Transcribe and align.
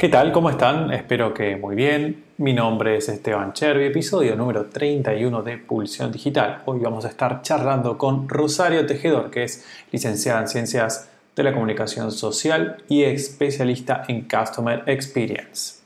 ¿Qué 0.00 0.08
tal? 0.08 0.32
¿Cómo 0.32 0.48
están? 0.48 0.90
Espero 0.94 1.34
que 1.34 1.56
muy 1.56 1.76
bien. 1.76 2.24
Mi 2.38 2.54
nombre 2.54 2.96
es 2.96 3.10
Esteban 3.10 3.52
Chervi, 3.52 3.84
episodio 3.84 4.34
número 4.34 4.64
31 4.64 5.42
de 5.42 5.58
Pulsión 5.58 6.10
Digital. 6.10 6.62
Hoy 6.64 6.80
vamos 6.80 7.04
a 7.04 7.08
estar 7.08 7.42
charlando 7.42 7.98
con 7.98 8.26
Rosario 8.26 8.86
Tejedor, 8.86 9.30
que 9.30 9.42
es 9.42 9.62
licenciada 9.92 10.40
en 10.40 10.48
Ciencias 10.48 11.10
de 11.36 11.42
la 11.42 11.52
Comunicación 11.52 12.12
Social 12.12 12.78
y 12.88 13.02
especialista 13.02 14.04
en 14.08 14.22
Customer 14.22 14.84
Experience. 14.86 15.79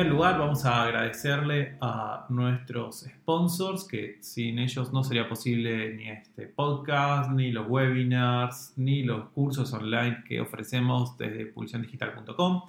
Lugar 0.00 0.38
vamos 0.38 0.64
a 0.64 0.84
agradecerle 0.84 1.76
a 1.80 2.26
nuestros 2.30 3.00
sponsors, 3.00 3.84
que 3.84 4.16
sin 4.20 4.58
ellos 4.58 4.92
no 4.92 5.04
sería 5.04 5.28
posible 5.28 5.94
ni 5.94 6.08
este 6.08 6.46
podcast, 6.46 7.30
ni 7.30 7.52
los 7.52 7.68
webinars, 7.68 8.72
ni 8.76 9.02
los 9.02 9.28
cursos 9.30 9.72
online 9.72 10.24
que 10.26 10.40
ofrecemos 10.40 11.16
desde 11.18 11.46
pulsiondigital.com. 11.46 12.62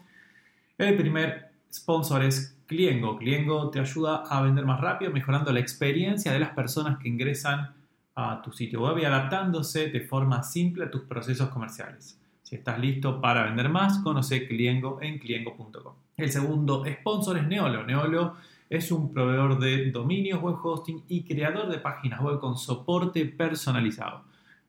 El 0.77 0.97
primer 0.97 1.51
sponsor 1.71 2.23
es 2.23 2.57
Cliengo. 2.67 3.17
Cliengo 3.17 3.69
te 3.69 3.79
ayuda 3.79 4.23
a 4.27 4.41
vender 4.41 4.65
más 4.65 4.81
rápido, 4.81 5.11
mejorando 5.11 5.51
la 5.51 5.59
experiencia 5.59 6.31
de 6.31 6.39
las 6.39 6.49
personas 6.49 6.99
que 6.99 7.07
ingresan 7.07 7.73
a 8.15 8.41
tu 8.41 8.51
sitio 8.51 8.81
web 8.81 8.97
y 8.99 9.05
adaptándose 9.05 9.89
de 9.89 10.01
forma 10.01 10.43
simple 10.43 10.85
a 10.85 10.91
tus 10.91 11.03
procesos 11.03 11.49
comerciales. 11.49 12.19
Si 12.41 12.55
estás 12.55 12.77
listo 12.79 13.21
para 13.21 13.45
vender 13.45 13.69
más, 13.69 13.99
conoce 13.99 14.47
Cliengo 14.47 14.99
en 15.01 15.19
cliengo.com. 15.19 16.02
El 16.15 16.31
segundo 16.31 16.85
sponsor 16.85 17.39
es 17.39 17.47
Neolo. 17.47 17.83
Neolo 17.85 18.35
es 18.69 18.91
un 18.91 19.11
proveedor 19.11 19.59
de 19.59 19.89
dominios, 19.89 20.39
web 20.41 20.57
hosting 20.61 21.03
y 21.07 21.23
creador 21.23 21.69
de 21.69 21.79
páginas 21.79 22.21
web 22.21 22.39
con 22.39 22.55
soporte 22.55 23.25
personalizado. 23.25 24.21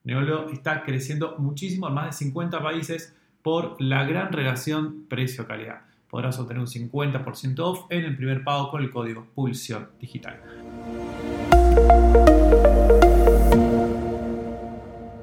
Neolo 0.05 0.49
está 0.49 0.83
creciendo 0.83 1.37
muchísimo 1.39 1.89
en 1.89 1.95
más 1.95 2.07
de 2.07 2.13
50 2.13 2.63
países 2.63 3.15
por 3.43 3.77
la 3.79 4.05
gran 4.05 4.33
relación 4.33 5.05
precio-calidad. 5.07 5.83
Podrás 6.09 6.39
obtener 6.39 6.61
un 6.61 6.67
50% 6.67 7.59
off 7.59 7.87
en 7.91 8.05
el 8.05 8.17
primer 8.17 8.43
pago 8.43 8.71
con 8.71 8.83
el 8.83 8.91
código 8.91 9.27
Pulsión 9.35 9.91
Digital. 10.01 10.41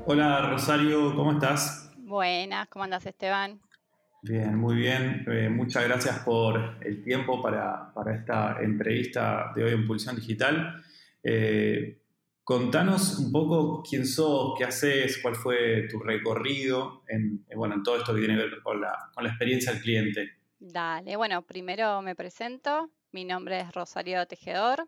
Hola 0.06 0.50
Rosario, 0.52 1.16
¿cómo 1.16 1.32
estás? 1.32 1.92
Buenas, 1.98 2.68
¿cómo 2.68 2.84
andas 2.84 3.06
Esteban? 3.08 3.60
Bien, 4.24 4.56
muy 4.56 4.76
bien. 4.76 5.26
Eh, 5.28 5.50
muchas 5.50 5.84
gracias 5.86 6.20
por 6.20 6.78
el 6.82 7.04
tiempo 7.04 7.42
para, 7.42 7.92
esta 8.16 8.62
entrevista 8.62 9.52
de 9.56 9.64
hoy 9.64 9.72
en 9.72 9.88
Pulsión 9.88 10.16
Digital. 10.16 10.84
Eh, 11.24 12.02
contanos 12.44 13.18
un 13.18 13.32
poco 13.32 13.82
quién 13.82 14.06
sos, 14.06 14.54
qué 14.58 14.66
haces, 14.66 15.20
cuál 15.24 15.36
fue 15.36 15.88
tu 15.90 16.00
recorrido 16.00 17.02
en, 17.08 17.46
eh, 17.50 17.56
bueno, 17.56 17.74
en 17.76 17.84
todo 17.84 17.98
esto 17.98 18.14
que 18.14 18.20
tiene 18.20 18.36
que 18.36 18.44
ver 18.44 18.62
con 18.62 18.80
la, 18.80 19.10
con 19.12 19.24
la 19.24 19.32
experiencia 19.32 19.72
del 19.72 19.82
cliente. 19.82 20.30
Dale, 20.60 21.16
bueno, 21.16 21.42
primero 21.42 22.04
me 22.04 22.16
presento. 22.16 22.92
Mi 23.12 23.26
nombre 23.26 23.62
es 23.62 23.74
Rosario 23.74 24.28
Tejedor. 24.28 24.88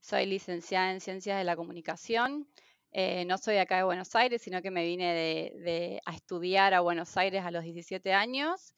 Soy 0.00 0.26
licenciada 0.26 0.92
en 0.92 1.00
Ciencias 1.00 1.38
de 1.38 1.44
la 1.44 1.56
Comunicación. 1.56 2.46
Eh, 2.92 3.24
no 3.26 3.38
soy 3.38 3.56
acá 3.58 3.76
de 3.76 3.82
Buenos 3.82 4.14
Aires, 4.14 4.42
sino 4.42 4.62
que 4.62 4.70
me 4.70 4.84
vine 4.84 5.14
de, 5.14 6.00
a 6.06 6.14
estudiar 6.14 6.74
a 6.74 6.80
Buenos 6.80 7.16
Aires 7.16 7.44
a 7.44 7.50
los 7.50 7.64
17 7.64 8.12
años. 8.12 8.74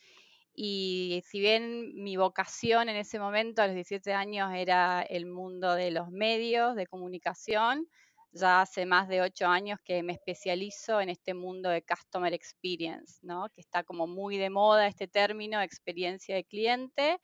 Y 0.54 1.22
si 1.26 1.38
bien 1.40 1.92
mi 1.94 2.16
vocación 2.16 2.88
en 2.88 2.96
ese 2.96 3.20
momento, 3.20 3.62
a 3.62 3.66
los 3.66 3.74
17 3.74 4.12
años, 4.12 4.50
era 4.54 5.02
el 5.02 5.26
mundo 5.26 5.74
de 5.74 5.92
los 5.92 6.10
medios 6.10 6.74
de 6.74 6.86
comunicación, 6.86 7.86
ya 8.32 8.62
hace 8.62 8.86
más 8.86 9.08
de 9.08 9.22
8 9.22 9.46
años 9.46 9.78
que 9.84 10.02
me 10.02 10.12
especializo 10.12 11.00
en 11.00 11.10
este 11.10 11.34
mundo 11.34 11.70
de 11.70 11.82
Customer 11.82 12.32
Experience, 12.32 13.18
¿no? 13.22 13.48
que 13.54 13.60
está 13.60 13.84
como 13.84 14.06
muy 14.06 14.36
de 14.36 14.50
moda 14.50 14.86
este 14.86 15.08
término, 15.08 15.62
experiencia 15.62 16.34
de 16.34 16.44
cliente, 16.44 17.18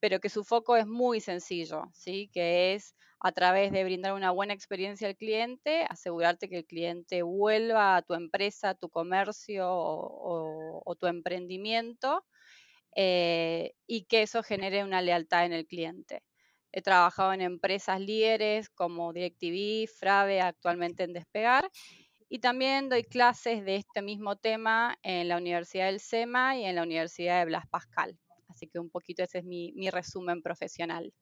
pero 0.00 0.18
que 0.20 0.28
su 0.28 0.44
foco 0.44 0.76
es 0.76 0.86
muy 0.86 1.20
sencillo, 1.20 1.84
¿sí? 1.92 2.28
que 2.32 2.74
es 2.74 2.94
a 3.24 3.30
través 3.30 3.70
de 3.70 3.84
brindar 3.84 4.14
una 4.14 4.32
buena 4.32 4.52
experiencia 4.52 5.06
al 5.06 5.16
cliente, 5.16 5.86
asegurarte 5.88 6.48
que 6.48 6.58
el 6.58 6.66
cliente 6.66 7.22
vuelva 7.22 7.94
a 7.94 8.02
tu 8.02 8.14
empresa, 8.14 8.74
tu 8.74 8.88
comercio 8.90 9.68
o, 9.70 10.96
tu 10.98 11.06
emprendimiento 11.06 12.24
eh, 12.96 13.74
y 13.86 14.04
que 14.06 14.22
eso 14.22 14.42
genere 14.42 14.82
una 14.82 15.00
lealtad 15.02 15.46
en 15.46 15.52
el 15.52 15.66
cliente. 15.66 16.24
He 16.72 16.82
trabajado 16.82 17.32
en 17.32 17.42
empresas 17.42 18.00
líderes 18.00 18.68
como 18.70 19.12
DirecTV, 19.12 19.88
Frave, 19.88 20.40
actualmente 20.40 21.04
en 21.04 21.12
Despegar, 21.12 21.70
y 22.28 22.40
también 22.40 22.88
doy 22.88 23.04
clases 23.04 23.64
de 23.64 23.76
este 23.76 24.02
mismo 24.02 24.34
tema 24.36 24.98
en 25.02 25.28
la 25.28 25.36
Universidad 25.36 25.86
del 25.86 26.00
SEMA 26.00 26.56
y 26.56 26.64
en 26.64 26.74
la 26.74 26.82
Universidad 26.82 27.38
de 27.38 27.44
Blas 27.46 27.68
Pascal. 27.68 28.18
Así 28.48 28.66
que 28.66 28.80
un 28.80 28.90
poquito 28.90 29.22
ese 29.22 29.38
es 29.38 29.44
mi 29.44 29.90
resumen 29.90 30.42
profesional. 30.42 31.12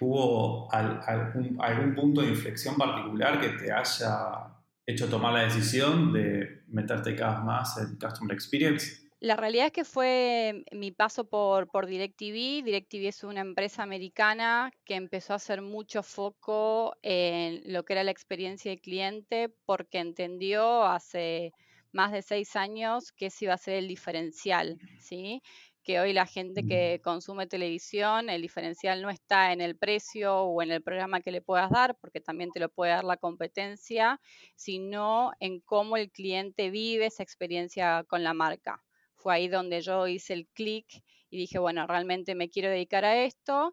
¿Hubo 0.00 0.72
algún, 0.72 1.94
punto 1.94 2.20
de 2.22 2.28
inflexión 2.28 2.76
particular 2.76 3.40
que 3.40 3.48
te 3.50 3.72
haya 3.72 4.54
hecho 4.84 5.08
tomar 5.08 5.32
la 5.32 5.44
decisión 5.44 6.12
de 6.12 6.62
meterte 6.68 7.16
cada 7.16 7.36
vez 7.36 7.44
más 7.44 7.78
en 7.78 7.96
Customer 7.96 8.32
Experience? 8.32 9.06
La 9.18 9.34
realidad 9.34 9.66
es 9.66 9.72
que 9.72 9.84
fue 9.84 10.64
mi 10.72 10.92
paso 10.92 11.24
por, 11.28 11.86
DirecTV. 11.86 12.62
DirecTV 12.64 13.08
es 13.08 13.24
una 13.24 13.40
empresa 13.40 13.82
americana 13.82 14.70
que 14.84 14.94
empezó 14.94 15.32
a 15.32 15.36
hacer 15.36 15.62
mucho 15.62 16.02
foco 16.02 16.96
en 17.02 17.62
lo 17.72 17.84
que 17.84 17.94
era 17.94 18.04
la 18.04 18.10
experiencia 18.10 18.70
del 18.70 18.80
cliente 18.80 19.48
porque 19.64 19.98
entendió 19.98 20.84
hace 20.84 21.54
más 21.92 22.12
de 22.12 22.20
seis 22.20 22.56
años 22.56 23.10
que 23.12 23.26
ese 23.26 23.46
iba 23.46 23.54
a 23.54 23.58
ser 23.58 23.76
el 23.76 23.88
diferencial, 23.88 24.78
¿sí? 25.00 25.42
Que 25.86 26.00
hoy 26.00 26.12
la 26.12 26.26
gente 26.26 26.66
que 26.66 27.00
consume 27.00 27.46
televisión, 27.46 28.28
el 28.28 28.42
diferencial 28.42 29.00
no 29.02 29.08
está 29.08 29.52
en 29.52 29.60
el 29.60 29.76
precio 29.76 30.40
o 30.40 30.60
en 30.60 30.72
el 30.72 30.82
programa 30.82 31.20
que 31.20 31.30
le 31.30 31.42
puedas 31.42 31.70
dar, 31.70 31.96
porque 32.00 32.20
también 32.20 32.50
te 32.50 32.58
lo 32.58 32.68
puede 32.68 32.90
dar 32.90 33.04
la 33.04 33.16
competencia, 33.16 34.20
sino 34.56 35.30
en 35.38 35.60
cómo 35.60 35.96
el 35.96 36.10
cliente 36.10 36.70
vive 36.70 37.06
esa 37.06 37.22
experiencia 37.22 38.04
con 38.08 38.24
la 38.24 38.34
marca. 38.34 38.84
Fue 39.14 39.32
ahí 39.32 39.46
donde 39.46 39.80
yo 39.80 40.08
hice 40.08 40.32
el 40.32 40.48
clic 40.48 40.86
y 41.30 41.38
dije, 41.38 41.60
bueno, 41.60 41.86
realmente 41.86 42.34
me 42.34 42.50
quiero 42.50 42.68
dedicar 42.68 43.04
a 43.04 43.22
esto. 43.22 43.72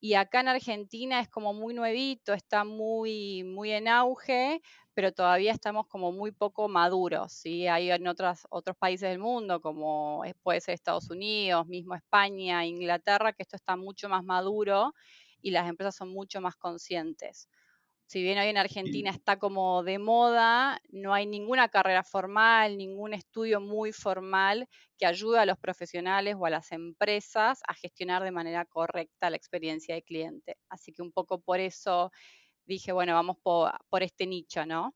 Y 0.00 0.14
acá 0.14 0.40
en 0.40 0.48
Argentina 0.48 1.20
es 1.20 1.28
como 1.28 1.54
muy 1.54 1.74
nuevito, 1.74 2.32
está 2.32 2.64
muy, 2.64 3.44
muy 3.44 3.70
en 3.70 3.86
auge, 3.86 4.60
pero 4.94 5.12
todavía 5.12 5.52
estamos 5.52 5.86
como 5.88 6.12
muy 6.12 6.32
poco 6.32 6.68
maduros, 6.68 7.32
¿sí? 7.32 7.66
Hay 7.66 7.90
en 7.90 8.06
otros, 8.06 8.40
otros 8.50 8.76
países 8.76 9.08
del 9.10 9.18
mundo, 9.18 9.60
como 9.60 10.22
puede 10.42 10.60
ser 10.60 10.74
Estados 10.74 11.10
Unidos, 11.10 11.66
mismo 11.66 11.94
España, 11.94 12.64
Inglaterra, 12.66 13.32
que 13.32 13.42
esto 13.42 13.56
está 13.56 13.76
mucho 13.76 14.08
más 14.08 14.24
maduro 14.24 14.92
y 15.40 15.50
las 15.52 15.68
empresas 15.68 15.96
son 15.96 16.10
mucho 16.10 16.40
más 16.40 16.56
conscientes. 16.56 17.48
Si 18.06 18.22
bien 18.22 18.38
hoy 18.38 18.48
en 18.48 18.58
Argentina 18.58 19.10
está 19.10 19.38
como 19.38 19.82
de 19.82 19.98
moda, 19.98 20.80
no 20.90 21.14
hay 21.14 21.26
ninguna 21.26 21.68
carrera 21.70 22.04
formal, 22.04 22.76
ningún 22.76 23.14
estudio 23.14 23.58
muy 23.60 23.92
formal 23.92 24.68
que 24.98 25.06
ayude 25.06 25.38
a 25.38 25.46
los 25.46 25.58
profesionales 25.58 26.36
o 26.38 26.44
a 26.44 26.50
las 26.50 26.72
empresas 26.72 27.60
a 27.66 27.72
gestionar 27.74 28.22
de 28.22 28.30
manera 28.30 28.66
correcta 28.66 29.30
la 29.30 29.36
experiencia 29.36 29.94
de 29.94 30.02
cliente. 30.02 30.58
Así 30.68 30.92
que 30.92 31.00
un 31.00 31.10
poco 31.12 31.40
por 31.40 31.58
eso 31.60 32.10
dije, 32.66 32.92
bueno, 32.92 33.14
vamos 33.14 33.36
por, 33.42 34.02
este 34.02 34.26
nicho, 34.26 34.64
¿no? 34.66 34.94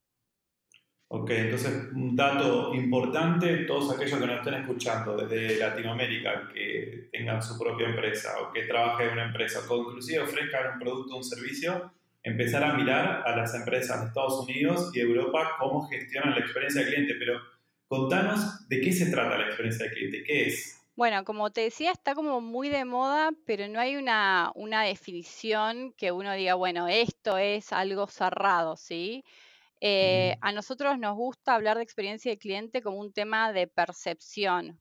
Ok, 1.09 1.31
entonces 1.31 1.93
un 1.93 2.17
dato 2.17 2.75
importante, 2.75 3.59
todos 3.59 3.95
aquellos 3.95 4.19
que 4.19 4.27
nos 4.27 4.39
estén 4.39 4.55
escuchando 4.55 5.17
desde 5.17 5.57
Latinoamérica, 5.59 6.49
que 6.53 7.09
tengan 7.13 7.41
su 7.41 7.57
propia 7.57 7.89
empresa 7.89 8.41
o 8.41 8.53
que 8.53 8.65
trabajen 8.65 9.09
en 9.09 9.13
una 9.13 9.27
empresa 9.27 9.61
o 9.69 9.77
inclusive 9.77 10.21
ofrezcan 10.21 10.75
un 10.75 10.81
producto 10.81 11.15
o 11.15 11.19
un 11.19 11.25
servicio, 11.25 11.93
empezar 12.25 12.65
a 12.65 12.75
mirar 12.75 13.23
a 13.25 13.37
las 13.37 13.55
empresas 13.55 14.01
de 14.01 14.09
Estados 14.09 14.43
Unidos 14.43 14.91
y 14.93 14.99
Europa 14.99 15.53
cómo 15.61 15.87
gestionan 15.87 16.33
la 16.33 16.41
experiencia 16.41 16.81
del 16.81 16.93
cliente. 16.93 17.15
Pero 17.21 17.41
contanos 17.87 18.69
de 18.69 18.81
qué 18.81 18.93
se 18.93 19.11
trata 19.13 19.39
la 19.39 19.47
experiencia 19.47 19.87
del 19.87 19.95
cliente, 19.95 20.25
qué 20.25 20.49
es. 20.49 20.85
Bueno, 20.97 21.25
como 21.25 21.51
te 21.51 21.61
decía, 21.61 21.93
está 21.93 22.15
como 22.15 22.41
muy 22.41 22.71
de 22.71 22.87
moda, 22.87 23.31
pero 23.45 23.69
no 23.69 23.79
hay 23.81 23.97
una, 23.97 24.53
definición 24.85 25.93
que 25.93 26.11
uno 26.11 26.33
diga, 26.33 26.55
bueno, 26.55 26.89
esto 26.89 27.37
es 27.37 27.71
algo 27.75 28.07
cerrado, 28.07 28.77
¿sí? 28.77 29.23
Eh, 29.81 30.37
a 30.41 30.53
nosotros 30.53 30.99
nos 30.99 31.15
gusta 31.17 31.55
hablar 31.55 31.77
de 31.77 31.83
experiencia 31.83 32.31
de 32.31 32.39
cliente 32.39 32.81
como 32.81 32.99
un 32.99 33.13
tema 33.13 33.53
de 33.53 33.67
percepción. 33.67 34.81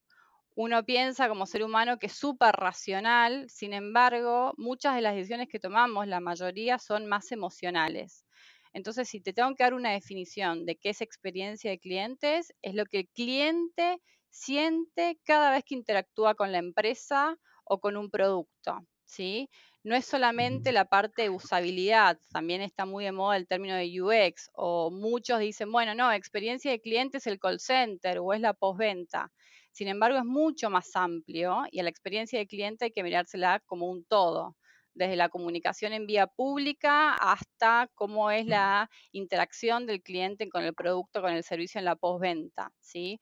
Uno 0.55 0.85
piensa 0.85 1.27
como 1.27 1.45
ser 1.45 1.63
humano 1.63 1.99
que 1.99 2.07
es 2.07 2.13
súper 2.13 2.55
racional, 2.55 3.49
sin 3.49 3.73
embargo, 3.73 4.53
muchas 4.57 4.95
de 4.95 5.01
las 5.01 5.15
decisiones 5.15 5.49
que 5.49 5.59
tomamos, 5.59 6.07
la 6.07 6.21
mayoría, 6.21 6.79
son 6.79 7.07
más 7.07 7.31
emocionales. 7.33 8.25
Entonces, 8.71 9.09
si 9.09 9.19
te 9.19 9.33
tengo 9.33 9.53
que 9.55 9.63
dar 9.63 9.73
una 9.73 9.91
definición 9.91 10.65
de 10.65 10.77
qué 10.77 10.91
es 10.91 11.01
experiencia 11.01 11.71
de 11.71 11.79
clientes, 11.79 12.53
es 12.61 12.73
lo 12.73 12.85
que 12.85 12.99
el 12.99 13.09
cliente 13.09 13.99
siente 14.35 15.17
cada 15.23 15.49
vez 15.51 15.63
que 15.63 15.75
interactúa 15.75 16.35
con 16.35 16.51
la 16.51 16.57
empresa 16.57 17.37
o 17.63 17.79
con 17.79 17.95
un 17.95 18.09
producto. 18.11 18.85
¿sí? 19.05 19.49
No 19.83 19.95
es 19.95 20.05
solamente 20.05 20.71
la 20.71 20.85
parte 20.85 21.23
de 21.23 21.29
usabilidad, 21.29 22.19
también 22.33 22.61
está 22.61 22.85
muy 22.85 23.05
de 23.05 23.11
moda 23.11 23.37
el 23.37 23.47
término 23.47 23.75
de 23.75 24.01
UX, 24.01 24.49
o 24.53 24.91
muchos 24.91 25.39
dicen, 25.39 25.71
bueno, 25.71 25.95
no, 25.95 26.11
experiencia 26.11 26.71
de 26.71 26.81
cliente 26.81 27.19
es 27.19 27.27
el 27.27 27.39
call 27.39 27.59
center 27.59 28.19
o 28.19 28.33
es 28.33 28.41
la 28.41 28.53
postventa. 28.53 29.31
Sin 29.71 29.87
embargo, 29.87 30.17
es 30.17 30.25
mucho 30.25 30.69
más 30.69 30.95
amplio 30.95 31.63
y 31.71 31.79
a 31.79 31.83
la 31.83 31.89
experiencia 31.89 32.39
de 32.39 32.47
cliente 32.47 32.85
hay 32.85 32.91
que 32.91 33.03
mirársela 33.03 33.61
como 33.65 33.89
un 33.89 34.03
todo 34.05 34.55
desde 34.93 35.17
la 35.17 35.29
comunicación 35.29 35.91
en 35.93 36.07
vía 36.07 36.27
pública 36.27 37.13
hasta 37.13 37.89
cómo 37.95 38.31
es 38.31 38.45
la 38.45 38.89
interacción 39.11 39.85
del 39.85 40.01
cliente 40.01 40.49
con 40.49 40.63
el 40.63 40.73
producto, 40.73 41.21
con 41.21 41.33
el 41.33 41.43
servicio 41.43 41.79
en 41.79 41.85
la 41.85 41.97
postventa, 41.97 42.71
¿sí? 42.79 43.19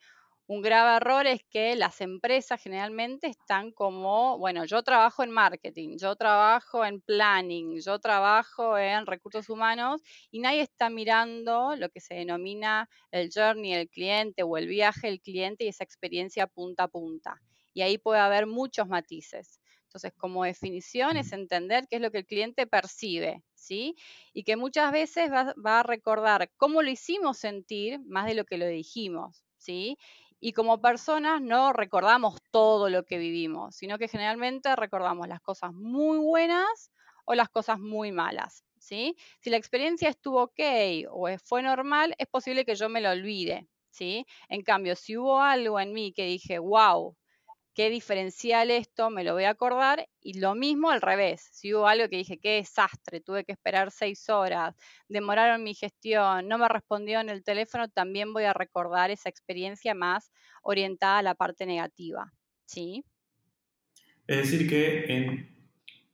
Un 0.47 0.61
grave 0.61 0.97
error 0.97 1.25
es 1.25 1.41
que 1.49 1.75
las 1.75 2.01
empresas 2.01 2.61
generalmente 2.61 3.27
están 3.27 3.71
como, 3.71 4.37
bueno, 4.37 4.65
yo 4.65 4.83
trabajo 4.83 5.23
en 5.23 5.31
marketing, 5.31 5.97
yo 5.97 6.15
trabajo 6.17 6.83
en 6.85 6.99
planning, 7.01 7.79
yo 7.79 7.97
trabajo 7.99 8.77
en 8.77 9.05
recursos 9.05 9.49
humanos 9.49 10.01
y 10.31 10.39
nadie 10.41 10.61
está 10.61 10.89
mirando 10.89 11.75
lo 11.77 11.89
que 11.89 12.01
se 12.01 12.15
denomina 12.15 12.89
el 13.11 13.29
journey 13.33 13.73
del 13.73 13.89
cliente 13.89 14.43
o 14.43 14.57
el 14.57 14.67
viaje 14.67 15.07
del 15.07 15.21
cliente 15.21 15.63
y 15.63 15.69
esa 15.69 15.85
experiencia 15.85 16.45
punta 16.45 16.83
a 16.83 16.87
punta. 16.89 17.41
Y 17.73 17.81
ahí 17.81 17.97
puede 17.97 18.19
haber 18.19 18.45
muchos 18.45 18.87
matices. 18.89 19.61
Entonces, 19.85 20.11
como 20.17 20.43
definición 20.43 21.17
es 21.17 21.31
entender 21.31 21.85
qué 21.89 21.97
es 21.97 22.01
lo 22.01 22.11
que 22.11 22.17
el 22.19 22.25
cliente 22.25 22.67
percibe, 22.67 23.43
¿sí? 23.53 23.95
Y 24.33 24.43
que 24.43 24.57
muchas 24.57 24.91
veces 24.91 25.31
va, 25.31 25.53
va 25.63 25.79
a 25.81 25.83
recordar 25.83 26.51
cómo 26.57 26.81
lo 26.81 26.89
hicimos 26.89 27.37
sentir 27.37 27.99
más 28.05 28.25
de 28.25 28.33
lo 28.33 28.43
que 28.43 28.57
lo 28.57 28.67
dijimos, 28.67 29.45
¿sí? 29.57 29.97
Y 30.45 30.51
como 30.51 30.81
personas 30.81 31.41
no 31.41 31.71
recordamos 31.71 32.35
todo 32.51 32.89
lo 32.89 33.05
que 33.05 33.17
vivimos, 33.17 33.77
sino 33.77 33.97
que 33.97 34.09
generalmente 34.09 34.75
recordamos 34.75 35.25
las 35.29 35.39
cosas 35.39 35.71
muy 35.73 36.17
buenas 36.17 36.91
o 37.23 37.33
las 37.33 37.47
cosas 37.47 37.79
muy 37.79 38.11
malas. 38.11 38.65
¿sí? 38.77 39.15
Si 39.39 39.49
la 39.49 39.55
experiencia 39.55 40.09
estuvo 40.09 40.43
ok 40.43 40.59
o 41.09 41.29
fue 41.45 41.61
normal, 41.63 42.13
es 42.17 42.27
posible 42.27 42.65
que 42.65 42.75
yo 42.75 42.89
me 42.89 42.99
lo 42.99 43.11
olvide. 43.11 43.69
¿sí? 43.89 44.25
En 44.49 44.63
cambio, 44.63 44.97
si 44.97 45.15
hubo 45.15 45.39
algo 45.39 45.79
en 45.79 45.93
mí 45.93 46.11
que 46.11 46.25
dije, 46.25 46.59
wow, 46.59 47.15
qué 47.73 47.89
diferencial 47.89 48.71
esto, 48.71 49.09
me 49.09 49.23
lo 49.23 49.33
voy 49.33 49.45
a 49.45 49.51
acordar. 49.51 50.07
Y 50.21 50.39
lo 50.39 50.55
mismo 50.55 50.89
al 50.89 51.01
revés, 51.01 51.47
si 51.51 51.73
hubo 51.73 51.87
algo 51.87 52.07
que 52.09 52.17
dije, 52.17 52.37
qué 52.37 52.55
desastre, 52.55 53.21
tuve 53.21 53.43
que 53.43 53.51
esperar 53.51 53.91
seis 53.91 54.29
horas, 54.29 54.75
demoraron 55.07 55.63
mi 55.63 55.73
gestión, 55.73 56.47
no 56.47 56.57
me 56.57 56.67
respondió 56.67 57.19
en 57.19 57.29
el 57.29 57.43
teléfono, 57.43 57.87
también 57.89 58.33
voy 58.33 58.43
a 58.43 58.53
recordar 58.53 59.11
esa 59.11 59.29
experiencia 59.29 59.93
más 59.93 60.31
orientada 60.61 61.19
a 61.19 61.23
la 61.23 61.35
parte 61.35 61.65
negativa. 61.65 62.31
¿Sí? 62.65 63.03
Es 64.25 64.37
decir, 64.37 64.69
que 64.69 65.49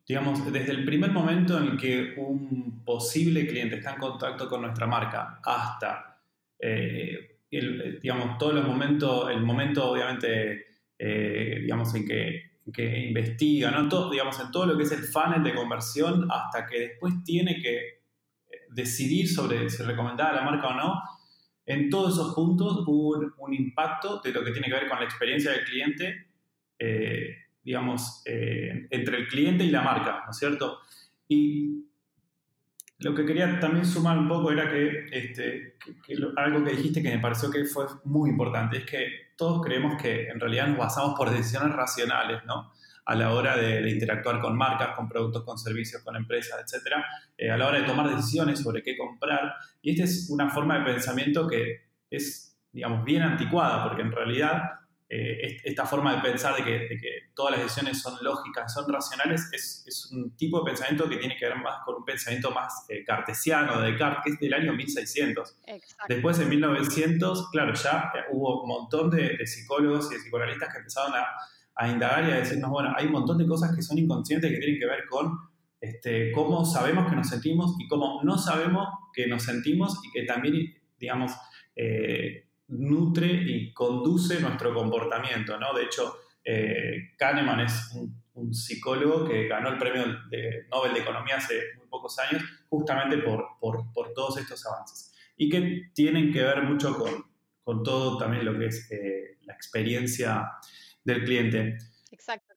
digamos, 0.09 0.51
desde 0.51 0.71
el 0.71 0.83
primer 0.85 1.11
momento 1.11 1.59
en 1.59 1.77
que 1.77 2.15
un 2.17 2.83
posible 2.83 3.45
cliente 3.45 3.75
está 3.75 3.93
en 3.93 3.99
contacto 3.99 4.49
con 4.49 4.63
nuestra 4.63 4.87
marca 4.87 5.39
hasta, 5.45 6.19
eh, 6.57 7.41
digamos, 7.51 8.39
todos 8.39 8.55
los 8.55 8.65
momentos, 8.65 9.29
el 9.29 9.41
momento 9.41 9.91
obviamente 9.91 10.68
eh, 10.99 11.59
digamos, 11.61 11.95
en 11.95 12.05
que, 12.05 12.51
que 12.71 13.07
investiga, 13.07 13.71
¿no? 13.71 13.87
Todo, 13.87 14.11
digamos, 14.11 14.39
en 14.39 14.51
todo 14.51 14.65
lo 14.65 14.77
que 14.77 14.83
es 14.83 14.91
el 14.91 15.03
funnel 15.03 15.41
de 15.43 15.55
conversión 15.55 16.27
hasta 16.29 16.65
que 16.67 16.79
después 16.79 17.13
tiene 17.23 17.61
que 17.61 17.77
eh, 17.77 18.57
decidir 18.69 19.27
sobre 19.27 19.69
si 19.69 19.81
recomendar 19.83 20.33
a 20.33 20.35
la 20.35 20.43
marca 20.43 20.67
o 20.67 20.73
no. 20.75 21.01
En 21.65 21.89
todos 21.89 22.13
esos 22.13 22.35
puntos 22.35 22.83
hubo 22.85 23.33
un, 23.37 23.53
impacto 23.53 24.21
de 24.21 24.31
lo 24.31 24.43
que 24.43 24.51
tiene 24.51 24.67
que 24.67 24.73
ver 24.73 24.89
con 24.89 24.99
la 24.99 25.05
experiencia 25.05 25.51
del 25.51 25.63
cliente, 25.63 26.27
eh, 26.77 27.35
digamos, 27.63 28.23
entre 28.25 29.17
el 29.17 29.27
cliente 29.27 29.63
y 29.63 29.69
la 29.69 29.81
marca, 29.81 30.23
¿no 30.25 30.31
es 30.31 30.37
cierto? 30.37 30.79
Y 31.27 31.85
lo 32.99 33.15
que 33.15 33.25
quería 33.25 33.59
también 33.59 33.85
sumar 33.85 34.17
un 34.17 34.27
poco 34.27 34.51
era 34.51 34.69
que, 34.69 35.05
este, 35.11 35.75
algo 36.35 36.63
que 36.63 36.71
dijiste 36.71 37.01
que 37.01 37.15
me 37.15 37.19
pareció 37.19 37.49
que 37.49 37.63
fue 37.65 37.85
muy 38.03 38.29
importante, 38.29 38.77
es 38.77 38.85
que 38.85 39.28
todos 39.39 39.61
creemos 39.65 39.99
que 39.99 40.27
en 40.27 40.37
realidad 40.37 40.67
nos 40.67 40.77
basamos 40.77 41.17
por 41.17 41.31
decisiones 41.31 41.73
racionales, 41.73 42.43
¿no? 42.45 42.73
A 43.05 43.15
la 43.15 43.33
hora 43.33 43.55
de, 43.55 43.89
interactuar 43.89 44.41
con 44.41 44.55
marcas, 44.57 44.95
con 44.97 45.07
productos, 45.07 45.45
con 45.45 45.57
servicios, 45.57 46.03
con 46.03 46.17
empresas, 46.17 46.59
etc. 46.59 46.97
Eh, 47.37 47.49
a 47.49 47.57
la 47.57 47.67
hora 47.67 47.79
de 47.79 47.85
tomar 47.85 48.13
decisiones 48.13 48.59
sobre 48.59 48.83
qué 48.83 48.97
comprar. 48.97 49.53
Y 49.81 49.91
esta 49.91 50.03
es 50.03 50.29
una 50.29 50.49
forma 50.49 50.77
de 50.77 50.85
pensamiento 50.91 51.47
que 51.47 51.87
es, 52.09 52.59
digamos, 52.73 53.05
bien 53.05 53.23
anticuada, 53.23 53.85
porque 53.85 54.01
en 54.01 54.11
realidad 54.11 54.61
eh, 55.11 55.57
esta 55.63 55.87
forma 55.87 56.15
de 56.15 56.21
pensar 56.21 56.55
de 56.55 56.63
que, 56.63 57.29
todas 57.33 57.53
las 57.53 57.63
decisiones 57.63 57.99
son 57.99 58.15
lógicas, 58.21 58.71
son 58.71 58.91
racionales, 58.91 59.49
es, 59.51 60.11
un 60.11 60.35
tipo 60.35 60.59
de 60.59 60.65
pensamiento 60.65 61.09
que 61.09 61.17
tiene 61.17 61.35
que 61.35 61.47
ver 61.47 61.57
más 61.57 61.79
con 61.83 61.95
un 61.95 62.05
pensamiento 62.05 62.51
más 62.51 62.85
eh, 62.89 63.03
cartesiano 63.03 63.81
de 63.81 63.91
Descartes, 63.91 64.23
que 64.23 64.29
es 64.33 64.39
del 64.39 64.53
año 64.53 64.73
1600. 64.73 65.57
Después, 66.07 66.39
en 66.39 66.49
1900, 66.49 67.49
claro, 67.49 67.73
ya 67.73 68.11
eh, 68.13 68.19
hubo 68.31 68.61
un 68.61 68.67
montón 68.67 69.09
de, 69.09 69.47
psicólogos 69.47 70.11
y 70.11 70.15
de 70.15 70.21
psicoanalistas 70.21 70.71
que 70.71 70.77
empezaron 70.77 71.13
a, 71.15 71.87
indagar 71.87 72.27
y 72.27 72.31
a 72.31 72.35
decirnos, 72.35 72.69
bueno, 72.69 72.93
hay 72.95 73.05
un 73.05 73.13
montón 73.13 73.37
de 73.37 73.47
cosas 73.47 73.73
que 73.73 73.81
son 73.81 73.97
inconscientes 73.97 74.51
que 74.51 74.57
tienen 74.57 74.77
que 74.77 74.85
ver 74.85 75.07
con 75.09 75.31
este, 75.79 76.29
cómo 76.33 76.65
sabemos 76.65 77.09
que 77.09 77.15
nos 77.15 77.29
sentimos 77.29 77.73
y 77.79 77.87
cómo 77.87 78.21
no 78.23 78.37
sabemos 78.37 78.89
que 79.13 79.27
nos 79.27 79.43
sentimos 79.43 79.97
y 80.03 80.11
que 80.11 80.25
también, 80.25 80.75
digamos, 80.99 81.31
nutre 82.69 83.27
y 83.27 83.73
conduce 83.73 84.39
nuestro 84.39 84.73
comportamiento, 84.73 85.59
¿no? 85.59 85.73
De 85.73 85.83
hecho, 85.83 86.17
eh, 86.43 87.11
Kahneman 87.17 87.61
es 87.61 87.91
un, 87.93 88.19
psicólogo 88.53 89.27
que 89.27 89.49
ganó 89.49 89.67
el 89.67 89.77
premio 89.77 90.05
de 90.29 90.65
Nobel 90.71 90.93
de 90.93 91.01
Economía 91.01 91.35
hace 91.35 91.61
muy 91.75 91.87
pocos 91.87 92.17
años, 92.19 92.41
justamente 92.69 93.17
por, 93.17 93.59
por, 93.59 94.13
todos 94.13 94.37
estos 94.37 94.65
avances. 94.65 95.13
Y 95.35 95.49
que 95.49 95.91
tienen 95.93 96.31
que 96.31 96.41
ver 96.41 96.63
mucho 96.63 96.97
con, 96.97 97.25
con 97.63 97.83
todo 97.83 98.17
también 98.17 98.45
lo 98.45 98.57
que 98.57 98.67
es 98.67 98.89
eh, 98.91 99.39
la 99.41 99.53
experiencia 99.53 100.51
del 101.03 101.25
cliente. 101.25 101.77
Exacto. 102.11 102.53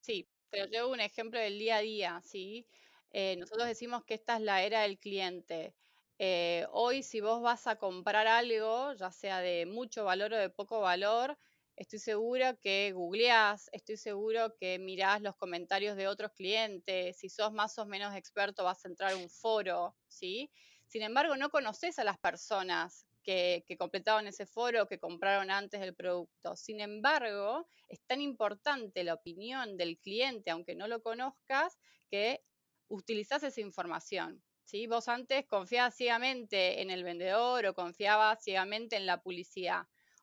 sí, 0.00 0.28
pero 0.50 0.66
llevo 0.66 0.92
un 0.92 1.00
ejemplo 1.00 1.40
del 1.40 1.58
día 1.58 1.76
a 1.76 1.80
día, 1.80 2.20
¿sí? 2.22 2.66
Eh, 3.12 3.36
nosotros 3.38 3.66
decimos 3.66 4.04
que 4.04 4.14
esta 4.14 4.36
es 4.36 4.42
la 4.42 4.62
era 4.62 4.82
del 4.82 4.98
cliente. 4.98 5.74
Eh, 6.22 6.66
hoy 6.72 7.02
si 7.02 7.22
vos 7.22 7.40
vas 7.40 7.66
a 7.66 7.76
comprar 7.76 8.26
algo, 8.26 8.92
ya 8.92 9.10
sea 9.10 9.40
de 9.40 9.64
mucho 9.64 10.04
valor 10.04 10.34
o 10.34 10.36
de 10.36 10.50
poco 10.50 10.80
valor, 10.80 11.38
estoy 11.76 11.98
seguro 11.98 12.60
que 12.60 12.92
googleás, 12.92 13.70
estoy 13.72 13.96
seguro 13.96 14.54
que 14.58 14.78
mirás 14.78 15.22
los 15.22 15.34
comentarios 15.36 15.96
de 15.96 16.08
otros 16.08 16.32
clientes, 16.32 17.16
si 17.16 17.30
sos 17.30 17.54
más 17.54 17.78
o 17.78 17.86
menos 17.86 18.14
experto 18.14 18.64
vas 18.64 18.84
a 18.84 18.88
entrar 18.88 19.12
a 19.12 19.16
un 19.16 19.30
foro, 19.30 19.96
¿sí? 20.08 20.50
Sin 20.88 21.00
embargo, 21.00 21.36
no 21.38 21.48
conoces 21.48 21.98
a 21.98 22.04
las 22.04 22.18
personas 22.18 23.06
que, 23.22 23.64
completaron 23.78 24.26
ese 24.26 24.44
foro, 24.44 24.88
que 24.88 24.98
compraron 24.98 25.50
antes 25.50 25.80
del 25.80 25.94
producto. 25.94 26.54
Sin 26.54 26.82
embargo, 26.82 27.66
es 27.88 28.02
tan 28.06 28.20
importante 28.20 29.04
la 29.04 29.14
opinión 29.14 29.78
del 29.78 29.98
cliente, 29.98 30.50
aunque 30.50 30.74
no 30.74 30.86
lo 30.86 31.00
conozcas, 31.02 31.78
que 32.10 32.44
utilizás 32.88 33.42
esa 33.42 33.62
información. 33.62 34.42
¿Sí? 34.70 34.86
Vos 34.86 35.08
antes 35.08 35.46
confiabas 35.46 35.96
ciegamente 35.96 36.80
en 36.80 36.90
el 36.90 37.02
vendedor 37.02 37.66
o 37.66 37.74
confiabas 37.74 38.42
ciegamente 38.44 38.94
en 38.94 39.04
la 39.04 39.20
publicidad. 39.20 39.82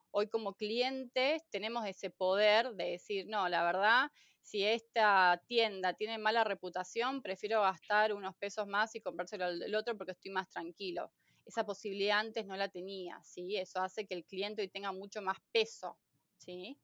Hoy 0.10 0.30
como 0.30 0.56
clientes 0.56 1.44
tenemos 1.50 1.86
ese 1.86 2.12
poder 2.12 2.72
de 2.76 2.92
decir, 2.92 3.26
no, 3.28 3.50
la 3.50 3.64
verdad, 3.66 4.10
si 4.42 4.64
esta 4.64 5.44
tienda 5.48 5.96
tiene 5.96 6.18
mala 6.18 6.46
reputación, 6.46 7.22
prefiero 7.22 7.62
gastar 7.62 8.14
unos 8.14 8.38
pesos 8.38 8.68
más 8.68 8.96
y 8.96 9.02
comprárselo 9.02 9.46
al 9.46 9.76
otro 9.76 9.98
porque 9.98 10.14
estoy 10.14 10.32
más 10.32 10.48
tranquilo. 10.50 11.12
Esa 11.46 11.66
posibilidad 11.66 12.20
antes 12.20 12.46
no 12.46 12.56
la 12.56 12.70
tenía, 12.70 13.20
¿sí? 13.24 13.58
Eso 13.58 13.82
hace 13.82 14.08
que 14.08 14.16
el 14.16 14.26
cliente 14.26 14.62
hoy 14.62 14.70
tenga 14.70 14.94
mucho 14.94 15.22
más 15.22 15.40
peso, 15.52 16.00
¿sí? 16.38 16.80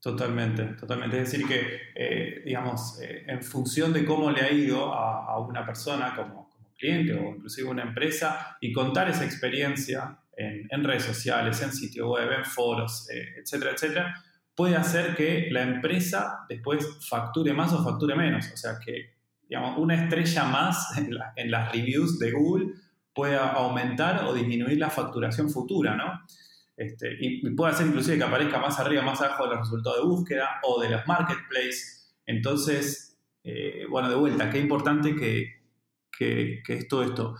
Totalmente, 0.00 0.64
totalmente. 0.74 1.20
Es 1.20 1.32
decir, 1.32 1.46
que, 1.46 1.80
eh, 1.94 2.42
digamos, 2.44 3.00
eh, 3.02 3.24
en 3.26 3.42
función 3.42 3.92
de 3.92 4.04
cómo 4.04 4.30
le 4.30 4.42
ha 4.42 4.52
ido 4.52 4.94
a, 4.94 5.40
una 5.40 5.66
persona 5.66 6.14
como, 6.14 6.48
cliente 6.76 7.12
o 7.12 7.34
inclusive 7.34 7.68
una 7.68 7.82
empresa 7.82 8.56
y 8.60 8.72
contar 8.72 9.10
esa 9.10 9.24
experiencia 9.24 10.16
en, 10.36 10.84
redes 10.84 11.02
sociales, 11.02 11.60
en 11.60 11.72
sitio 11.72 12.12
web, 12.12 12.30
en 12.30 12.44
foros, 12.44 13.10
eh, 13.10 13.40
etcétera, 13.40 13.72
etcétera, 13.72 14.24
puede 14.54 14.76
hacer 14.76 15.16
que 15.16 15.48
la 15.50 15.62
empresa 15.62 16.44
después 16.48 16.86
facture 17.08 17.52
más 17.52 17.72
o 17.72 17.82
facture 17.82 18.14
menos. 18.14 18.48
O 18.52 18.56
sea, 18.56 18.78
que, 18.78 19.16
digamos, 19.48 19.76
una 19.78 19.96
estrella 19.96 20.44
más 20.44 20.96
en, 20.98 21.10
en 21.34 21.50
las 21.50 21.72
reviews 21.72 22.20
de 22.20 22.30
Google 22.30 22.74
pueda 23.12 23.50
aumentar 23.50 24.24
o 24.24 24.32
disminuir 24.32 24.78
la 24.78 24.90
facturación 24.90 25.50
futura, 25.50 25.96
¿no? 25.96 26.20
Este, 26.78 27.16
y, 27.18 27.50
puede 27.56 27.72
hacer 27.72 27.88
inclusive 27.88 28.18
que 28.18 28.24
aparezca 28.24 28.60
más 28.60 28.78
arriba, 28.78 29.02
más 29.02 29.20
abajo 29.20 29.44
de 29.44 29.50
los 29.50 29.58
resultados 29.62 29.98
de 29.98 30.06
búsqueda 30.06 30.60
o 30.62 30.80
de 30.80 30.90
los 30.90 31.04
marketplaces. 31.08 32.16
Entonces, 32.24 33.18
eh, 33.42 33.84
bueno, 33.90 34.08
de 34.08 34.14
vuelta, 34.14 34.48
qué 34.48 34.60
importante 34.60 35.16
que, 35.16 35.60
que, 36.16 36.62
es 36.68 36.86
todo 36.86 37.02
esto. 37.02 37.34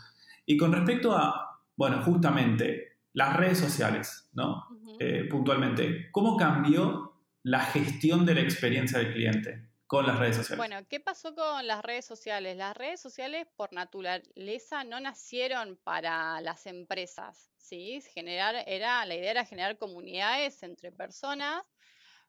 Y 0.45 0.57
con 0.57 0.73
respecto 0.73 1.17
a, 1.17 1.61
bueno, 1.77 2.03
justamente 2.03 2.97
las 3.13 3.37
redes 3.37 3.59
sociales, 3.59 4.29
¿no? 4.33 4.65
Eh, 4.99 5.29
puntualmente, 5.31 6.11
¿cómo 6.11 6.37
cambió 6.37 7.13
la 7.45 7.61
gestión 7.61 8.27
de 8.27 8.35
la 8.35 8.41
experiencia 8.41 8.99
del 8.99 9.13
cliente? 9.13 9.68
Con 9.89 10.07
las 10.07 10.19
redes 10.19 10.37
sociales. 10.37 10.59
Bueno, 10.59 10.87
¿qué 10.87 11.01
pasó 11.01 11.35
con 11.35 11.67
las 11.67 11.83
redes 11.83 12.05
sociales? 12.05 12.57
Las 12.59 12.77
redes 12.77 13.01
sociales 13.01 13.49
por 13.57 13.73
naturaleza 13.73 14.85
no 14.85 15.01
nacieron 15.01 15.79
para 15.83 16.43
las 16.43 16.67
empresas, 16.67 17.51
¿sí? 17.57 18.03
Generar, 18.13 18.65
era, 18.67 19.05
la 19.07 19.15
idea 19.17 19.31
era 19.31 19.47
generar 19.47 19.79
comunidades 19.79 20.63
entre 20.63 20.93
personas, 20.93 21.65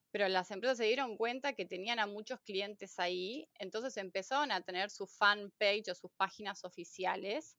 pero 0.09 0.29
las 0.29 0.49
empresas 0.51 0.77
se 0.77 0.85
dieron 0.85 1.17
cuenta 1.17 1.51
que 1.51 1.65
tenían 1.65 1.99
a 1.99 2.07
muchos 2.07 2.39
clientes 2.39 2.97
ahí, 2.97 3.49
entonces 3.59 3.97
empezaron 3.97 4.53
a 4.53 4.61
tener 4.61 4.89
su 4.89 5.05
fanpage 5.05 5.89
o 5.89 5.95
sus 5.95 6.11
páginas 6.11 6.63
oficiales 6.63 7.57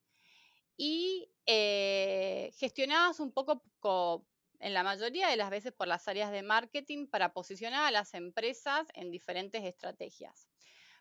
y 0.78 1.30
eh, 1.44 2.50
gestionadas 2.56 3.20
un 3.20 3.32
poco 3.32 4.26
en 4.60 4.74
la 4.74 4.82
mayoría 4.82 5.28
de 5.28 5.36
las 5.36 5.50
veces 5.50 5.72
por 5.72 5.88
las 5.88 6.06
áreas 6.06 6.30
de 6.30 6.42
marketing 6.42 7.06
para 7.06 7.32
posicionar 7.32 7.86
a 7.86 7.90
las 7.90 8.14
empresas 8.14 8.86
en 8.94 9.10
diferentes 9.10 9.64
estrategias. 9.64 10.48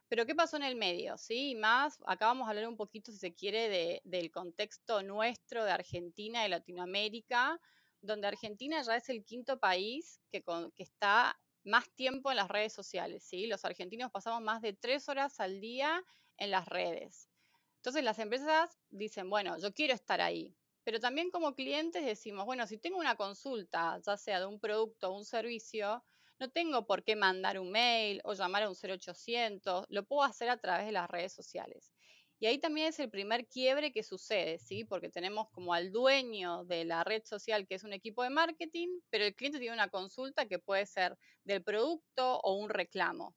Pero 0.08 0.25
¿qué 0.25 0.34
pasó 0.34 0.58
en 0.58 0.63
el 0.63 0.75
medio? 0.75 1.18
¿Sí? 1.18 1.56
más, 1.56 2.00
acá 2.08 2.25
vamos 2.25 2.48
a 2.48 2.50
hablar 2.50 2.68
un 2.68 2.78
poquito, 2.78 3.12
si 3.12 3.20
se 3.20 3.36
quiere, 3.36 4.01
del 4.04 4.32
contexto 4.32 5.04
nuestro 5.04 5.63
de 5.63 5.72
Argentina 5.72 6.46
y 6.46 6.50
Latinoamérica, 6.50 7.60
donde 8.01 8.28
Argentina 8.28 8.82
ya 8.82 8.96
es 8.96 9.08
el 9.10 9.24
quinto 9.24 9.60
país 9.60 10.20
que, 10.32 10.44
que 10.75 10.84
está 10.84 11.39
más 11.63 11.89
tiempo 11.92 12.32
en 12.32 12.38
las 12.38 12.48
redes 12.48 12.74
sociales. 12.74 13.24
¿sí? 13.24 13.46
Los 13.46 13.66
argentinos 13.66 14.10
pasamos 14.10 14.42
más 14.42 14.62
de 14.62 14.74
tres 14.74 15.10
horas 15.10 15.39
al 15.39 15.60
día 15.60 16.04
en 16.38 16.50
las 16.50 16.68
redes. 16.68 17.30
Entonces 17.75 18.04
las 18.04 18.18
empresas 18.20 18.80
dicen, 18.89 19.30
bueno, 19.30 19.58
yo 19.60 19.74
quiero 19.74 19.94
estar 19.94 20.22
ahí, 20.22 20.58
pero 20.89 21.00
también 21.00 21.29
como 21.29 21.53
clientes 21.53 22.03
decimos, 22.03 22.46
bueno, 22.46 22.65
si 22.65 22.79
tengo 22.79 22.98
una 22.98 23.15
consulta, 23.15 24.01
ya 24.03 24.17
sea 24.17 24.39
de 24.39 24.48
un 24.48 24.60
producto 24.60 25.12
o 25.12 25.17
un 25.19 25.24
servicio, 25.24 26.03
no 26.39 26.50
tengo 26.50 26.88
por 26.88 27.03
qué 27.03 27.15
mandar 27.15 27.60
un 27.60 27.69
mail 27.69 28.22
o 28.24 28.34
llamar 28.34 28.63
a 28.63 28.69
un 28.72 28.75
0800, 28.75 29.86
lo 29.88 30.05
puedo 30.08 30.24
hacer 30.24 30.50
a 30.50 30.58
través 30.58 30.88
de 30.88 30.91
las 30.91 31.08
redes 31.08 31.31
sociales. 31.31 31.93
Y 32.39 32.48
ahí 32.48 32.58
también 32.58 32.88
es 32.88 32.98
el 32.98 33.12
primer 33.12 33.48
quiebre 33.48 33.91
que 33.91 34.01
sucede, 34.01 34.58
¿sí? 34.58 34.84
Porque 34.84 35.10
tenemos 35.10 35.51
como 35.51 35.75
al 35.75 35.91
dueño 35.91 36.65
de 36.65 36.86
la 36.86 37.03
red 37.03 37.22
social, 37.24 37.67
que 37.67 37.75
es 37.75 37.84
un 37.84 37.93
equipo 37.93 38.24
de 38.24 38.31
marketing, 38.31 38.88
pero 39.12 39.25
el 39.25 39.36
cliente 39.36 39.60
tiene 39.60 39.75
una 39.75 39.89
consulta 39.89 40.48
que 40.48 40.58
puede 40.58 40.88
ser 40.88 41.19
del 41.43 41.63
producto 41.63 42.39
o 42.39 42.53
un 42.53 42.67
reclamo. 42.67 43.36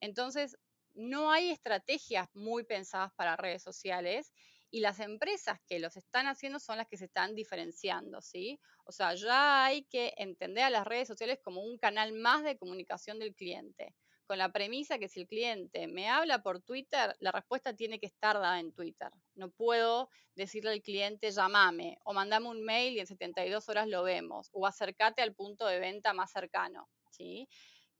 Entonces, 0.00 0.56
no 0.94 1.30
hay 1.30 1.50
estrategias 1.50 2.30
muy 2.32 2.64
pensadas 2.64 3.12
para 3.14 3.36
redes 3.36 3.62
sociales 3.62 4.32
y 4.74 4.80
las 4.80 4.98
empresas 4.98 5.60
que 5.68 5.78
los 5.78 5.96
están 5.96 6.26
haciendo 6.26 6.58
son 6.58 6.78
las 6.78 6.88
que 6.88 6.96
se 6.96 7.04
están 7.04 7.36
diferenciando, 7.36 8.20
¿sí? 8.20 8.58
O 8.84 8.90
sea, 8.90 9.14
ya 9.14 9.66
hay 9.66 9.84
que 9.84 10.12
entender 10.16 10.64
a 10.64 10.70
las 10.70 10.84
redes 10.84 11.06
sociales 11.06 11.38
como 11.40 11.62
un 11.62 11.78
canal 11.78 12.12
más 12.12 12.42
de 12.42 12.58
comunicación 12.58 13.20
del 13.20 13.36
cliente, 13.36 13.94
con 14.26 14.36
la 14.36 14.50
premisa 14.50 14.98
que 14.98 15.06
si 15.08 15.20
el 15.20 15.28
cliente 15.28 15.86
me 15.86 16.08
habla 16.08 16.42
por 16.42 16.60
Twitter, 16.60 17.14
la 17.20 17.30
respuesta 17.30 17.76
tiene 17.76 18.00
que 18.00 18.06
estar 18.06 18.34
dada 18.34 18.58
en 18.58 18.72
Twitter. 18.72 19.10
No 19.36 19.48
puedo 19.48 20.08
decirle 20.34 20.72
al 20.72 20.82
cliente 20.82 21.30
llamame 21.30 21.96
o 22.02 22.12
mandame 22.12 22.48
un 22.48 22.64
mail 22.64 22.96
y 22.96 22.98
en 22.98 23.06
72 23.06 23.68
horas 23.68 23.86
lo 23.86 24.02
vemos 24.02 24.50
o 24.50 24.66
acércate 24.66 25.22
al 25.22 25.36
punto 25.36 25.68
de 25.68 25.78
venta 25.78 26.12
más 26.14 26.32
cercano, 26.32 26.88
¿sí? 27.12 27.48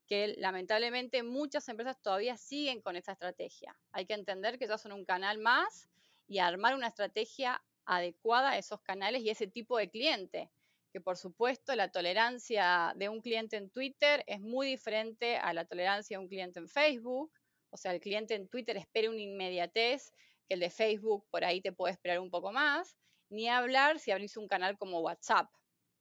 que 0.08 0.34
lamentablemente 0.38 1.22
muchas 1.22 1.68
empresas 1.68 2.02
todavía 2.02 2.36
siguen 2.36 2.82
con 2.82 2.96
esa 2.96 3.12
estrategia. 3.12 3.78
Hay 3.92 4.06
que 4.06 4.14
entender 4.14 4.58
que 4.58 4.66
ya 4.66 4.76
son 4.76 4.90
un 4.90 5.04
canal 5.04 5.38
más 5.38 5.88
y 6.26 6.38
armar 6.38 6.74
una 6.74 6.88
estrategia 6.88 7.62
adecuada 7.86 8.50
a 8.50 8.58
esos 8.58 8.80
canales 8.80 9.22
y 9.22 9.30
ese 9.30 9.46
tipo 9.46 9.78
de 9.78 9.90
cliente. 9.90 10.50
Que 10.92 11.00
por 11.00 11.16
supuesto 11.16 11.74
la 11.74 11.90
tolerancia 11.90 12.92
de 12.96 13.08
un 13.08 13.20
cliente 13.20 13.56
en 13.56 13.70
Twitter 13.70 14.22
es 14.26 14.40
muy 14.40 14.68
diferente 14.68 15.36
a 15.36 15.52
la 15.52 15.64
tolerancia 15.64 16.16
de 16.16 16.22
un 16.22 16.28
cliente 16.28 16.60
en 16.60 16.68
Facebook. 16.68 17.32
O 17.70 17.76
sea, 17.76 17.92
el 17.92 18.00
cliente 18.00 18.34
en 18.34 18.48
Twitter 18.48 18.76
espera 18.76 19.10
una 19.10 19.20
inmediatez 19.20 20.12
que 20.46 20.54
el 20.54 20.60
de 20.60 20.70
Facebook 20.70 21.26
por 21.30 21.44
ahí 21.44 21.60
te 21.60 21.72
puede 21.72 21.92
esperar 21.92 22.20
un 22.20 22.30
poco 22.30 22.52
más. 22.52 22.96
Ni 23.28 23.48
hablar 23.48 23.98
si 23.98 24.12
abrís 24.12 24.36
un 24.36 24.46
canal 24.46 24.78
como 24.78 25.00
WhatsApp, 25.00 25.50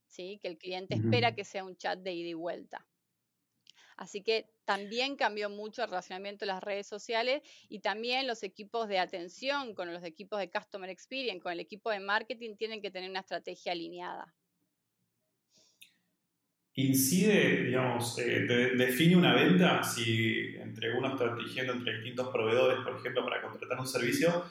¿sí? 0.07 0.39
que 0.41 0.49
el 0.49 0.57
cliente 0.57 0.95
espera 0.95 1.33
que 1.33 1.43
sea 1.43 1.63
un 1.63 1.75
chat 1.75 1.99
de 1.99 2.13
ida 2.13 2.29
y 2.29 2.33
vuelta. 2.33 2.85
Así 3.97 4.21
que 4.21 4.49
también 4.65 5.15
cambió 5.15 5.49
mucho 5.49 5.83
el 5.83 5.89
relacionamiento 5.89 6.45
de 6.45 6.53
las 6.53 6.63
redes 6.63 6.87
sociales 6.87 7.41
y 7.69 7.79
también 7.79 8.27
los 8.27 8.43
equipos 8.43 8.87
de 8.87 8.99
atención 8.99 9.75
con 9.75 9.93
los 9.93 10.03
equipos 10.03 10.39
de 10.39 10.49
Customer 10.49 10.89
Experience, 10.89 11.41
con 11.41 11.51
el 11.51 11.59
equipo 11.59 11.89
de 11.89 11.99
marketing, 11.99 12.55
tienen 12.55 12.81
que 12.81 12.91
tener 12.91 13.09
una 13.09 13.19
estrategia 13.21 13.71
alineada. 13.71 14.33
¿Incide, 16.75 17.65
digamos, 17.65 18.17
eh, 18.17 18.47
define 18.75 19.15
una 19.15 19.35
venta 19.35 19.83
si 19.83 20.55
entre 20.55 20.97
uno 20.97 21.09
está 21.09 21.35
tejiendo 21.35 21.73
entre 21.73 21.93
distintos 21.95 22.29
proveedores, 22.29 22.79
por 22.83 22.97
ejemplo, 22.97 23.23
para 23.23 23.43
contratar 23.43 23.79
un 23.79 23.85
servicio, 23.85 24.43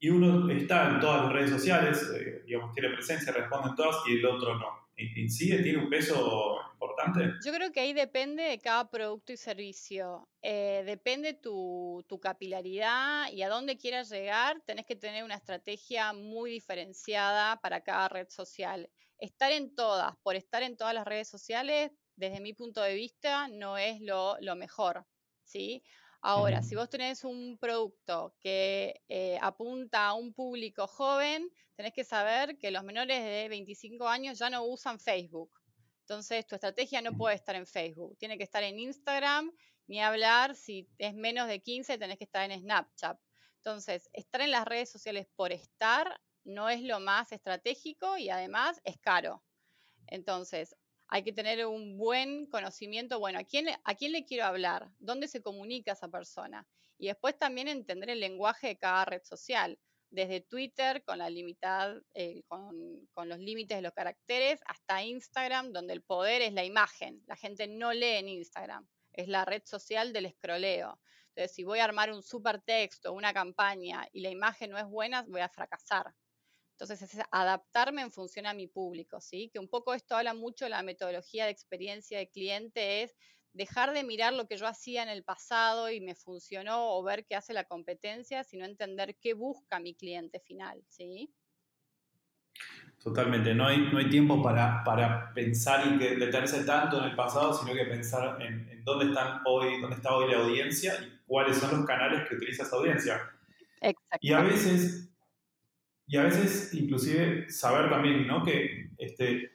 y 0.00 0.08
uno 0.08 0.50
está 0.50 0.90
en 0.90 1.00
todas 1.00 1.24
las 1.24 1.32
redes 1.32 1.50
sociales, 1.50 2.02
eh, 2.16 2.42
digamos, 2.46 2.72
tiene 2.74 2.90
presencia, 2.90 3.32
responde 3.32 3.70
en 3.70 3.76
todas, 3.76 3.96
y 4.08 4.18
el 4.18 4.26
otro 4.26 4.58
no? 4.58 4.77
¿Incide? 4.98 5.62
¿Tiene 5.62 5.78
un 5.78 5.88
peso 5.88 6.58
importante? 6.72 7.34
Yo 7.44 7.52
creo 7.52 7.70
que 7.70 7.80
ahí 7.80 7.92
depende 7.92 8.42
de 8.42 8.58
cada 8.58 8.90
producto 8.90 9.32
y 9.32 9.36
servicio. 9.36 10.28
Eh, 10.42 10.82
depende 10.84 11.34
tu, 11.34 12.04
tu 12.08 12.18
capilaridad 12.18 13.30
y 13.32 13.42
a 13.42 13.48
dónde 13.48 13.78
quieras 13.78 14.10
llegar. 14.10 14.60
Tenés 14.66 14.86
que 14.86 14.96
tener 14.96 15.22
una 15.22 15.36
estrategia 15.36 16.12
muy 16.12 16.50
diferenciada 16.50 17.60
para 17.60 17.80
cada 17.82 18.08
red 18.08 18.28
social. 18.28 18.90
Estar 19.18 19.52
en 19.52 19.74
todas, 19.74 20.16
por 20.22 20.34
estar 20.34 20.62
en 20.62 20.76
todas 20.76 20.94
las 20.94 21.06
redes 21.06 21.28
sociales, 21.28 21.92
desde 22.16 22.40
mi 22.40 22.52
punto 22.52 22.82
de 22.82 22.94
vista, 22.94 23.46
no 23.48 23.78
es 23.78 24.00
lo, 24.00 24.36
lo 24.40 24.56
mejor. 24.56 25.06
¿sí? 25.44 25.82
Ahora, 26.20 26.62
si 26.62 26.74
vos 26.74 26.90
tenés 26.90 27.22
un 27.22 27.58
producto 27.58 28.34
que 28.40 29.00
eh, 29.08 29.38
apunta 29.40 30.06
a 30.06 30.14
un 30.14 30.34
público 30.34 30.86
joven, 30.88 31.48
tenés 31.78 31.92
que 31.92 32.02
saber 32.02 32.58
que 32.58 32.72
los 32.72 32.82
menores 32.82 33.22
de 33.22 33.48
25 33.48 34.08
años 34.08 34.40
ya 34.40 34.50
no 34.50 34.64
usan 34.64 34.98
Facebook. 34.98 35.52
Entonces, 36.00 36.44
tu 36.44 36.56
estrategia 36.56 37.00
no 37.02 37.16
puede 37.16 37.36
estar 37.36 37.54
en 37.54 37.66
Facebook, 37.66 38.18
tiene 38.18 38.36
que 38.36 38.42
estar 38.42 38.64
en 38.64 38.80
Instagram, 38.80 39.52
ni 39.86 40.02
hablar, 40.02 40.56
si 40.56 40.88
es 40.98 41.14
menos 41.14 41.46
de 41.46 41.60
15, 41.60 41.96
tenés 41.96 42.18
que 42.18 42.24
estar 42.24 42.50
en 42.50 42.60
Snapchat. 42.60 43.16
Entonces, 43.58 44.10
estar 44.12 44.40
en 44.40 44.50
las 44.50 44.66
redes 44.66 44.90
sociales 44.90 45.28
por 45.36 45.52
estar 45.52 46.20
no 46.42 46.68
es 46.68 46.82
lo 46.82 46.98
más 46.98 47.30
estratégico 47.30 48.18
y 48.18 48.28
además 48.28 48.80
es 48.82 48.98
caro. 48.98 49.44
Entonces, 50.08 50.74
hay 51.06 51.22
que 51.22 51.32
tener 51.32 51.64
un 51.64 51.96
buen 51.96 52.46
conocimiento, 52.46 53.20
bueno, 53.20 53.38
¿a 53.38 53.44
quién, 53.44 53.68
¿a 53.84 53.94
quién 53.94 54.10
le 54.10 54.24
quiero 54.24 54.46
hablar? 54.46 54.90
¿Dónde 54.98 55.28
se 55.28 55.42
comunica 55.42 55.92
esa 55.92 56.08
persona? 56.08 56.66
Y 56.98 57.06
después 57.06 57.38
también 57.38 57.68
entender 57.68 58.10
el 58.10 58.18
lenguaje 58.18 58.66
de 58.66 58.78
cada 58.78 59.04
red 59.04 59.22
social, 59.22 59.78
desde 60.10 60.40
Twitter 60.40 61.02
con 61.04 61.18
la 61.18 61.28
limitada, 61.30 62.00
eh, 62.14 62.42
con, 62.46 63.28
los 63.28 63.38
límites 63.38 63.78
de 63.78 63.82
los 63.82 63.92
caracteres, 63.92 64.60
hasta 64.66 65.02
Instagram, 65.02 65.72
donde 65.72 65.92
el 65.92 66.02
poder 66.02 66.42
es 66.42 66.52
la 66.52 66.64
imagen. 66.64 67.22
La 67.26 67.36
gente 67.36 67.66
no 67.66 67.92
lee 67.92 68.16
en 68.16 68.28
Instagram, 68.28 68.88
es 69.12 69.28
la 69.28 69.44
red 69.44 69.62
social 69.64 70.12
del 70.12 70.26
escroleo. 70.26 71.00
Entonces, 71.28 71.54
si 71.54 71.64
voy 71.64 71.80
a 71.80 71.84
armar 71.84 72.12
un 72.12 72.22
super 72.22 72.60
texto, 72.62 73.12
una 73.12 73.32
campaña 73.32 74.08
y 74.12 74.20
la 74.20 74.30
imagen 74.30 74.70
no 74.70 74.78
es 74.78 74.86
buena, 74.86 75.22
voy 75.22 75.40
a 75.40 75.48
fracasar. 75.48 76.14
Entonces, 76.72 77.02
es 77.02 77.20
adaptarme 77.32 78.02
en 78.02 78.12
función 78.12 78.46
a 78.46 78.54
mi 78.54 78.68
público, 78.68 79.20
¿sí? 79.20 79.50
Que 79.52 79.58
un 79.58 79.68
poco 79.68 79.94
esto 79.94 80.16
habla 80.16 80.32
mucho 80.32 80.64
de 80.64 80.70
la 80.70 80.82
metodología 80.82 81.44
de 81.44 81.50
experiencia 81.50 82.18
de 82.18 82.30
cliente, 82.30 83.02
es 83.02 83.16
dejar 83.52 83.92
de 83.92 84.04
mirar 84.04 84.32
lo 84.32 84.46
que 84.46 84.56
yo 84.56 84.66
hacía 84.66 85.02
en 85.02 85.08
el 85.08 85.24
pasado 85.24 85.90
y 85.90 86.00
me 86.00 86.14
funcionó 86.14 86.96
o 86.96 87.02
ver 87.02 87.24
qué 87.26 87.36
hace 87.36 87.52
la 87.52 87.64
competencia, 87.64 88.44
sino 88.44 88.64
entender 88.64 89.16
qué 89.20 89.34
busca 89.34 89.80
mi 89.80 89.94
cliente 89.94 90.40
final, 90.40 90.82
¿sí? 90.88 91.32
Totalmente, 93.02 93.54
no 93.54 93.66
hay, 93.66 93.78
no 93.92 93.98
hay 93.98 94.10
tiempo 94.10 94.42
para, 94.42 94.82
para 94.84 95.32
pensar 95.32 95.86
y 95.86 95.98
que 95.98 96.16
detenerse 96.16 96.64
tanto 96.64 96.98
en 96.98 97.10
el 97.10 97.16
pasado, 97.16 97.54
sino 97.54 97.72
que 97.72 97.84
pensar 97.84 98.40
en, 98.42 98.68
en, 98.68 98.84
dónde, 98.84 99.06
están 99.06 99.40
hoy, 99.44 99.80
dónde 99.80 99.96
está 99.96 100.14
hoy 100.14 100.30
la 100.30 100.38
audiencia 100.38 100.94
y 101.00 101.20
cuáles 101.26 101.58
son 101.58 101.78
los 101.78 101.86
canales 101.86 102.28
que 102.28 102.34
utiliza 102.34 102.64
esa 102.64 102.76
audiencia. 102.76 103.20
Exacto. 103.80 104.18
Y 104.20 104.32
a 104.32 104.40
veces 104.40 105.08
y 106.08 106.16
a 106.16 106.22
veces, 106.22 106.72
inclusive, 106.72 107.50
saber 107.50 107.90
también, 107.90 108.26
¿no? 108.26 108.42
Que, 108.42 108.88
este, 108.96 109.52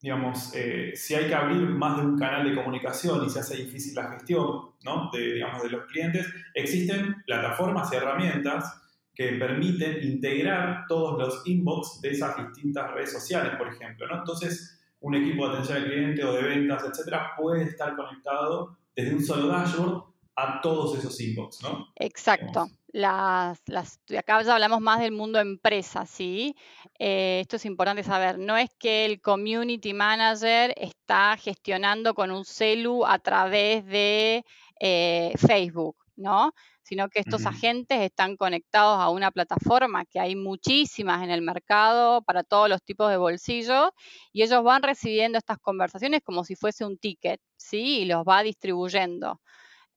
digamos, 0.00 0.52
eh, 0.54 0.92
si 0.94 1.14
hay 1.14 1.28
que 1.28 1.34
abrir 1.34 1.60
más 1.68 1.98
de 1.98 2.06
un 2.06 2.18
canal 2.18 2.48
de 2.48 2.54
comunicación 2.54 3.24
y 3.24 3.30
se 3.30 3.40
hace 3.40 3.56
difícil 3.56 3.94
la 3.94 4.10
gestión, 4.12 4.70
¿no? 4.82 5.10
De, 5.12 5.34
digamos, 5.34 5.62
de 5.62 5.70
los 5.70 5.84
clientes, 5.86 6.26
existen 6.54 7.22
plataformas 7.26 7.92
y 7.92 7.96
herramientas 7.96 8.80
que 9.14 9.32
permiten 9.32 10.02
integrar 10.02 10.86
todos 10.88 11.18
los 11.18 11.46
inbox 11.46 12.00
de 12.00 12.10
esas 12.10 12.36
distintas 12.38 12.90
redes 12.92 13.12
sociales, 13.12 13.52
por 13.56 13.68
ejemplo, 13.68 14.06
¿no? 14.06 14.18
Entonces, 14.18 14.80
un 15.00 15.14
equipo 15.14 15.46
de 15.46 15.54
atención 15.54 15.78
al 15.78 15.84
cliente 15.84 16.24
o 16.24 16.32
de 16.32 16.42
ventas, 16.42 16.84
etcétera, 16.84 17.32
puede 17.36 17.64
estar 17.64 17.94
conectado 17.94 18.78
desde 18.96 19.14
un 19.14 19.22
solo 19.22 19.48
dashboard 19.48 20.09
a 20.42 20.60
todos 20.60 20.98
esos 20.98 21.20
inbox, 21.20 21.62
¿no? 21.62 21.88
Exacto 21.96 22.70
las, 22.92 23.60
las, 23.66 24.00
acá 24.16 24.42
ya 24.42 24.54
hablamos 24.54 24.80
más 24.80 25.00
del 25.00 25.12
mundo 25.12 25.38
empresa, 25.38 26.06
¿sí? 26.06 26.56
Eh, 26.98 27.40
esto 27.40 27.56
es 27.56 27.64
importante 27.64 28.02
saber, 28.02 28.38
no 28.38 28.56
es 28.56 28.70
que 28.78 29.04
el 29.04 29.20
community 29.20 29.92
manager 29.94 30.74
está 30.76 31.36
gestionando 31.36 32.14
con 32.14 32.30
un 32.30 32.44
celu 32.44 33.04
a 33.06 33.18
través 33.18 33.84
de 33.86 34.44
eh, 34.80 35.32
Facebook, 35.36 35.96
¿no? 36.16 36.52
Sino 36.82 37.08
que 37.08 37.20
estos 37.20 37.46
agentes 37.46 38.00
están 38.00 38.36
conectados 38.36 38.98
a 38.98 39.10
una 39.10 39.30
plataforma 39.30 40.04
que 40.06 40.18
hay 40.18 40.34
muchísimas 40.34 41.22
en 41.22 41.30
el 41.30 41.40
mercado 41.40 42.22
para 42.22 42.42
todos 42.42 42.68
los 42.68 42.82
tipos 42.82 43.08
de 43.10 43.16
bolsillos 43.16 43.90
y 44.32 44.42
ellos 44.42 44.64
van 44.64 44.82
recibiendo 44.82 45.38
estas 45.38 45.58
conversaciones 45.58 46.22
como 46.24 46.42
si 46.42 46.56
fuese 46.56 46.84
un 46.84 46.98
ticket, 46.98 47.40
¿sí? 47.56 48.00
Y 48.00 48.04
los 48.06 48.24
va 48.24 48.42
distribuyendo. 48.42 49.40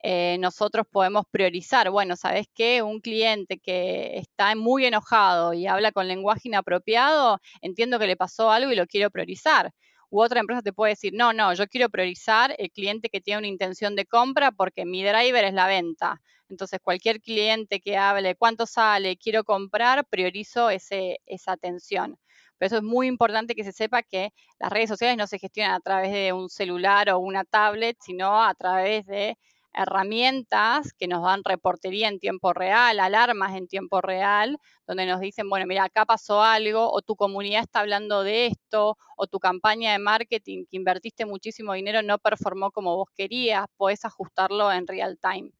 Eh, 0.05 0.37
nosotros 0.39 0.85
podemos 0.91 1.23
priorizar, 1.31 1.89
bueno, 1.89 2.17
¿sabes 2.17 2.47
qué? 2.53 2.81
Un 2.81 2.99
cliente 2.99 3.57
que 3.57 4.17
está 4.17 4.53
muy 4.53 4.85
enojado 4.85 5.53
y 5.53 5.65
habla 5.65 5.93
con 5.93 6.09
lenguaje 6.09 6.49
inapropiado, 6.49 7.39
entiendo 7.61 7.99
que 7.99 8.07
le 8.07 8.17
pasó 8.17 8.51
algo 8.51 8.71
y 8.71 8.75
lo 8.75 8.85
quiero 8.85 9.09
priorizar. 9.11 9.71
U 10.09 10.21
otra 10.21 10.41
empresa 10.41 10.61
te 10.61 10.73
puede 10.73 10.91
decir, 10.91 11.13
no, 11.15 11.31
no, 11.31 11.53
yo 11.53 11.67
quiero 11.67 11.89
priorizar 11.89 12.53
el 12.59 12.69
cliente 12.71 13.09
que 13.09 13.21
tiene 13.21 13.39
una 13.39 13.47
intención 13.47 13.95
de 13.95 14.05
compra 14.05 14.51
porque 14.51 14.85
mi 14.85 15.03
driver 15.03 15.45
es 15.45 15.53
la 15.53 15.67
venta. 15.67 16.21
Entonces, 16.49 16.79
cualquier 16.83 17.21
cliente 17.21 17.79
que 17.79 17.97
hable 17.97 18.35
cuánto 18.35 18.65
sale, 18.65 19.15
quiero 19.17 19.43
comprar, 19.45 20.05
priorizo 20.07 20.69
ese, 20.69 21.21
esa 21.25 21.53
atención. 21.53 22.17
Pero 22.57 22.67
eso 22.67 22.77
es 22.77 22.83
muy 22.83 23.07
importante 23.07 23.55
que 23.55 23.63
se 23.63 23.71
sepa 23.71 24.03
que 24.03 24.31
las 24.59 24.71
redes 24.71 24.89
sociales 24.89 25.17
no 25.17 25.27
se 25.27 25.39
gestionan 25.39 25.73
a 25.75 25.79
través 25.79 26.11
de 26.11 26.33
un 26.33 26.49
celular 26.49 27.09
o 27.09 27.19
una 27.19 27.43
tablet, 27.45 27.97
sino 28.01 28.43
a 28.43 28.53
través 28.53 29.05
de 29.07 29.37
herramientas 29.73 30.93
que 30.93 31.07
nos 31.07 31.23
dan 31.23 31.41
reportería 31.43 32.07
en 32.07 32.19
tiempo 32.19 32.53
real, 32.53 32.99
alarmas 32.99 33.55
en 33.55 33.67
tiempo 33.67 34.01
real, 34.01 34.57
donde 34.87 35.05
nos 35.05 35.19
dicen, 35.19 35.49
bueno, 35.49 35.65
mira, 35.67 35.85
acá 35.85 36.05
pasó 36.05 36.41
algo, 36.43 36.91
o 36.91 37.01
tu 37.01 37.15
comunidad 37.15 37.61
está 37.61 37.81
hablando 37.81 38.23
de 38.23 38.47
esto, 38.47 38.97
o 39.17 39.27
tu 39.27 39.39
campaña 39.39 39.93
de 39.93 39.99
marketing 39.99 40.65
que 40.69 40.77
invertiste 40.77 41.25
muchísimo 41.25 41.73
dinero 41.73 42.01
no 42.01 42.17
performó 42.19 42.71
como 42.71 42.95
vos 42.95 43.09
querías, 43.15 43.65
podés 43.77 44.05
ajustarlo 44.05 44.71
en 44.71 44.87
real 44.87 45.17
time. 45.21 45.51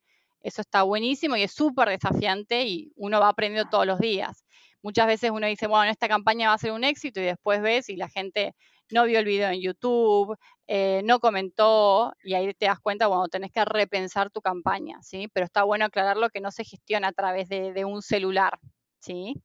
Eso 0.41 0.61
está 0.61 0.83
buenísimo 0.83 1.37
y 1.37 1.43
es 1.43 1.53
súper 1.53 1.89
desafiante 1.89 2.63
y 2.63 2.91
uno 2.97 3.19
va 3.19 3.29
aprendiendo 3.29 3.69
todos 3.69 3.87
los 3.87 3.99
días. 3.99 4.43
Muchas 4.81 5.07
veces 5.07 5.31
uno 5.31 5.47
dice, 5.47 5.67
bueno, 5.67 5.89
esta 5.89 6.09
campaña 6.09 6.49
va 6.49 6.55
a 6.55 6.57
ser 6.57 6.73
un 6.73 6.83
éxito 6.83 7.21
y 7.21 7.23
después 7.23 7.61
ves 7.61 7.87
y 7.89 7.95
la 7.95 8.09
gente 8.09 8.53
no 8.91 9.05
vio 9.05 9.19
el 9.19 9.25
video 9.25 9.49
en 9.49 9.61
YouTube, 9.61 10.35
eh, 10.67 11.01
no 11.03 11.19
comentó, 11.19 12.13
y 12.23 12.35
ahí 12.35 12.53
te 12.53 12.67
das 12.67 12.79
cuenta 12.79 13.07
cuando 13.07 13.27
tenés 13.27 13.51
que 13.51 13.65
repensar 13.65 14.29
tu 14.29 14.41
campaña, 14.41 15.01
¿sí? 15.01 15.27
Pero 15.33 15.45
está 15.45 15.63
bueno 15.63 15.85
aclararlo 15.85 16.29
que 16.29 16.39
no 16.39 16.51
se 16.51 16.63
gestiona 16.63 17.09
a 17.09 17.11
través 17.11 17.49
de, 17.49 17.85
un 17.85 18.01
celular, 18.01 18.57
¿sí? 18.99 19.41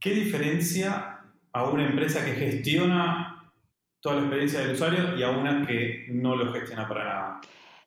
¿Qué 0.00 0.10
diferencia 0.10 1.20
a 1.52 1.64
una 1.68 1.86
empresa 1.86 2.24
que 2.24 2.32
gestiona 2.32 3.52
toda 4.00 4.16
la 4.16 4.20
experiencia 4.22 4.60
del 4.60 4.72
usuario 4.72 5.18
y 5.18 5.22
a 5.22 5.30
una 5.30 5.66
que 5.66 6.06
no 6.08 6.34
lo 6.34 6.52
gestiona 6.52 6.88
para 6.88 7.04
nada? 7.04 7.40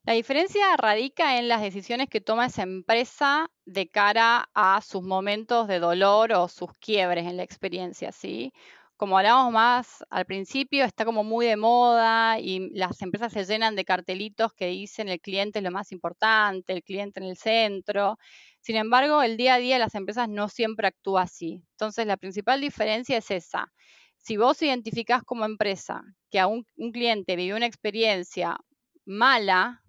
La 0.04 0.14
diferencia 0.14 0.76
radica 0.78 1.38
en 1.38 1.48
las 1.48 1.62
decisiones 1.62 2.10
que 2.10 2.22
toma 2.22 2.48
esa 2.48 2.64
empresa 2.64 3.50
de 3.66 3.88
cara 3.88 4.50
a 4.54 4.82
sus 4.82 5.04
momentos 5.04 5.68
de 5.68 5.80
dolor 5.80 6.34
o 6.34 6.48
sus 6.48 6.72
quiebres 6.80 7.28
en 7.28 7.38
la 7.38 7.44
experiencia, 7.44 8.12
¿sí? 8.12 8.52
Como 9.02 9.18
hablábamos 9.18 9.52
más 9.52 10.06
al 10.12 10.28
principio, 10.28 10.86
está 10.86 11.06
como 11.06 11.24
muy 11.24 11.48
de 11.48 11.58
moda 11.58 12.38
y 12.40 12.70
las 12.76 13.02
empresas 13.02 13.34
se 13.34 13.46
llenan 13.46 13.76
de 13.76 13.84
cartelitos 13.84 14.54
que 14.54 14.68
dicen 14.68 15.10
el 15.10 15.20
cliente 15.20 15.58
es 15.58 15.64
lo 15.64 15.72
más 15.72 15.92
importante, 15.92 16.72
el 16.72 16.84
cliente 16.84 17.20
en 17.20 17.26
el 17.26 17.36
centro. 17.36 18.20
Sin 18.60 18.76
embargo, 18.76 19.24
el 19.24 19.38
día 19.38 19.56
a 19.56 19.58
día 19.58 19.80
las 19.80 19.96
empresas 19.96 20.30
no 20.30 20.50
siempre 20.50 20.88
actúan 20.88 21.24
así. 21.24 21.64
Entonces, 21.72 22.06
la 22.06 22.16
principal 22.16 22.62
diferencia 22.62 23.18
es 23.18 23.32
esa. 23.32 23.74
Si 24.18 24.38
vos 24.38 24.62
identificás 24.62 25.24
como 25.24 25.46
empresa 25.46 26.04
que 26.30 26.40
a 26.40 26.46
un 26.46 26.64
cliente 26.94 27.36
vivió 27.36 27.56
una 27.56 27.66
experiencia 27.66 28.60
mala, 29.06 29.82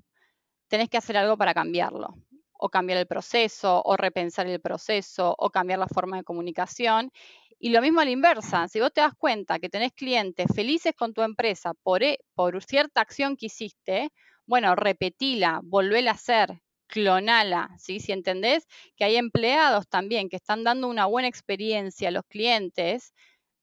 tenés 0.69 0.89
que 0.89 0.97
hacer 0.97 1.19
algo 1.19 1.37
para 1.37 1.53
cambiarlo 1.53 2.17
o 2.63 2.69
cambiar 2.69 2.99
el 2.99 3.07
proceso, 3.07 3.83
o 3.85 3.97
repensar 3.97 4.47
el 4.47 4.61
proceso, 4.61 5.35
o 5.37 5.51
cambiar 5.51 5.81
la 5.81 5.89
forma 5.89 6.17
de 6.19 6.23
comunicación. 6.25 7.11
Y 7.59 7.71
lo 7.71 7.81
mismo 7.83 8.01
a 8.01 8.05
la 8.05 8.11
inversa, 8.13 8.69
si 8.69 8.81
vos 8.81 8.93
te 8.93 9.01
das 9.01 9.15
cuenta 9.19 9.59
que 9.59 9.69
tenés 9.69 9.93
clientes 9.93 10.47
felices 10.55 10.95
con 10.97 11.13
tu 11.13 11.23
empresa 11.23 11.75
por, 11.83 12.03
e, 12.05 12.19
por 12.35 12.63
cierta 12.63 13.01
acción 13.01 13.37
que 13.37 13.47
hiciste, 13.47 14.11
bueno, 14.47 14.75
repetila, 14.77 15.61
volvéla 15.65 16.13
a 16.13 16.15
hacer, 16.15 16.63
clonala, 16.87 17.71
¿sí? 17.79 17.99
Si 18.01 18.13
entendés 18.13 18.67
que 18.97 19.05
hay 19.05 19.17
empleados 19.17 19.89
también 19.89 20.29
que 20.29 20.37
están 20.37 20.63
dando 20.63 20.89
una 20.89 21.07
buena 21.07 21.29
experiencia 21.29 22.09
a 22.09 22.13
los 22.13 22.25
clientes, 22.29 23.13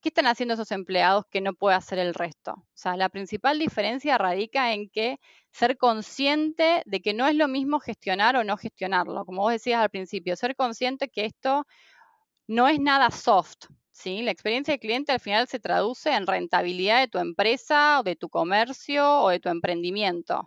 ¿qué 0.02 0.10
están 0.10 0.28
haciendo 0.28 0.54
esos 0.54 0.72
empleados 0.72 1.26
que 1.30 1.42
no 1.42 1.54
puede 1.54 1.76
hacer 1.76 2.00
el 2.00 2.14
resto? 2.14 2.54
O 2.54 2.68
sea, 2.74 2.96
la 2.98 3.10
principal 3.10 3.60
diferencia 3.60 4.18
radica 4.18 4.74
en 4.74 4.90
que 4.90 5.20
ser 5.52 5.78
consciente 5.78 6.84
de 6.86 7.02
que 7.02 7.14
no 7.14 7.28
es 7.28 7.36
lo 7.36 7.48
mismo 7.48 7.80
gestionar 7.80 8.36
o 8.36 8.44
no 8.44 8.58
gestionarlo. 8.58 9.26
Como 9.26 9.42
vos 9.42 9.52
decías 9.52 9.82
al 9.82 9.90
principio, 9.90 10.36
ser 10.36 10.56
consciente 10.56 11.10
que 11.10 11.26
esto 11.26 11.66
no 12.48 12.68
es 12.68 12.80
nada 12.80 13.12
soft, 13.12 13.68
¿sí? 13.92 14.22
La 14.22 14.32
experiencia 14.32 14.74
de 14.74 14.80
cliente 14.80 15.12
al 15.12 15.20
final 15.20 15.48
se 15.48 15.60
traduce 15.60 16.12
en 16.12 16.28
rentabilidad 16.28 17.02
de 17.02 17.08
tu 17.08 17.20
empresa 17.20 18.00
o 18.00 18.04
de 18.04 18.16
tu 18.16 18.30
comercio 18.30 19.22
o 19.22 19.30
de 19.30 19.40
tu 19.40 19.50
emprendimiento. 19.50 20.46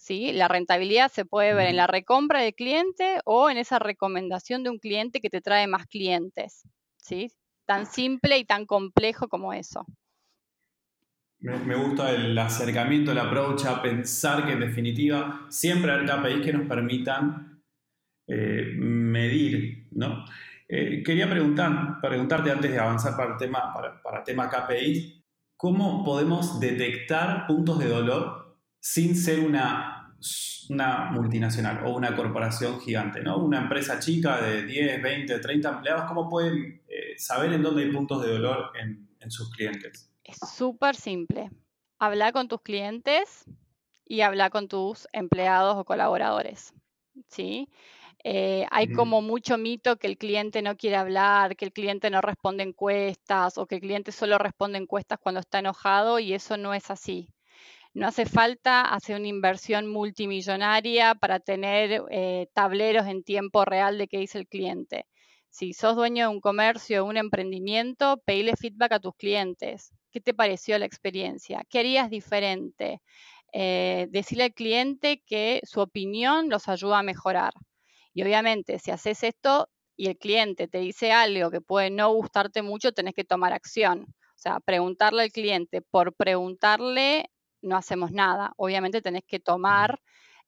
¿sí? 0.00 0.32
La 0.32 0.48
rentabilidad 0.48 1.12
se 1.12 1.24
puede 1.24 1.54
ver 1.54 1.68
en 1.68 1.76
la 1.76 1.86
recompra 1.86 2.40
del 2.40 2.54
cliente 2.54 3.20
o 3.24 3.50
en 3.50 3.58
esa 3.58 3.78
recomendación 3.78 4.64
de 4.64 4.70
un 4.70 4.78
cliente 4.78 5.20
que 5.20 5.30
te 5.30 5.40
trae 5.40 5.66
más 5.66 5.86
clientes. 5.86 6.62
¿sí? 6.96 7.30
Tan 7.70 7.86
simple 7.86 8.36
y 8.36 8.44
tan 8.44 8.66
complejo 8.66 9.28
como 9.28 9.52
eso. 9.52 9.86
Me, 11.38 11.76
gusta 11.76 12.10
el 12.10 12.36
acercamiento, 12.36 13.12
el 13.12 13.18
approach 13.18 13.64
a 13.64 13.80
pensar 13.80 14.44
que 14.44 14.54
en 14.54 14.58
definitiva 14.58 15.46
siempre 15.50 15.92
hay 15.92 16.04
KPIs 16.04 16.44
que 16.44 16.52
nos 16.52 16.66
permitan 16.66 17.62
eh, 18.26 18.74
medir, 18.76 19.86
¿no? 19.92 20.24
Eh, 20.68 21.04
quería 21.04 21.30
preguntar, 21.30 22.00
preguntarte 22.02 22.50
antes 22.50 22.72
de 22.72 22.78
avanzar 22.80 23.16
para 23.16 23.34
el 23.34 23.38
tema, 23.38 23.72
para, 24.02 24.24
tema 24.24 24.50
KPI, 24.50 25.24
¿cómo 25.56 26.02
podemos 26.02 26.58
detectar 26.58 27.46
puntos 27.46 27.78
de 27.78 27.86
dolor 27.86 28.58
sin 28.80 29.14
ser 29.14 29.38
una, 29.38 30.16
una 30.70 31.12
multinacional 31.12 31.86
o 31.86 31.94
una 31.94 32.16
corporación 32.16 32.80
gigante? 32.80 33.22
¿no? 33.22 33.36
Una 33.38 33.60
empresa 33.60 34.00
chica 34.00 34.42
de 34.42 34.64
10, 34.64 35.00
20, 35.00 35.38
30 35.38 35.68
empleados, 35.68 36.04
¿cómo 36.06 36.28
pueden 36.28 36.82
eh, 36.88 37.09
saber 37.20 37.52
en 37.52 37.62
dónde 37.62 37.84
hay 37.84 37.92
puntos 37.92 38.22
de 38.22 38.32
dolor 38.32 38.72
en, 38.80 39.08
en 39.20 39.30
sus 39.30 39.50
clientes? 39.50 40.10
Es 40.24 40.38
súper 40.56 40.96
simple. 40.96 41.50
Habla 41.98 42.32
con 42.32 42.48
tus 42.48 42.62
clientes 42.62 43.44
y 44.04 44.22
habla 44.22 44.50
con 44.50 44.68
tus 44.68 45.06
empleados 45.12 45.76
o 45.76 45.84
colaboradores. 45.84 46.74
¿sí? 47.28 47.68
Eh, 48.22 48.66
hay 48.70 48.92
como 48.92 49.22
mucho 49.22 49.56
mito 49.56 49.96
que 49.96 50.06
el 50.06 50.18
cliente 50.18 50.60
no 50.62 50.76
quiere 50.76 50.96
hablar, 50.96 51.56
que 51.56 51.64
el 51.64 51.72
cliente 51.72 52.10
no 52.10 52.20
responde 52.20 52.62
encuestas 52.62 53.56
o 53.56 53.66
que 53.66 53.76
el 53.76 53.80
cliente 53.80 54.12
solo 54.12 54.38
responde 54.38 54.78
encuestas 54.78 55.18
cuando 55.18 55.40
está 55.40 55.60
enojado 55.60 56.18
y 56.18 56.34
eso 56.34 56.56
no 56.56 56.74
es 56.74 56.90
así. 56.90 57.30
No 57.94 58.06
hace 58.06 58.26
falta 58.26 58.82
hacer 58.82 59.18
una 59.18 59.28
inversión 59.28 59.86
multimillonaria 59.86 61.14
para 61.14 61.40
tener 61.40 62.04
eh, 62.10 62.46
tableros 62.52 63.06
en 63.06 63.24
tiempo 63.24 63.64
real 63.64 63.98
de 63.98 64.06
qué 64.06 64.18
dice 64.18 64.38
el 64.38 64.46
cliente. 64.46 65.06
Si 65.50 65.72
sos 65.72 65.96
dueño 65.96 66.28
de 66.28 66.34
un 66.34 66.40
comercio 66.40 67.04
o 67.04 67.08
un 67.08 67.16
emprendimiento, 67.16 68.22
pedile 68.24 68.54
feedback 68.56 68.92
a 68.92 69.00
tus 69.00 69.14
clientes. 69.16 69.92
¿Qué 70.10 70.20
te 70.20 70.32
pareció 70.32 70.78
la 70.78 70.86
experiencia? 70.86 71.64
¿Qué 71.68 71.80
harías 71.80 72.08
diferente? 72.08 73.02
Eh, 73.52 74.06
decirle 74.10 74.44
al 74.44 74.54
cliente 74.54 75.22
que 75.26 75.60
su 75.64 75.80
opinión 75.80 76.48
los 76.48 76.68
ayuda 76.68 77.00
a 77.00 77.02
mejorar. 77.02 77.52
Y 78.14 78.22
obviamente, 78.22 78.78
si 78.78 78.92
haces 78.92 79.24
esto 79.24 79.68
y 79.96 80.06
el 80.06 80.18
cliente 80.18 80.68
te 80.68 80.78
dice 80.78 81.12
algo 81.12 81.50
que 81.50 81.60
puede 81.60 81.90
no 81.90 82.12
gustarte 82.12 82.62
mucho, 82.62 82.92
tenés 82.92 83.14
que 83.14 83.24
tomar 83.24 83.52
acción. 83.52 84.02
O 84.02 84.38
sea, 84.42 84.60
preguntarle 84.60 85.22
al 85.24 85.32
cliente 85.32 85.82
por 85.82 86.14
preguntarle, 86.14 87.30
no 87.60 87.76
hacemos 87.76 88.12
nada. 88.12 88.52
Obviamente 88.56 89.02
tenés 89.02 89.24
que 89.26 89.40
tomar 89.40 90.00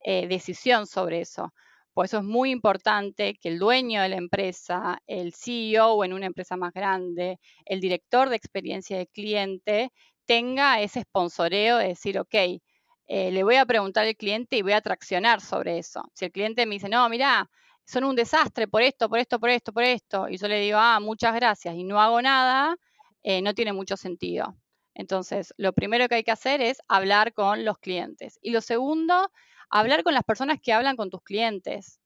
eh, 0.05 0.29
decisión 0.29 0.87
sobre 0.87 1.21
eso. 1.21 1.53
Por 1.95 2.07
eso 2.07 2.19
es 2.19 2.25
muy 2.25 2.51
importante 2.51 3.35
que 3.41 3.49
el 3.49 3.59
dueño 3.59 4.03
de 4.03 4.09
la 4.09 4.17
empresa, 4.17 4.99
el 5.07 5.35
CEO 5.35 6.05
en 6.05 6.13
una 6.13 6.27
empresa 6.27 6.57
más 6.57 6.73
grande, 6.73 7.39
el 7.67 7.81
director 7.81 8.31
de 8.31 8.37
experiencia 8.37 8.97
de 8.97 9.07
cliente, 9.07 9.91
tenga 10.27 10.81
ese 10.81 11.03
sponsoreo 11.03 11.77
de 11.79 11.89
decir, 11.89 12.19
ok, 12.19 12.35
eh, 12.35 13.31
le 13.31 13.43
voy 13.45 13.57
a 13.57 13.67
preguntar 13.67 14.07
al 14.07 14.17
cliente 14.17 14.57
y 14.57 14.63
voy 14.63 14.73
a 14.73 14.81
traccionar 14.81 15.41
sobre 15.41 15.79
eso. 15.79 16.03
Si 16.15 16.25
el 16.25 16.33
cliente 16.33 16.65
me 16.67 16.77
dice, 16.77 16.89
no, 16.89 17.09
mira, 17.09 17.51
son 17.85 18.05
un 18.05 18.17
desastre 18.17 18.69
por 18.69 18.83
esto, 18.83 19.09
por 19.09 19.19
esto, 19.19 19.39
por 19.39 19.51
esto, 19.51 19.73
por 19.73 19.83
esto, 19.83 20.29
y 20.29 20.39
yo 20.39 20.49
le 20.49 20.61
digo, 20.61 20.79
ah, 20.79 21.01
muchas 21.01 21.35
gracias, 21.35 21.75
y 21.75 21.85
no 21.85 22.01
hago 22.01 22.23
nada, 22.23 22.77
eh, 23.23 23.43
no 23.43 23.55
tiene 23.55 23.73
mucho 23.73 23.97
sentido. 23.97 24.57
Entonces, 24.95 25.55
lo 25.57 25.73
primero 25.73 26.09
que 26.09 26.17
hay 26.17 26.25
que 26.25 26.31
hacer 26.31 26.61
es 26.61 26.79
hablar 26.89 27.33
con 27.35 27.65
los 27.65 27.79
clientes. 27.79 28.39
Y 28.43 28.51
lo 28.51 28.61
segundo, 28.61 29.31
hablar 29.73 30.05
con 30.05 30.15
las 30.15 30.25
personas 30.25 30.61
que 30.63 30.73
hablan 30.73 30.97
con 30.97 31.11
tus 31.11 31.23
clientes. 31.23 32.01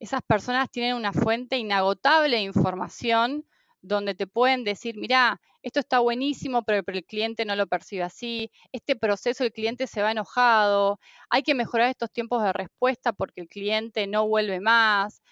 Esas 0.00 0.22
personas 0.22 0.70
tienen 0.70 0.96
una 0.96 1.12
fuente 1.12 1.58
inagotable 1.58 2.36
de 2.36 2.42
información 2.42 3.46
donde 3.82 4.14
te 4.14 4.26
pueden 4.26 4.64
decir, 4.64 4.96
mira, 4.98 5.40
esto 5.62 5.80
está 5.80 6.00
buenísimo, 6.00 6.64
pero, 6.64 6.82
el 6.86 7.04
cliente 7.06 7.44
no 7.44 7.56
lo 7.56 7.66
percibe 7.66 8.02
así, 8.04 8.50
este 8.72 8.96
proceso 8.96 9.44
el 9.44 9.52
cliente 9.52 9.86
se 9.86 10.02
va 10.02 10.12
enojado, 10.12 11.00
hay 11.30 11.42
que 11.42 11.54
mejorar 11.54 11.90
estos 11.90 12.12
tiempos 12.12 12.42
de 12.42 12.52
respuesta 12.52 13.12
porque 13.12 13.42
el 13.42 13.48
cliente 13.48 14.06
no 14.06 14.28
vuelve 14.28 14.60
más. 14.60 15.22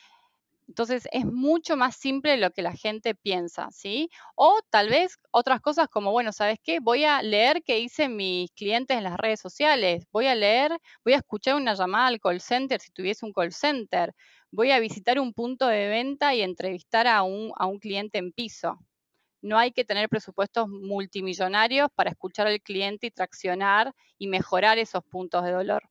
Entonces 0.69 1.07
es 1.13 1.25
mucho 1.27 1.77
más 1.77 1.97
simple 1.97 2.37
lo 2.39 2.51
que 2.51 2.63
la 2.63 2.73
gente 2.75 3.15
piensa, 3.15 3.69
¿sí? 3.71 4.09
O 4.35 4.59
tal 4.71 4.89
vez 4.89 5.19
otras 5.31 5.61
cosas 5.61 5.89
como, 5.89 6.11
bueno, 6.13 6.33
¿sabes 6.33 6.59
qué? 6.63 6.81
Voy 6.81 7.05
a 7.05 7.23
leer 7.23 7.63
qué 7.65 7.77
dicen 7.77 8.17
mis 8.17 8.51
clientes 8.53 8.97
en 8.97 9.05
las 9.05 9.17
redes 9.19 9.41
sociales, 9.41 10.05
voy 10.13 10.27
a 10.27 10.35
leer, 10.35 10.79
voy 11.05 11.15
a 11.15 11.19
escuchar 11.19 11.57
una 11.57 11.75
llamada 11.75 12.07
al 12.09 12.21
call 12.21 12.41
center 12.41 12.81
si 12.81 12.91
tuviese 12.93 13.27
un 13.27 13.33
call 13.33 13.53
center, 13.53 14.15
voy 14.51 14.71
a 14.71 14.81
visitar 14.81 15.21
un 15.21 15.33
punto 15.35 15.67
de 15.67 15.89
venta 15.89 16.35
y 16.35 16.41
entrevistar 16.43 17.07
a 17.07 17.23
un, 17.23 17.53
a 17.57 17.67
un 17.67 17.79
cliente 17.79 18.19
en 18.19 18.33
piso. 18.33 18.79
No 19.43 19.59
hay 19.59 19.73
que 19.73 19.85
tener 19.85 20.09
presupuestos 20.09 20.69
multimillonarios 20.69 21.89
para 21.95 22.11
escuchar 22.11 22.49
al 22.49 22.61
cliente 22.61 23.07
y 23.09 23.11
traccionar 23.13 23.95
y 24.19 24.27
mejorar 24.29 24.79
esos 24.79 25.05
puntos 25.05 25.45
de 25.45 25.53
dolor. 25.53 25.85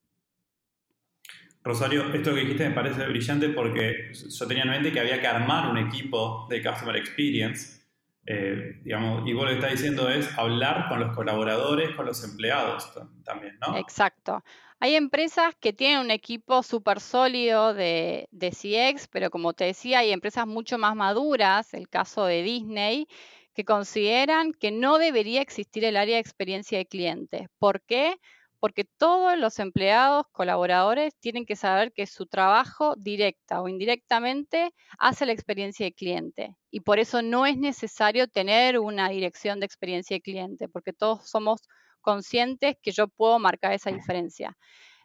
Rosario, 1.63 2.13
esto 2.13 2.33
que 2.33 2.41
dijiste 2.41 2.67
me 2.67 2.75
parece 2.75 3.07
brillante 3.07 3.49
porque 3.49 4.11
yo 4.13 4.47
tenía 4.47 4.63
en 4.63 4.69
mente 4.69 4.91
que 4.91 4.99
había 4.99 5.21
que 5.21 5.27
armar 5.27 5.69
un 5.69 5.77
equipo 5.77 6.45
de 6.49 6.61
Customer 6.61 6.95
Experience. 6.97 7.81
Eh, 8.25 8.81
digamos, 8.83 9.27
y 9.27 9.33
vos 9.33 9.43
lo 9.43 9.49
que 9.49 9.55
estás 9.55 9.71
diciendo 9.71 10.09
es 10.09 10.37
hablar 10.37 10.87
con 10.87 10.99
los 10.99 11.13
colaboradores, 11.15 11.93
con 11.95 12.05
los 12.05 12.23
empleados 12.23 12.89
también, 13.23 13.57
¿no? 13.59 13.77
Exacto. 13.77 14.43
Hay 14.83 14.95
empresas 14.95 15.55
que 15.61 15.71
tienen 15.71 15.99
un 15.99 16.11
equipo 16.11 16.61
súper 16.61 16.99
sólido 16.99 17.73
de, 17.73 18.27
CX, 18.33 19.07
pero 19.07 19.29
como 19.29 19.53
te 19.53 19.63
decía, 19.63 19.99
hay 19.99 20.11
empresas 20.11 20.45
mucho 20.45 20.77
más 20.77 20.93
maduras, 20.93 21.73
el 21.73 21.87
caso 21.87 22.25
de 22.25 22.43
Disney, 22.43 23.07
que 23.53 23.63
consideran 23.63 24.51
que 24.51 24.71
no 24.71 24.97
debería 24.97 25.41
existir 25.41 25.85
el 25.85 25.95
área 25.95 26.15
de 26.15 26.21
experiencia 26.21 26.77
de 26.77 26.85
cliente. 26.85 27.47
¿Por 27.59 27.81
qué? 27.83 28.17
Porque 28.63 28.85
todos 28.85 29.37
los 29.37 29.59
empleados, 29.59 30.25
colaboradores, 30.31 31.13
tienen 31.19 31.45
que 31.45 31.57
saber 31.57 31.91
que 31.91 32.07
su 32.07 32.27
trabajo 32.27 32.95
directa 32.95 33.61
o 33.61 33.67
indirectamente 33.67 34.73
hace 34.97 35.25
la 35.25 35.33
experiencia 35.33 35.85
de 35.85 35.91
cliente. 35.91 36.55
Y 36.71 36.79
por 36.79 36.97
eso 36.97 37.21
no 37.21 37.45
es 37.45 37.57
necesario 37.57 38.29
tener 38.29 38.79
una 38.79 39.09
dirección 39.09 39.59
de 39.59 39.65
experiencia 39.65 40.15
de 40.15 40.21
cliente, 40.21 40.69
porque 40.69 40.93
todos 40.93 41.29
somos 41.29 41.59
conscientes 41.99 42.77
que 42.81 42.91
yo 42.91 43.09
puedo 43.09 43.37
marcar 43.37 43.73
esa 43.73 43.91
diferencia. 43.91 44.55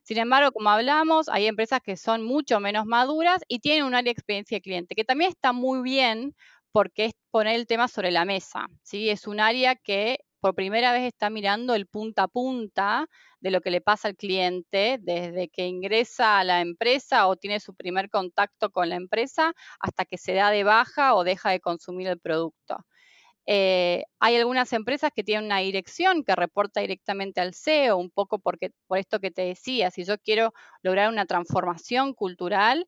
Sin 0.05 0.19
embargo, 0.19 0.53
como 0.53 0.71
hablamos, 0.71 1.29
hay 1.29 1.47
empresas 1.49 1.81
que 1.83 1.97
son 1.97 2.23
mucho 2.23 2.61
menos 2.61 2.87
maduras 2.87 3.43
y 3.49 3.59
tienen 3.59 3.87
un 3.87 3.97
área 3.97 4.05
de 4.05 4.13
experiencia 4.13 4.59
de 4.59 4.63
cliente, 4.63 4.95
que 4.95 5.03
también 5.03 5.31
está 5.31 5.53
muy 5.53 5.83
bien 5.83 6.33
porque 6.71 7.07
es 7.07 7.13
poner 7.33 7.57
el 7.57 7.67
tema 7.67 7.89
sobre 7.89 8.13
la 8.13 8.25
mesa. 8.25 8.69
¿sí? 8.85 9.11
Es 9.11 9.27
un 9.27 9.41
área 9.41 9.75
que 9.75 10.21
por 10.41 10.55
primera 10.55 10.93
vez 10.93 11.03
está 11.05 11.31
mirando 11.31 11.75
el 11.75 11.87
punta 11.87 12.25
a 12.25 12.29
punta 12.29 13.07
de 13.41 13.51
lo 13.51 13.61
que 13.61 13.71
le 13.71 13.81
pasa 13.81 14.09
al 14.09 14.17
cliente 14.17 14.99
desde 15.01 15.49
que 15.49 15.67
ingresa 15.67 16.39
a 16.39 16.45
la 16.45 16.61
empresa 16.61 17.27
o 17.29 17.37
tiene 17.37 17.61
su 17.61 17.75
primer 17.75 18.11
contacto 18.11 18.71
con 18.71 18.89
la 18.89 18.97
empresa 18.97 19.53
hasta 19.81 20.05
que 20.05 20.19
se 20.19 20.35
da 20.35 20.51
de 20.51 20.65
baja 20.65 21.15
o 21.15 21.25
deja 21.25 21.51
de 21.51 21.61
consumir 21.61 22.09
el 22.09 22.19
producto. 22.21 22.79
Eh, 23.51 24.05
hay 24.21 24.37
algunas 24.37 24.75
empresas 24.75 25.11
que 25.15 25.25
tienen 25.25 25.47
una 25.47 25.61
dirección 25.61 26.23
que 26.23 26.37
reporta 26.37 26.83
directamente 26.83 27.41
al 27.41 27.55
CEO, 27.55 27.97
un 27.97 28.11
poco 28.11 28.39
porque, 28.39 28.73
por 28.87 28.99
esto 28.99 29.21
que 29.21 29.31
te 29.31 29.41
decía, 29.43 29.91
si 29.91 30.05
yo 30.05 30.19
quiero 30.19 30.53
lograr 30.83 31.09
una 31.09 31.25
transformación 31.25 32.13
cultural, 32.13 32.87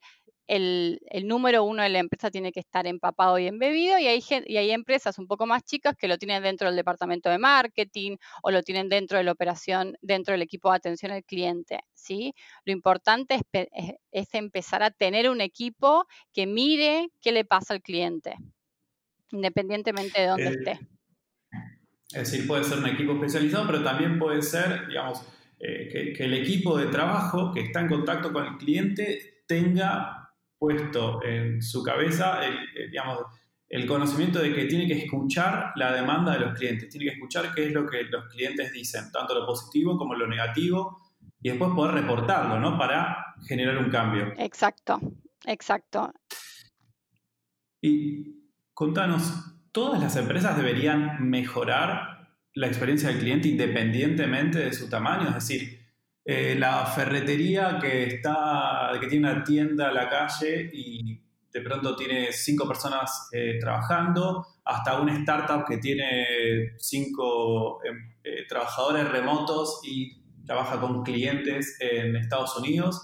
el, 0.50 1.28
número 1.28 1.62
uno 1.62 1.82
de 1.82 1.88
la 1.88 2.00
empresa 2.00 2.30
tiene 2.30 2.50
que 2.50 2.58
estar 2.58 2.86
empapado 2.86 3.38
y 3.38 3.46
embebido 3.46 3.98
y 3.98 4.08
hay, 4.08 4.22
y 4.46 4.56
hay 4.56 4.72
empresas 4.72 5.18
un 5.18 5.28
poco 5.28 5.46
más 5.46 5.62
chicas 5.62 5.94
que 5.96 6.08
lo 6.08 6.18
tienen 6.18 6.42
dentro 6.42 6.66
del 6.66 6.76
departamento 6.76 7.30
de 7.30 7.38
marketing 7.38 8.16
o 8.42 8.50
lo 8.50 8.62
tienen 8.62 8.88
dentro 8.88 9.16
de 9.16 9.24
la 9.24 9.32
operación, 9.32 9.96
dentro 10.02 10.32
del 10.32 10.42
equipo 10.42 10.70
de 10.70 10.76
atención 10.76 11.12
al 11.12 11.24
cliente. 11.24 11.80
¿sí? 11.94 12.34
Lo 12.64 12.72
importante 12.72 13.40
es, 14.10 14.34
empezar 14.34 14.82
a 14.82 14.90
tener 14.90 15.30
un 15.30 15.40
equipo 15.40 16.06
que 16.32 16.46
mire 16.46 17.10
qué 17.20 17.30
le 17.30 17.44
pasa 17.44 17.74
al 17.74 17.82
cliente, 17.82 18.34
independientemente 19.30 20.20
de 20.20 20.26
dónde 20.26 20.48
eh, 20.48 20.56
esté. 20.58 20.80
Es 22.12 22.30
decir, 22.30 22.48
puede 22.48 22.64
ser 22.64 22.78
un 22.78 22.88
equipo 22.88 23.12
especializado, 23.12 23.66
pero 23.68 23.84
también 23.84 24.18
puede 24.18 24.42
ser, 24.42 24.88
digamos, 24.88 25.22
eh, 25.60 26.14
que, 26.16 26.24
el 26.24 26.34
equipo 26.34 26.76
de 26.76 26.86
trabajo 26.86 27.52
que 27.52 27.60
está 27.60 27.80
en 27.80 27.88
contacto 27.88 28.32
con 28.32 28.46
el 28.46 28.56
cliente 28.56 29.42
tenga 29.46 30.19
puesto 30.60 31.24
en 31.24 31.62
su 31.62 31.82
cabeza 31.82 32.46
el, 32.46 32.54
eh, 32.54 32.88
digamos, 32.90 33.20
el 33.66 33.86
conocimiento 33.86 34.40
de 34.40 34.52
que 34.52 34.66
tiene 34.66 34.86
que 34.86 35.04
escuchar 35.04 35.72
la 35.76 35.92
demanda 35.92 36.34
de 36.34 36.40
los 36.40 36.58
clientes, 36.58 36.90
tiene 36.90 37.06
que 37.06 37.12
escuchar 37.14 37.54
qué 37.54 37.66
es 37.68 37.72
lo 37.72 37.88
que 37.88 38.02
los 38.04 38.26
clientes 38.26 38.70
dicen, 38.72 39.10
tanto 39.10 39.34
lo 39.34 39.46
positivo 39.46 39.96
como 39.96 40.14
lo 40.14 40.26
negativo, 40.26 41.00
y 41.40 41.48
después 41.48 41.70
poder 41.74 41.94
reportarlo, 41.94 42.60
¿no? 42.60 42.76
Para 42.76 43.34
generar 43.46 43.78
un 43.78 43.88
cambio. 43.90 44.34
Exacto, 44.36 45.00
exacto. 45.46 46.12
Y 47.80 48.50
contanos, 48.74 49.32
¿todas 49.72 49.98
las 50.00 50.16
empresas 50.16 50.56
deberían 50.58 51.30
mejorar 51.30 52.36
la 52.52 52.66
experiencia 52.66 53.08
del 53.08 53.20
cliente 53.20 53.48
independientemente 53.48 54.58
de 54.58 54.72
su 54.74 54.90
tamaño? 54.90 55.28
Es 55.28 55.34
decir, 55.36 55.79
eh, 56.24 56.54
la 56.58 56.84
ferretería 56.86 57.78
que, 57.80 58.04
está, 58.04 58.92
que 59.00 59.06
tiene 59.06 59.30
una 59.30 59.42
tienda 59.42 59.88
a 59.88 59.92
la 59.92 60.08
calle 60.08 60.70
y 60.72 61.18
de 61.52 61.60
pronto 61.62 61.96
tiene 61.96 62.32
cinco 62.32 62.68
personas 62.68 63.28
eh, 63.32 63.58
trabajando, 63.58 64.46
hasta 64.64 65.00
una 65.00 65.16
startup 65.18 65.64
que 65.66 65.78
tiene 65.78 66.74
cinco 66.78 67.82
em, 67.84 68.14
eh, 68.22 68.46
trabajadores 68.48 69.08
remotos 69.08 69.80
y 69.82 70.22
trabaja 70.44 70.80
con 70.80 71.02
clientes 71.02 71.76
en 71.80 72.16
Estados 72.16 72.56
Unidos, 72.56 73.00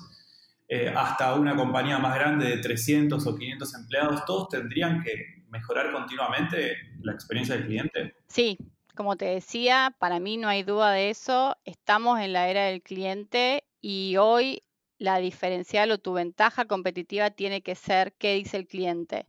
hasta 0.96 1.34
una 1.34 1.54
compañía 1.54 2.00
más 2.00 2.16
grande 2.16 2.46
de 2.46 2.56
300 2.56 3.24
o 3.24 3.36
500 3.36 3.74
empleados, 3.76 4.24
todos 4.24 4.48
tendrían 4.48 5.00
que 5.00 5.44
mejorar 5.48 5.92
continuamente 5.92 6.76
la 7.02 7.12
experiencia 7.12 7.54
del 7.54 7.66
cliente. 7.66 8.16
Sí, 8.26 8.58
como 8.96 9.16
te 9.16 9.26
decía, 9.26 9.94
para 10.00 10.18
mí 10.18 10.36
no 10.38 10.48
hay 10.48 10.64
duda 10.64 10.90
de 10.92 11.10
eso. 11.10 11.56
Estamos 11.64 12.18
en 12.20 12.32
la 12.32 12.48
era 12.48 12.64
del 12.66 12.82
cliente 12.82 13.64
y 13.80 14.16
hoy 14.16 14.64
la 14.98 15.18
diferencial 15.18 15.92
o 15.92 15.98
tu 15.98 16.14
ventaja 16.14 16.64
competitiva 16.64 17.30
tiene 17.30 17.62
que 17.62 17.76
ser 17.76 18.14
qué 18.18 18.34
dice 18.34 18.56
el 18.56 18.66
cliente. 18.66 19.28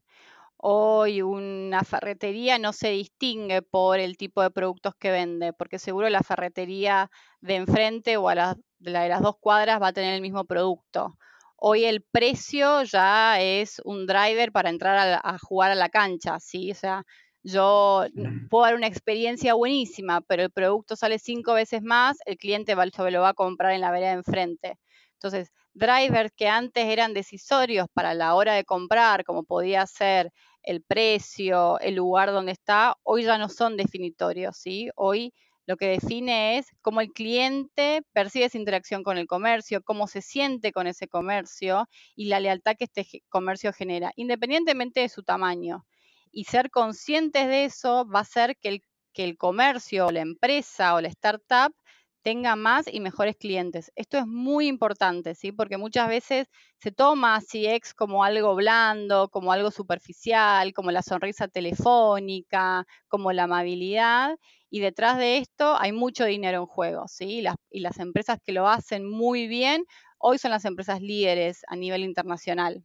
Hoy 0.57 1.21
una 1.21 1.83
ferretería 1.83 2.59
no 2.59 2.73
se 2.73 2.89
distingue 2.89 3.61
por 3.61 3.99
el 3.99 4.17
tipo 4.17 4.41
de 4.41 4.51
productos 4.51 4.95
que 4.95 5.11
vende, 5.11 5.53
porque 5.53 5.79
seguro 5.79 6.09
la 6.09 6.21
ferretería 6.23 7.11
de 7.41 7.55
enfrente 7.55 8.17
o 8.17 8.29
a 8.29 8.35
la, 8.35 8.57
de 8.79 8.91
las 8.91 9.21
dos 9.21 9.37
cuadras 9.39 9.81
va 9.81 9.89
a 9.89 9.93
tener 9.93 10.15
el 10.15 10.21
mismo 10.21 10.45
producto. 10.45 11.17
Hoy 11.57 11.85
el 11.85 12.03
precio 12.03 12.83
ya 12.83 13.39
es 13.41 13.81
un 13.85 14.05
driver 14.07 14.51
para 14.51 14.69
entrar 14.69 14.97
a, 14.97 15.21
a 15.23 15.37
jugar 15.39 15.71
a 15.71 15.75
la 15.75 15.89
cancha, 15.89 16.39
¿sí? 16.39 16.71
O 16.71 16.75
sea, 16.75 17.03
yo 17.47 18.05
puedo 18.49 18.65
dar 18.65 18.75
una 18.75 18.87
experiencia 18.87 19.53
buenísima, 19.53 20.19
pero 20.21 20.43
el 20.43 20.51
producto 20.51 20.97
sale 20.97 21.17
cinco 21.17 21.53
veces 21.53 21.81
más, 21.81 22.17
el 22.25 22.37
cliente 22.37 22.75
lo 22.75 23.21
va 23.21 23.29
a 23.29 23.33
comprar 23.33 23.71
en 23.71 23.81
la 23.81 23.91
vereda 23.91 24.09
de 24.09 24.17
enfrente. 24.17 24.77
Entonces, 25.13 25.51
drivers 25.73 26.31
que 26.35 26.49
antes 26.49 26.85
eran 26.85 27.13
decisorios 27.13 27.87
para 27.93 28.13
la 28.13 28.35
hora 28.35 28.53
de 28.53 28.65
comprar, 28.65 29.23
como 29.23 29.43
podía 29.43 29.85
ser 29.87 30.31
el 30.61 30.83
precio, 30.83 31.79
el 31.79 31.95
lugar 31.95 32.31
donde 32.31 32.51
está, 32.51 32.97
hoy 33.03 33.23
ya 33.23 33.37
no 33.37 33.47
son 33.47 33.77
definitorios, 33.77 34.57
¿sí? 34.57 34.89
Hoy 34.95 35.33
lo 35.65 35.77
que 35.77 35.87
define 35.87 36.57
es 36.57 36.67
cómo 36.81 36.99
el 36.99 37.13
cliente 37.13 38.01
percibe 38.11 38.45
esa 38.45 38.57
interacción 38.57 39.03
con 39.03 39.17
el 39.17 39.27
comercio, 39.27 39.81
cómo 39.83 40.07
se 40.07 40.21
siente 40.21 40.73
con 40.73 40.85
ese 40.85 41.07
comercio 41.07 41.87
y 42.15 42.25
la 42.25 42.41
lealtad 42.41 42.75
que 42.77 42.85
este 42.85 43.23
comercio 43.29 43.71
genera, 43.71 44.11
independientemente 44.17 44.99
de 44.99 45.09
su 45.09 45.23
tamaño 45.23 45.85
y 46.31 46.45
ser 46.45 46.69
conscientes 46.69 47.47
de 47.47 47.65
eso 47.65 48.05
va 48.07 48.19
a 48.19 48.21
hacer 48.23 48.57
que 48.57 48.81
el, 49.15 49.37
comercio 49.37 50.11
la 50.11 50.21
empresa 50.21 50.93
o 50.93 51.01
la 51.01 51.07
startup 51.07 51.73
tenga 52.21 52.55
más 52.55 52.85
y 52.91 52.99
mejores 52.99 53.35
clientes. 53.37 53.91
Esto 53.95 54.17
es 54.17 54.27
muy 54.27 54.67
importante, 54.67 55.33
¿sí? 55.33 55.51
Porque 55.51 55.77
muchas 55.77 56.09
veces 56.09 56.47
se 56.79 56.91
toma 56.91 57.39
CX 57.41 57.93
como 57.93 58.23
algo 58.23 58.53
blando, 58.55 59.29
como 59.29 59.51
algo 59.51 59.71
superficial, 59.71 60.73
como 60.73 60.91
la 60.91 61.01
sonrisa 61.01 61.47
telefónica, 61.47 62.85
como 63.07 63.31
la 63.31 63.43
amabilidad, 63.43 64.37
y 64.69 64.81
detrás 64.81 65.17
de 65.17 65.37
esto 65.37 65.77
hay 65.79 65.93
mucho 65.93 66.25
dinero 66.25 66.59
en 66.59 66.65
juego, 66.65 67.07
¿sí? 67.07 67.41
Y 67.71 67.79
las 67.79 67.99
empresas 67.99 68.39
que 68.43 68.51
lo 68.51 68.67
hacen 68.67 69.09
muy 69.09 69.47
bien 69.47 69.85
hoy 70.19 70.37
son 70.37 70.51
las 70.51 70.65
empresas 70.65 71.01
líderes 71.01 71.61
a 71.67 71.75
nivel 71.75 72.03
internacional. 72.03 72.83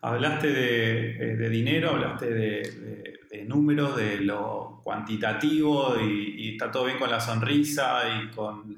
Hablaste 0.00 0.48
de, 0.48 1.32
eh, 1.32 1.48
dinero, 1.48 1.90
hablaste 1.90 2.30
de, 2.30 3.44
números, 3.46 3.96
de 3.96 4.20
lo 4.20 4.80
cuantitativo 4.84 5.98
y, 6.00 6.52
está 6.52 6.70
todo 6.70 6.84
bien 6.84 6.98
con 6.98 7.10
la 7.10 7.20
sonrisa 7.20 8.02
y 8.08 8.30
con, 8.34 8.76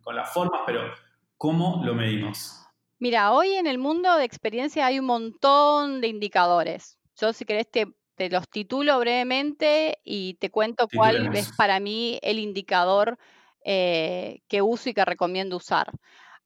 con, 0.00 0.16
las 0.16 0.32
formas, 0.32 0.62
pero 0.66 0.80
¿cómo 1.36 1.82
lo 1.84 1.94
medimos? 1.94 2.62
Mira, 2.98 3.32
hoy 3.32 3.52
en 3.54 3.66
el 3.66 3.78
mundo 3.78 4.16
de 4.16 4.24
experiencia 4.24 4.86
hay 4.86 4.98
un 4.98 5.06
montón 5.06 6.00
de 6.00 6.08
indicadores. 6.08 6.98
Yo, 7.20 7.32
si 7.32 7.44
querés, 7.44 7.70
te, 7.70 7.86
te 8.16 8.30
los 8.30 8.48
titulo 8.48 8.98
brevemente 8.98 9.98
y 10.02 10.34
te 10.34 10.50
cuento 10.50 10.88
cuál 10.92 11.34
es 11.36 11.52
para 11.56 11.78
mí 11.78 12.18
el 12.22 12.38
indicador 12.38 13.18
eh, 13.64 14.40
que 14.48 14.62
uso 14.62 14.88
y 14.88 14.94
que 14.94 15.04
recomiendo 15.04 15.56
usar. 15.56 15.90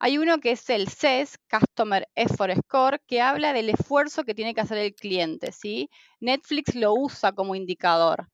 Hay 0.03 0.17
uno 0.17 0.41
que 0.41 0.53
es 0.53 0.71
el 0.71 0.89
CES, 0.89 1.39
Customer 1.51 2.09
Effort 2.15 2.57
Score, 2.65 3.03
que 3.07 3.21
habla 3.21 3.53
del 3.53 3.69
esfuerzo 3.69 4.25
que 4.25 4.35
tiene 4.35 4.55
que 4.55 4.63
hacer 4.63 4.79
el 4.79 4.95
cliente, 4.95 5.53
¿sí? 5.53 5.91
Netflix 6.21 6.75
lo 6.75 6.95
usa 6.95 7.33
como 7.33 7.55
indicador. 7.55 8.31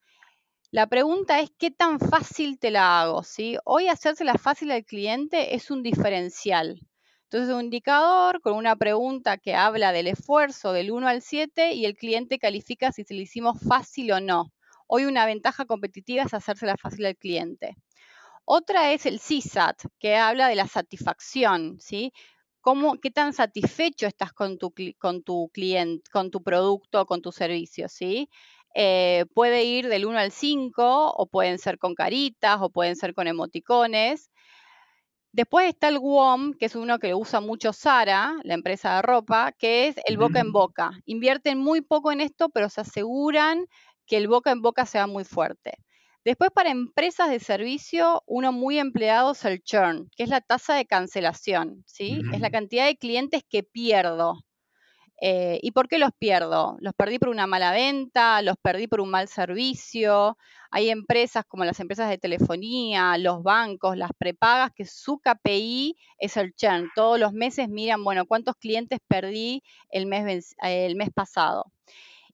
La 0.70 0.86
pregunta 0.86 1.40
es 1.40 1.50
qué 1.58 1.72
tan 1.72 1.98
fácil 1.98 2.60
te 2.60 2.70
la 2.70 3.00
hago, 3.00 3.24
¿sí? 3.24 3.56
Hoy 3.64 3.88
hacérsela 3.88 4.34
fácil 4.34 4.70
al 4.70 4.84
cliente 4.84 5.56
es 5.56 5.72
un 5.72 5.82
diferencial. 5.82 6.78
Entonces, 7.24 7.52
un 7.52 7.64
indicador 7.64 8.40
con 8.40 8.54
una 8.54 8.76
pregunta 8.76 9.36
que 9.36 9.56
habla 9.56 9.90
del 9.90 10.06
esfuerzo 10.06 10.72
del 10.72 10.92
1 10.92 11.08
al 11.08 11.20
7 11.20 11.72
y 11.72 11.84
el 11.84 11.96
cliente 11.96 12.38
califica 12.38 12.92
si 12.92 13.02
se 13.02 13.14
le 13.14 13.22
hicimos 13.22 13.60
fácil 13.60 14.12
o 14.12 14.20
no. 14.20 14.52
Hoy 14.86 15.04
una 15.04 15.26
ventaja 15.26 15.64
competitiva 15.64 16.22
es 16.22 16.32
hacérsela 16.32 16.76
fácil 16.76 17.06
al 17.06 17.16
cliente. 17.16 17.74
Otra 18.48 18.92
es 18.92 19.06
el 19.06 19.18
CSAT, 19.20 19.76
que 19.98 20.16
habla 20.16 20.46
de 20.48 20.54
la 20.54 20.68
satisfacción, 20.68 21.78
¿sí? 21.80 22.12
¿Cómo, 22.60 22.96
¿Qué 23.00 23.10
tan 23.10 23.32
satisfecho 23.32 24.06
estás 24.06 24.32
con 24.32 24.56
tu, 24.58 24.72
con 24.98 25.22
tu 25.24 25.50
cliente, 25.52 26.08
con 26.12 26.30
tu 26.30 26.42
producto, 26.44 27.06
con 27.06 27.22
tu 27.22 27.32
servicio, 27.32 27.88
¿sí? 27.88 28.28
Eh, 28.74 29.24
puede 29.34 29.64
ir 29.64 29.88
del 29.88 30.06
1 30.06 30.18
al 30.18 30.30
5, 30.30 31.12
o 31.12 31.26
pueden 31.26 31.58
ser 31.58 31.78
con 31.78 31.94
caritas, 31.96 32.58
o 32.60 32.70
pueden 32.70 32.94
ser 32.94 33.14
con 33.14 33.26
emoticones. 33.26 34.30
Después 35.32 35.68
está 35.68 35.88
el 35.88 35.98
WOM, 35.98 36.54
que 36.54 36.66
es 36.66 36.76
uno 36.76 36.98
que 36.98 37.14
usa 37.14 37.40
mucho 37.40 37.72
Sara, 37.72 38.36
la 38.44 38.54
empresa 38.54 38.96
de 38.96 39.02
ropa, 39.02 39.52
que 39.58 39.88
es 39.88 39.96
el 40.06 40.18
boca 40.18 40.40
en 40.40 40.52
boca. 40.52 40.92
Invierten 41.04 41.58
muy 41.58 41.80
poco 41.80 42.12
en 42.12 42.20
esto, 42.20 42.48
pero 42.48 42.68
se 42.70 42.82
aseguran 42.82 43.66
que 44.06 44.16
el 44.18 44.28
boca 44.28 44.52
en 44.52 44.62
boca 44.62 44.86
sea 44.86 45.06
muy 45.08 45.24
fuerte. 45.24 45.78
Después, 46.26 46.50
para 46.50 46.70
empresas 46.70 47.30
de 47.30 47.38
servicio, 47.38 48.24
uno 48.26 48.50
muy 48.50 48.80
empleado 48.80 49.30
es 49.30 49.44
el 49.44 49.62
churn, 49.62 50.10
que 50.16 50.24
es 50.24 50.28
la 50.28 50.40
tasa 50.40 50.74
de 50.74 50.84
cancelación, 50.84 51.84
¿sí? 51.86 52.20
Es 52.32 52.40
la 52.40 52.50
cantidad 52.50 52.84
de 52.84 52.96
clientes 52.96 53.44
que 53.48 53.62
pierdo. 53.62 54.34
Eh, 55.20 55.60
¿Y 55.62 55.70
por 55.70 55.86
qué 55.86 56.00
los 56.00 56.10
pierdo? 56.18 56.78
Los 56.80 56.94
perdí 56.94 57.20
por 57.20 57.28
una 57.28 57.46
mala 57.46 57.70
venta, 57.70 58.42
los 58.42 58.56
perdí 58.60 58.88
por 58.88 59.00
un 59.00 59.10
mal 59.10 59.28
servicio. 59.28 60.36
Hay 60.72 60.90
empresas 60.90 61.44
como 61.46 61.64
las 61.64 61.78
empresas 61.78 62.10
de 62.10 62.18
telefonía, 62.18 63.16
los 63.18 63.44
bancos, 63.44 63.96
las 63.96 64.10
prepagas, 64.18 64.72
que 64.74 64.84
su 64.84 65.20
KPI 65.20 65.96
es 66.18 66.36
el 66.36 66.54
churn. 66.56 66.90
Todos 66.96 67.20
los 67.20 67.34
meses 67.34 67.68
miran, 67.68 68.02
bueno, 68.02 68.26
cuántos 68.26 68.56
clientes 68.56 68.98
perdí 69.06 69.62
el 69.90 70.06
mes, 70.06 70.56
el 70.60 70.96
mes 70.96 71.10
pasado. 71.14 71.72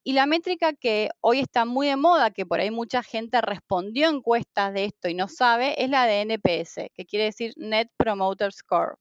Y 0.05 0.15
la 0.15 0.27
métrica 0.27 0.73
que 0.73 1.11
hoy 1.21 1.39
está 1.39 1.65
muy 1.65 1.87
de 1.87 1.97
moda, 1.97 2.33
que 2.33 2.45
por 2.45 2.59
ahí 2.59 2.73
mucha 2.73 3.05
gente 3.05 3.41
respondió 3.41 4.09
encuestas 4.09 4.75
de 4.75 4.87
esto 4.87 5.09
y 5.09 5.15
no 5.15 5.29
sabe, 5.29 5.81
es 5.83 5.91
la 5.91 6.07
de 6.07 6.23
NPS, 6.23 6.91
que 6.93 7.07
quiere 7.07 7.27
decir 7.27 7.53
Net 7.57 7.89
Promoter 7.97 8.53
Score. 8.53 8.97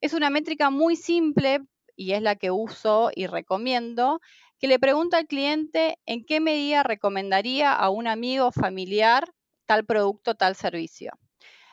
Es 0.00 0.14
una 0.14 0.30
métrica 0.30 0.70
muy 0.70 0.96
simple 0.96 1.60
y 1.96 2.12
es 2.12 2.22
la 2.22 2.36
que 2.36 2.50
uso 2.50 3.10
y 3.14 3.26
recomiendo, 3.26 4.20
que 4.58 4.68
le 4.68 4.78
pregunta 4.78 5.18
al 5.18 5.26
cliente 5.26 5.98
en 6.06 6.24
qué 6.24 6.40
medida 6.40 6.82
recomendaría 6.82 7.72
a 7.72 7.90
un 7.90 8.06
amigo 8.06 8.50
familiar 8.50 9.28
tal 9.66 9.84
producto, 9.84 10.34
tal 10.34 10.56
servicio. 10.56 11.12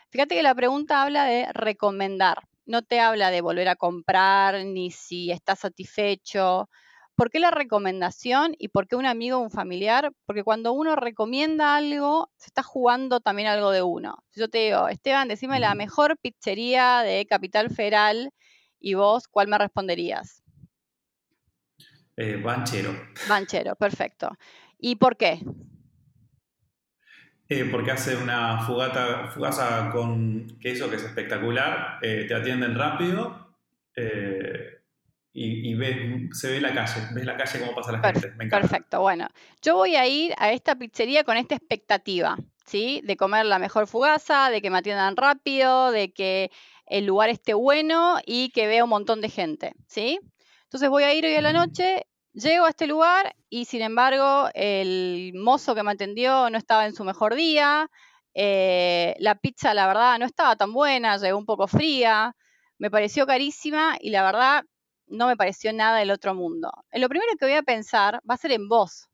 Fíjate 0.09 0.35
que 0.35 0.43
la 0.43 0.53
pregunta 0.53 1.01
habla 1.01 1.25
de 1.25 1.47
recomendar, 1.53 2.39
no 2.65 2.81
te 2.81 2.99
habla 2.99 3.31
de 3.31 3.41
volver 3.41 3.69
a 3.69 3.75
comprar 3.75 4.65
ni 4.65 4.91
si 4.91 5.31
está 5.31 5.55
satisfecho. 5.55 6.69
¿Por 7.15 7.29
qué 7.29 7.39
la 7.39 7.51
recomendación 7.51 8.55
y 8.57 8.67
por 8.67 8.87
qué 8.87 8.95
un 8.95 9.05
amigo 9.05 9.37
o 9.37 9.41
un 9.41 9.51
familiar? 9.51 10.11
Porque 10.25 10.43
cuando 10.43 10.73
uno 10.73 10.95
recomienda 10.95 11.75
algo, 11.75 12.29
se 12.37 12.47
está 12.47 12.63
jugando 12.63 13.19
también 13.21 13.47
algo 13.47 13.71
de 13.71 13.81
uno. 13.81 14.23
Si 14.31 14.41
yo 14.41 14.49
te 14.49 14.57
digo, 14.59 14.89
Esteban, 14.89 15.27
decime 15.27 15.59
la 15.59 15.75
mejor 15.75 16.17
pizzería 16.17 17.01
de 17.01 17.25
Capital 17.25 17.69
Federal 17.69 18.31
¿Y 18.85 18.93
vos 18.93 19.27
cuál 19.27 19.47
me 19.47 19.57
responderías? 19.57 20.43
Eh, 22.15 22.35
banchero. 22.37 22.91
Banchero, 23.27 23.75
perfecto. 23.75 24.29
¿Y 24.77 24.95
por 24.97 25.17
qué? 25.17 25.39
Eh, 27.49 27.65
porque 27.71 27.89
hace 27.89 28.15
una 28.15 28.59
fugata, 28.59 29.27
fugaza 29.29 29.89
con 29.91 30.59
queso 30.59 30.87
que 30.91 30.97
es 30.97 31.03
espectacular, 31.03 31.97
eh, 32.03 32.25
te 32.27 32.35
atienden 32.35 32.75
rápido 32.77 33.57
y, 35.37 35.75
se 36.31 36.49
ve 36.49 36.61
la 36.61 36.73
calle, 36.73 37.01
ves 37.13 37.25
la 37.25 37.35
calle 37.35 37.59
cómo 37.59 37.75
pasa 37.75 37.91
la 37.91 38.01
gente. 38.01 38.31
Perfecto, 38.49 39.01
bueno. 39.01 39.27
Yo 39.61 39.75
voy 39.75 39.97
a 39.97 40.07
ir 40.07 40.33
a 40.37 40.53
esta 40.53 40.75
pizzería 40.75 41.25
con 41.25 41.35
esta 41.35 41.55
expectativa, 41.55 42.37
¿sí? 42.65 43.01
De 43.03 43.17
comer 43.17 43.45
la 43.45 43.59
mejor 43.59 43.85
fugaza, 43.85 44.49
de 44.49 44.61
que 44.61 44.69
me 44.69 44.77
atiendan 44.77 45.17
rápido, 45.17 45.91
de 45.91 46.13
que 46.13 46.51
el 46.85 47.05
lugar 47.05 47.29
esté 47.29 47.53
bueno 47.53 48.17
y 48.25 48.49
que 48.51 48.67
vea 48.67 48.85
un 48.85 48.89
montón 48.89 49.19
de 49.19 49.27
gente, 49.27 49.73
¿sí? 49.87 50.19
Entonces 50.63 50.89
voy 50.89 51.03
a 51.03 51.13
ir 51.13 51.25
hoy 51.25 51.35
a 51.35 51.41
la 51.41 51.51
noche, 51.51 52.05
llego 52.31 52.65
a 52.65 52.69
este 52.69 52.87
lugar 52.87 53.35
y 53.49 53.65
sin 53.65 53.81
embargo 53.81 54.47
el 54.53 55.33
mozo 55.35 55.75
que 55.75 55.83
me 55.83 55.91
atendió 55.91 56.49
no 56.49 56.57
estaba 56.57 56.85
en 56.85 56.95
su 56.95 57.03
mejor 57.03 57.35
día, 57.35 57.89
eh, 58.33 59.15
la 59.19 59.35
pizza 59.35 59.73
la 59.73 59.87
verdad 59.87 60.17
no 60.17 60.25
estaba 60.25 60.55
tan 60.55 60.71
buena, 60.71 61.17
llegó 61.17 61.37
un 61.37 61.45
poco 61.45 61.67
fría, 61.67 62.35
me 62.77 62.89
pareció 62.89 63.27
carísima 63.27 63.97
y 63.99 64.11
la 64.11 64.23
verdad 64.23 64.63
no 65.07 65.27
me 65.27 65.37
pareció 65.37 65.73
nada 65.73 65.99
del 65.99 66.11
otro 66.11 66.33
mundo. 66.35 66.71
Lo 66.91 67.09
primero 67.09 67.31
que 67.39 67.45
voy 67.45 67.55
a 67.55 67.63
pensar 67.63 68.21
va 68.29 68.35
a 68.35 68.37
ser 68.37 68.51
en 68.51 68.67
vos, 68.69 69.09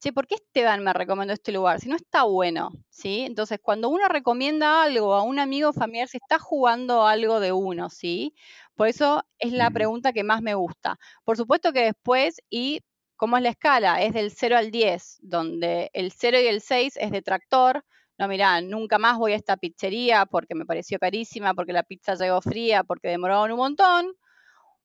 che, 0.00 0.12
¿por 0.12 0.26
qué 0.26 0.36
Esteban 0.36 0.84
me 0.84 0.92
recomendó 0.92 1.32
este 1.34 1.52
lugar? 1.52 1.80
Si 1.80 1.88
no 1.88 1.96
está 1.96 2.24
bueno, 2.24 2.70
¿sí? 2.90 3.22
Entonces, 3.22 3.58
cuando 3.62 3.88
uno 3.88 4.08
recomienda 4.08 4.82
algo 4.82 5.14
a 5.14 5.22
un 5.22 5.38
amigo 5.38 5.72
familiar, 5.72 6.08
se 6.08 6.18
está 6.18 6.38
jugando 6.38 7.06
algo 7.06 7.40
de 7.40 7.52
uno, 7.52 7.90
¿sí? 7.90 8.34
Por 8.74 8.88
eso 8.88 9.24
es 9.38 9.52
la 9.52 9.70
pregunta 9.70 10.12
que 10.12 10.24
más 10.24 10.42
me 10.42 10.54
gusta. 10.54 10.98
Por 11.24 11.36
supuesto 11.36 11.72
que 11.72 11.80
después, 11.84 12.40
y 12.50 12.80
¿cómo 13.16 13.36
es 13.36 13.42
la 13.42 13.50
escala? 13.50 14.02
Es 14.02 14.12
del 14.12 14.30
0 14.30 14.56
al 14.58 14.70
10, 14.70 15.18
donde 15.22 15.90
el 15.94 16.12
0 16.12 16.38
y 16.40 16.46
el 16.46 16.60
6 16.60 16.96
es 16.96 17.10
detractor. 17.10 17.84
No, 18.18 18.28
mira, 18.28 18.60
nunca 18.60 18.98
más 18.98 19.18
voy 19.18 19.32
a 19.32 19.36
esta 19.36 19.56
pizzería 19.56 20.26
porque 20.26 20.54
me 20.54 20.66
pareció 20.66 20.98
carísima, 20.98 21.54
porque 21.54 21.72
la 21.72 21.82
pizza 21.82 22.14
llegó 22.14 22.40
fría, 22.42 22.84
porque 22.84 23.08
demoraron 23.08 23.52
un 23.52 23.58
montón. 23.58 24.12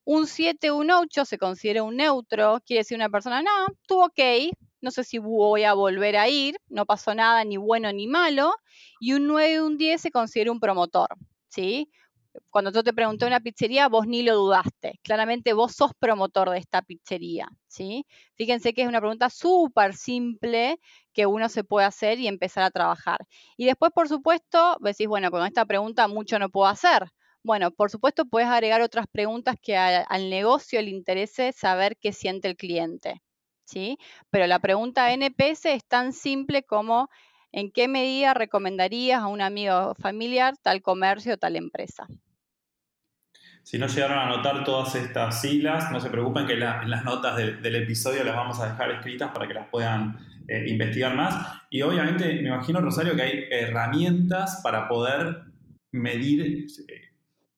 Un 0.06 0.28
7, 0.28 0.72
un 0.72 0.90
8 0.92 1.26
se 1.26 1.38
considera 1.38 1.84
un 1.84 1.96
neutro, 1.98 2.60
quiere 2.66 2.80
decir 2.82 2.96
una 2.98 3.10
persona, 3.10 3.42
no, 3.42 3.68
estuvo 3.80 4.06
ok, 4.06 4.52
no 4.82 4.90
sé 4.92 5.04
si 5.04 5.20
voy 5.20 5.64
a 5.64 5.74
volver 5.74 6.18
a 6.18 6.28
ir, 6.28 6.56
no 6.70 6.86
pasó 6.86 7.14
nada 7.14 7.44
ni 7.44 7.58
bueno 7.58 7.92
ni 7.94 8.08
malo, 8.08 8.54
y 9.00 9.14
un 9.14 9.28
9 9.28 9.54
y 9.54 9.58
un 9.60 9.78
10 9.78 10.02
se 10.02 10.12
considera 10.12 10.52
un 10.52 10.60
promotor, 10.60 11.10
¿sí? 11.50 11.90
Cuando 12.50 12.72
yo 12.72 12.84
te 12.84 12.94
pregunté 12.94 13.26
una 13.26 13.42
pizzería, 13.42 13.90
vos 13.90 14.08
ni 14.08 14.24
lo 14.24 14.36
dudaste. 14.36 15.00
Claramente 15.04 15.54
vos 15.54 15.74
sos 15.76 15.92
promotor 16.00 16.50
de 16.50 16.60
esta 16.60 16.82
pizzería, 16.82 17.50
¿sí? 17.68 18.06
Fíjense 18.36 18.74
que 18.74 18.84
es 18.84 18.88
una 18.88 19.02
pregunta 19.02 19.30
súper 19.30 19.94
simple 19.96 20.80
que 21.14 21.26
uno 21.26 21.50
se 21.50 21.64
puede 21.64 21.86
hacer 21.86 22.20
y 22.20 22.28
empezar 22.28 22.64
a 22.64 22.72
trabajar. 22.72 23.20
Y 23.58 23.66
después, 23.66 23.92
por 23.94 24.08
supuesto, 24.08 24.78
decís, 24.80 25.08
bueno, 25.08 25.30
con 25.30 25.46
esta 25.46 25.66
pregunta 25.66 26.08
mucho 26.08 26.40
no 26.40 26.50
puedo 26.50 26.68
hacer. 26.68 27.04
Bueno, 27.44 27.72
por 27.72 27.90
supuesto, 27.90 28.26
puedes 28.26 28.50
agregar 28.50 28.82
otras 28.82 29.08
preguntas 29.08 29.56
que 29.62 29.76
al 29.76 30.30
negocio 30.30 30.82
le 30.82 30.90
interese 30.92 31.52
saber 31.54 31.98
qué 31.98 32.14
siente 32.14 32.48
el 32.48 32.56
cliente. 32.56 33.22
¿sí? 33.66 33.98
Pero 34.30 34.48
la 34.48 34.60
pregunta 34.60 35.14
NPS 35.14 35.66
es 35.66 35.86
tan 35.86 36.14
simple 36.14 36.64
como 36.64 37.10
¿en 37.52 37.72
qué 37.72 37.88
medida 37.88 38.34
recomendarías 38.34 39.22
a 39.22 39.28
un 39.28 39.42
amigo 39.42 39.96
familiar 39.96 40.56
tal 40.62 40.82
comercio 40.82 41.34
o 41.34 41.38
tal 41.38 41.56
empresa? 41.56 42.08
Si 43.64 43.78
no 43.78 43.88
llegaron 43.88 44.18
a 44.18 44.26
anotar 44.26 44.64
todas 44.64 44.96
estas 44.96 45.42
siglas, 45.42 45.92
no 45.92 46.00
se 46.00 46.10
preocupen 46.10 46.48
que 46.48 46.54
en 46.54 46.90
las 46.90 47.04
notas 47.04 47.38
del 47.38 47.76
episodio 47.76 48.24
las 48.24 48.36
vamos 48.36 48.60
a 48.60 48.72
dejar 48.72 48.92
escritas 48.92 49.32
para 49.32 49.48
que 49.48 49.54
las 49.54 49.68
puedan 49.70 50.18
eh, 50.48 50.66
investigar 50.68 51.16
más. 51.16 51.62
Y 51.70 51.84
obviamente 51.84 52.26
me 52.42 52.50
imagino, 52.50 52.82
Rosario, 52.82 53.16
que 53.16 53.22
hay 53.22 53.46
herramientas 53.52 54.62
para 54.64 54.88
poder 54.88 55.44
medir 55.92 56.66
eh, 56.88 57.11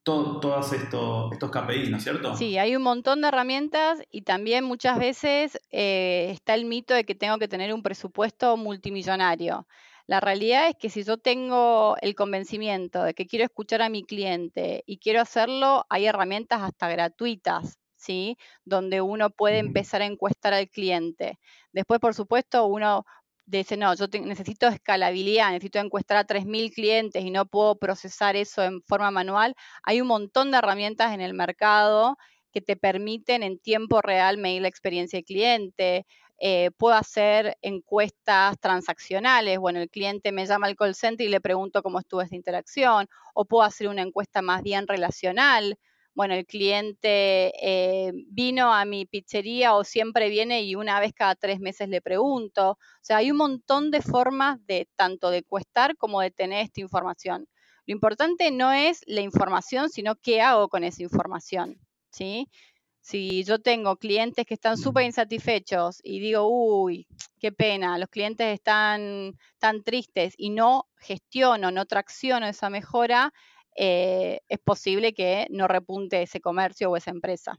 todos 0.03 0.73
estos 0.73 1.31
KPIs, 1.39 1.89
¿no 1.89 1.97
es 1.97 2.03
cierto? 2.03 2.35
Sí, 2.35 2.57
hay 2.57 2.75
un 2.75 2.83
montón 2.83 3.21
de 3.21 3.29
herramientas 3.29 4.01
y 4.11 4.23
también 4.23 4.65
muchas 4.65 4.99
veces 4.99 5.59
eh, 5.71 6.29
está 6.31 6.55
el 6.55 6.65
mito 6.65 6.93
de 6.93 7.05
que 7.05 7.15
tengo 7.15 7.37
que 7.37 7.47
tener 7.47 7.73
un 7.73 7.81
presupuesto 7.81 8.57
multimillonario. 8.57 9.65
La 10.05 10.19
realidad 10.19 10.67
es 10.67 10.75
que 10.75 10.89
si 10.89 11.03
yo 11.03 11.17
tengo 11.17 11.95
el 12.01 12.13
convencimiento 12.15 13.03
de 13.03 13.13
que 13.13 13.25
quiero 13.25 13.45
escuchar 13.45 13.81
a 13.81 13.89
mi 13.89 14.03
cliente 14.03 14.83
y 14.85 14.97
quiero 14.97 15.21
hacerlo, 15.21 15.85
hay 15.89 16.05
herramientas 16.05 16.61
hasta 16.61 16.89
gratuitas, 16.89 17.79
¿sí? 17.95 18.37
Donde 18.65 18.99
uno 18.99 19.29
puede 19.29 19.59
empezar 19.59 20.01
a 20.01 20.05
encuestar 20.05 20.53
al 20.53 20.67
cliente. 20.67 21.39
Después, 21.71 22.01
por 22.01 22.13
supuesto, 22.13 22.65
uno 22.65 23.05
dice, 23.45 23.77
no, 23.77 23.93
yo 23.95 24.07
necesito 24.21 24.67
escalabilidad, 24.67 25.51
necesito 25.51 25.79
encuestar 25.79 26.17
a 26.17 26.25
3.000 26.25 26.71
clientes 26.73 27.23
y 27.23 27.31
no 27.31 27.45
puedo 27.45 27.77
procesar 27.77 28.35
eso 28.35 28.63
en 28.63 28.81
forma 28.83 29.11
manual, 29.11 29.55
hay 29.83 30.01
un 30.01 30.07
montón 30.07 30.51
de 30.51 30.57
herramientas 30.57 31.13
en 31.13 31.21
el 31.21 31.33
mercado 31.33 32.17
que 32.51 32.61
te 32.61 32.75
permiten 32.75 33.43
en 33.43 33.59
tiempo 33.59 34.01
real 34.01 34.37
medir 34.37 34.61
la 34.61 34.67
experiencia 34.67 35.17
del 35.17 35.25
cliente. 35.25 36.05
Eh, 36.39 36.71
puedo 36.77 36.95
hacer 36.95 37.57
encuestas 37.61 38.59
transaccionales. 38.59 39.57
Bueno, 39.59 39.79
el 39.79 39.89
cliente 39.89 40.31
me 40.31 40.45
llama 40.45 40.67
al 40.67 40.75
call 40.75 40.93
center 40.95 41.25
y 41.25 41.29
le 41.29 41.41
pregunto 41.41 41.81
cómo 41.81 41.99
estuvo 41.99 42.21
esta 42.21 42.35
interacción. 42.35 43.07
O 43.33 43.45
puedo 43.45 43.63
hacer 43.63 43.87
una 43.87 44.03
encuesta 44.03 44.41
más 44.41 44.61
bien 44.61 44.87
relacional. 44.87 45.77
Bueno, 46.15 46.35
el 46.35 46.45
cliente 46.45 47.51
eh, 47.59 48.11
vino 48.27 48.73
a 48.73 48.85
mi 48.85 49.05
pizzería 49.05 49.73
o 49.75 49.83
siempre 49.83 50.29
viene 50.29 50.61
y 50.61 50.75
una 50.75 50.99
vez 50.99 51.11
cada 51.13 51.35
tres 51.35 51.59
meses 51.59 51.89
le 51.89 52.01
pregunto. 52.01 52.71
O 52.71 52.77
sea, 53.01 53.17
hay 53.17 53.31
un 53.31 53.37
montón 53.37 53.89
de 53.89 54.01
formas 54.01 54.63
de 54.67 54.87
tanto 54.95 55.31
de 55.31 55.43
cuestar 55.43 55.97
como 55.97 56.21
de 56.21 56.29
tener 56.29 56.63
esta 56.63 56.81
información. 56.81 57.47
Lo 57.85 57.93
importante 57.93 58.51
no 58.51 58.71
es 58.71 59.01
la 59.07 59.21
información, 59.21 59.89
sino 59.89 60.15
qué 60.15 60.41
hago 60.41 60.69
con 60.69 60.83
esa 60.83 61.03
información. 61.03 61.79
¿sí? 62.11 62.47
Si 63.01 63.43
yo 63.43 63.59
tengo 63.59 63.97
clientes 63.97 64.45
que 64.45 64.53
están 64.53 64.77
súper 64.77 65.03
insatisfechos 65.05 65.99
y 66.03 66.19
digo, 66.21 66.47
uy, 66.47 67.05
qué 67.39 67.51
pena, 67.51 67.97
los 67.97 68.07
clientes 68.07 68.47
están 68.53 69.33
tan 69.59 69.83
tristes 69.83 70.35
y 70.37 70.51
no 70.51 70.87
gestiono, 70.99 71.71
no 71.71 71.85
tracciono 71.85 72.45
esa 72.47 72.69
mejora, 72.69 73.33
eh, 73.75 74.39
es 74.47 74.59
posible 74.59 75.13
que 75.13 75.47
no 75.49 75.67
repunte 75.67 76.21
ese 76.21 76.39
comercio 76.39 76.91
o 76.91 76.97
esa 76.97 77.11
empresa 77.11 77.57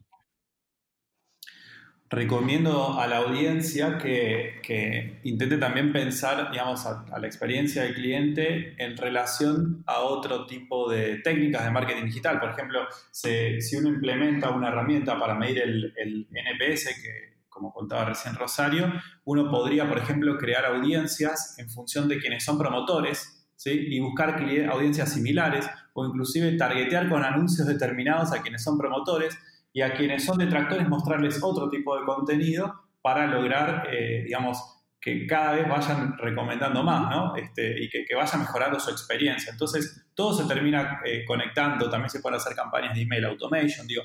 recomiendo 2.15 2.99
a 2.99 3.07
la 3.07 3.19
audiencia 3.19 3.99
que, 3.99 5.21
intente 5.25 5.59
también 5.59 5.93
pensar, 5.93 6.51
digamos, 6.51 6.87
a, 6.87 7.05
la 7.19 7.27
experiencia 7.27 7.83
del 7.83 7.95
cliente 7.95 8.75
en 8.83 8.97
relación 8.97 9.83
a 9.87 10.01
otro 10.01 10.47
tipo 10.47 10.91
de 10.91 11.17
técnicas 11.19 11.65
de 11.65 11.71
marketing 11.71 12.05
digital. 12.05 12.41
Por 12.41 12.51
ejemplo, 12.51 12.87
si 13.11 13.77
uno 13.77 13.89
implementa 13.89 14.51
una 14.51 14.69
herramienta 14.69 15.19
para 15.19 15.35
medir 15.35 15.63
el, 15.63 16.29
NPS, 16.31 17.03
que 17.03 17.35
como 17.49 17.73
contaba 17.73 18.07
recién 18.07 18.35
Rosario, 18.35 18.93
uno 19.25 19.51
podría, 19.51 19.89
por 19.89 19.99
ejemplo, 19.99 20.37
crear 20.39 20.65
audiencias 20.67 21.57
en 21.59 21.71
función 21.71 22.09
de 22.09 22.19
quienes 22.19 22.45
son 22.45 22.59
promotores 22.59 23.47
¿sí? 23.55 23.71
y 23.71 24.01
buscar 24.01 24.41
audiencias 24.71 25.13
similares 25.13 25.69
o 25.95 26.05
inclusive 26.07 26.57
targetear 26.57 27.09
con 27.09 27.25
anuncios 27.25 27.67
determinados 27.67 28.33
a 28.33 28.43
quienes 28.43 28.63
son 28.63 28.77
promotores 28.77 29.39
y 29.73 29.81
a 29.81 29.95
quienes 29.95 30.25
son 30.25 30.39
detractores 30.39 30.89
mostrarles 30.89 31.43
otro 31.43 31.71
tipo 31.71 31.99
de 31.99 32.05
contenido 32.05 32.83
para 33.01 33.27
lograr, 33.27 33.89
eh, 33.91 34.23
digamos, 34.25 34.63
que 35.01 35.27
cada 35.27 35.53
vez 35.53 35.69
vayan 35.69 36.17
recomendando 36.19 36.83
más, 36.83 37.11
¿no? 37.11 37.37
Este, 37.37 37.83
y 37.83 37.89
que, 37.89 38.05
que, 38.07 38.15
vaya 38.15 38.39
mejorando 38.39 38.81
su 38.81 38.91
experiencia. 38.91 39.53
Entonces, 39.53 40.07
todo 40.15 40.33
se 40.33 40.49
termina 40.53 41.01
eh, 41.05 41.25
conectando, 41.27 41.91
también 41.91 42.09
se 42.09 42.21
pueden 42.21 42.37
hacer 42.37 42.57
campañas 42.57 42.95
de 42.95 43.03
email 43.03 43.27
automation, 43.27 43.87
digo, 43.87 44.03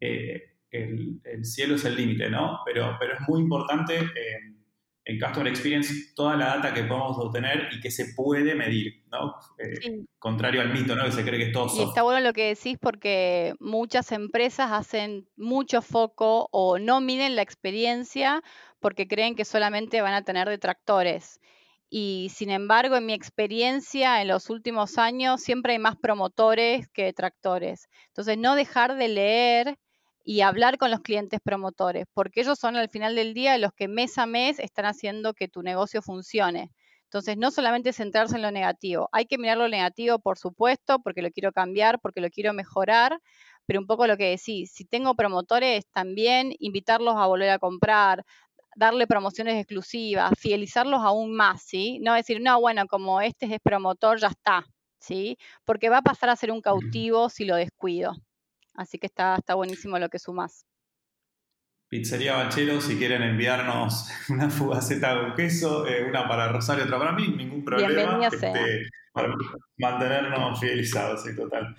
eh, 0.00 0.54
el, 0.70 1.44
cielo 1.44 1.74
es 1.74 1.84
el 1.84 1.96
límite, 1.96 2.30
¿no? 2.30 2.60
Pero, 2.64 2.96
pero 2.98 3.14
es 3.14 3.20
muy 3.28 3.40
importante 3.40 4.10
en 5.10 5.18
Customer 5.18 5.48
Experience 5.48 5.92
toda 6.14 6.36
la 6.36 6.56
data 6.56 6.72
que 6.72 6.84
podemos 6.84 7.18
obtener 7.18 7.68
y 7.72 7.80
que 7.80 7.90
se 7.90 8.14
puede 8.14 8.54
medir, 8.54 9.02
¿no? 9.10 9.34
Eh, 9.58 10.04
contrario 10.18 10.60
al 10.60 10.72
mito, 10.72 10.94
¿no? 10.94 11.04
Que 11.04 11.12
se 11.12 11.24
cree 11.24 11.38
que 11.38 11.46
es 11.46 11.52
todo 11.52 11.66
Y 11.76 11.82
está 11.82 12.02
bueno 12.02 12.20
lo 12.20 12.32
que 12.32 12.46
decís 12.46 12.78
porque 12.80 13.54
muchas 13.58 14.12
empresas 14.12 14.70
hacen 14.70 15.28
mucho 15.36 15.82
foco 15.82 16.48
o 16.52 16.78
no 16.78 17.00
miden 17.00 17.34
la 17.34 17.42
experiencia 17.42 18.40
porque 18.78 19.08
creen 19.08 19.34
que 19.34 19.44
solamente 19.44 20.00
van 20.00 20.14
a 20.14 20.22
tener 20.22 20.48
detractores. 20.48 21.40
Y 21.88 22.30
sin 22.32 22.50
embargo, 22.50 22.96
en 22.96 23.06
mi 23.06 23.12
experiencia 23.12 24.22
en 24.22 24.28
los 24.28 24.48
últimos 24.48 24.96
años, 24.96 25.40
siempre 25.40 25.72
hay 25.72 25.80
más 25.80 25.96
promotores 25.96 26.86
que 26.88 27.02
detractores. 27.02 27.88
Entonces, 28.06 28.38
no 28.38 28.54
dejar 28.54 28.94
de 28.94 29.08
leer 29.08 29.78
y 30.24 30.42
hablar 30.42 30.78
con 30.78 30.90
los 30.90 31.00
clientes 31.00 31.40
promotores, 31.42 32.06
porque 32.14 32.40
ellos 32.42 32.58
son 32.58 32.76
al 32.76 32.88
final 32.88 33.14
del 33.14 33.34
día 33.34 33.58
los 33.58 33.72
que 33.72 33.88
mes 33.88 34.18
a 34.18 34.26
mes 34.26 34.58
están 34.58 34.86
haciendo 34.86 35.34
que 35.34 35.48
tu 35.48 35.62
negocio 35.62 36.02
funcione. 36.02 36.70
Entonces, 37.04 37.36
no 37.36 37.50
solamente 37.50 37.92
centrarse 37.92 38.36
en 38.36 38.42
lo 38.42 38.52
negativo, 38.52 39.08
hay 39.12 39.26
que 39.26 39.38
mirar 39.38 39.58
lo 39.58 39.68
negativo, 39.68 40.20
por 40.20 40.38
supuesto, 40.38 41.00
porque 41.00 41.22
lo 41.22 41.30
quiero 41.30 41.52
cambiar, 41.52 41.98
porque 42.00 42.20
lo 42.20 42.30
quiero 42.30 42.52
mejorar, 42.52 43.18
pero 43.66 43.80
un 43.80 43.86
poco 43.86 44.06
lo 44.06 44.16
que 44.16 44.30
decís, 44.30 44.72
si 44.72 44.84
tengo 44.84 45.14
promotores, 45.16 45.86
también 45.92 46.52
invitarlos 46.60 47.16
a 47.16 47.26
volver 47.26 47.50
a 47.50 47.58
comprar, 47.58 48.24
darle 48.76 49.06
promociones 49.06 49.56
exclusivas, 49.56 50.32
fidelizarlos 50.38 51.00
aún 51.02 51.34
más, 51.34 51.62
¿sí? 51.62 51.98
No 52.00 52.14
decir, 52.14 52.40
no, 52.40 52.60
bueno, 52.60 52.86
como 52.86 53.20
este 53.20 53.46
es 53.46 53.60
promotor, 53.62 54.20
ya 54.20 54.28
está, 54.28 54.64
¿sí? 55.00 55.36
Porque 55.64 55.88
va 55.88 55.98
a 55.98 56.02
pasar 56.02 56.30
a 56.30 56.36
ser 56.36 56.52
un 56.52 56.60
cautivo 56.60 57.28
si 57.28 57.44
lo 57.44 57.56
descuido. 57.56 58.14
Así 58.80 58.98
que 58.98 59.08
está, 59.08 59.36
está 59.36 59.54
buenísimo 59.54 59.98
lo 59.98 60.08
que 60.08 60.18
sumas. 60.18 60.64
Pizzería 61.88 62.36
Bachero, 62.36 62.80
si 62.80 62.96
quieren 62.96 63.22
enviarnos 63.22 64.08
una 64.30 64.48
fugaceta 64.48 65.20
con 65.20 65.34
queso, 65.34 65.86
eh, 65.86 66.08
una 66.08 66.26
para 66.26 66.48
Rosario, 66.48 66.84
otra 66.84 66.98
para 66.98 67.12
mí, 67.12 67.28
ningún 67.28 67.62
problema. 67.62 68.26
Este, 68.26 68.88
para 69.12 69.34
mantenernos 69.76 70.58
fidelizados, 70.58 71.22
sí, 71.22 71.36
total. 71.36 71.76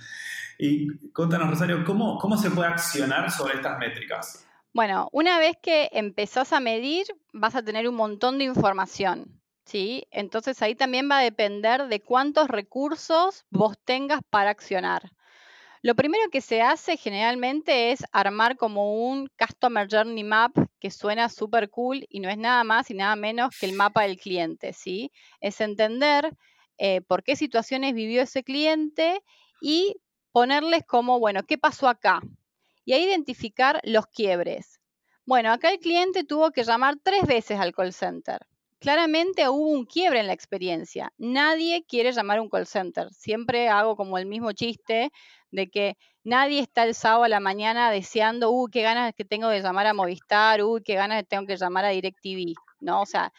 Y 0.59 1.09
contanos, 1.11 1.49
Rosario, 1.49 1.83
¿cómo, 1.83 2.19
¿cómo 2.19 2.37
se 2.37 2.51
puede 2.51 2.67
accionar 2.67 3.31
sobre 3.31 3.55
estas 3.55 3.79
métricas? 3.79 4.47
Bueno, 4.73 5.09
una 5.11 5.39
vez 5.39 5.57
que 5.59 5.89
empezás 5.91 6.53
a 6.53 6.59
medir, 6.59 7.07
vas 7.33 7.55
a 7.55 7.63
tener 7.63 7.89
un 7.89 7.95
montón 7.95 8.37
de 8.37 8.43
información. 8.43 9.41
¿sí? 9.65 10.07
Entonces 10.11 10.61
ahí 10.61 10.75
también 10.75 11.09
va 11.09 11.17
a 11.17 11.23
depender 11.23 11.87
de 11.87 12.01
cuántos 12.01 12.47
recursos 12.47 13.45
vos 13.49 13.75
tengas 13.85 14.21
para 14.29 14.51
accionar. 14.51 15.11
Lo 15.83 15.95
primero 15.95 16.29
que 16.29 16.41
se 16.41 16.61
hace 16.61 16.95
generalmente 16.95 17.91
es 17.91 18.03
armar 18.11 18.55
como 18.55 19.09
un 19.09 19.27
Customer 19.39 19.87
Journey 19.89 20.23
Map 20.23 20.55
que 20.79 20.91
suena 20.91 21.27
súper 21.27 21.71
cool 21.71 22.05
y 22.07 22.19
no 22.19 22.29
es 22.29 22.37
nada 22.37 22.63
más 22.63 22.91
y 22.91 22.93
nada 22.93 23.15
menos 23.15 23.49
que 23.59 23.65
el 23.65 23.73
mapa 23.73 24.03
del 24.03 24.17
cliente, 24.17 24.73
¿sí? 24.73 25.11
Es 25.39 25.59
entender 25.59 26.37
eh, 26.77 27.01
por 27.01 27.23
qué 27.23 27.35
situaciones 27.35 27.95
vivió 27.95 28.21
ese 28.21 28.43
cliente 28.43 29.23
y 29.59 29.95
ponerles 30.31 30.83
como, 30.85 31.19
bueno, 31.19 31.41
¿qué 31.47 31.57
pasó 31.57 31.87
acá? 31.87 32.21
Y 32.85 32.93
ahí 32.93 33.05
identificar 33.05 33.81
los 33.83 34.05
quiebres. 34.05 34.79
Bueno, 35.25 35.51
acá 35.51 35.71
el 35.71 35.79
cliente 35.79 36.23
tuvo 36.23 36.51
que 36.51 36.63
llamar 36.63 36.97
tres 37.01 37.25
veces 37.25 37.59
al 37.59 37.73
call 37.73 37.91
center. 37.91 38.39
Claramente 38.81 39.47
hubo 39.47 39.69
un 39.69 39.85
quiebre 39.85 40.21
en 40.21 40.25
la 40.25 40.33
experiencia. 40.33 41.13
Nadie 41.19 41.85
quiere 41.87 42.11
llamar 42.13 42.39
a 42.39 42.41
un 42.41 42.49
call 42.49 42.65
center. 42.65 43.13
Siempre 43.13 43.69
hago 43.69 43.95
como 43.95 44.17
el 44.17 44.25
mismo 44.25 44.53
chiste 44.53 45.11
de 45.51 45.69
que 45.69 45.97
nadie 46.23 46.61
está 46.61 46.83
el 46.85 46.95
sábado 46.95 47.25
a 47.25 47.29
la 47.29 47.39
mañana 47.39 47.91
deseando, 47.91 48.49
uy, 48.49 48.71
qué 48.71 48.81
ganas 48.81 49.13
que 49.15 49.23
tengo 49.23 49.49
de 49.49 49.61
llamar 49.61 49.85
a 49.85 49.93
Movistar, 49.93 50.63
uy, 50.63 50.81
qué 50.83 50.95
ganas 50.95 51.23
tengo 51.27 51.45
que 51.45 51.57
llamar 51.57 51.85
a 51.85 51.89
DirecTV, 51.89 52.55
¿no? 52.79 53.03
O 53.03 53.05
sea, 53.05 53.31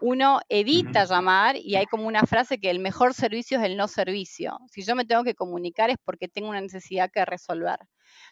uno 0.00 0.40
evita 0.48 1.04
llamar 1.04 1.54
y 1.54 1.76
hay 1.76 1.86
como 1.86 2.08
una 2.08 2.22
frase 2.26 2.58
que 2.58 2.68
el 2.68 2.80
mejor 2.80 3.14
servicio 3.14 3.58
es 3.58 3.64
el 3.66 3.76
no 3.76 3.86
servicio. 3.86 4.58
Si 4.68 4.82
yo 4.82 4.96
me 4.96 5.04
tengo 5.04 5.22
que 5.22 5.36
comunicar 5.36 5.90
es 5.90 5.96
porque 6.04 6.26
tengo 6.26 6.48
una 6.48 6.60
necesidad 6.60 7.08
que 7.12 7.24
resolver. 7.24 7.78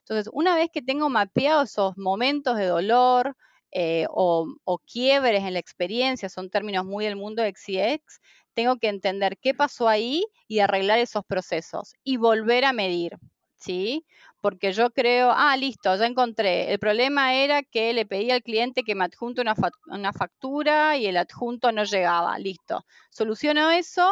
Entonces, 0.00 0.28
una 0.32 0.56
vez 0.56 0.70
que 0.72 0.82
tengo 0.82 1.08
mapeado 1.10 1.62
esos 1.62 1.96
momentos 1.96 2.56
de 2.56 2.66
dolor 2.66 3.36
eh, 3.78 4.06
o, 4.08 4.78
quiebres 4.90 5.44
en 5.44 5.52
la 5.52 5.58
experiencia, 5.58 6.30
son 6.30 6.48
términos 6.48 6.86
muy 6.86 7.04
del 7.04 7.14
mundo 7.16 7.42
de 7.42 7.50
XCX, 7.50 8.20
tengo 8.54 8.76
que 8.78 8.88
entender 8.88 9.36
qué 9.36 9.52
pasó 9.52 9.86
ahí 9.86 10.24
y 10.48 10.60
arreglar 10.60 10.98
esos 10.98 11.26
procesos 11.26 11.92
y 12.02 12.16
volver 12.16 12.64
a 12.64 12.72
medir, 12.72 13.18
¿sí? 13.56 14.06
Porque 14.40 14.72
yo 14.72 14.88
creo, 14.88 15.30
ah, 15.30 15.54
listo, 15.58 15.94
ya 15.94 16.06
encontré. 16.06 16.72
El 16.72 16.78
problema 16.78 17.34
era 17.34 17.62
que 17.62 17.92
le 17.92 18.06
pedí 18.06 18.30
al 18.30 18.42
cliente 18.42 18.82
que 18.82 18.94
me 18.94 19.04
adjunte 19.04 19.42
una, 19.42 19.54
una 19.88 20.12
factura 20.14 20.96
y 20.96 21.04
el 21.04 21.18
adjunto 21.18 21.70
no 21.70 21.84
llegaba, 21.84 22.38
listo. 22.38 22.82
Soluciono 23.10 23.70
eso 23.70 24.10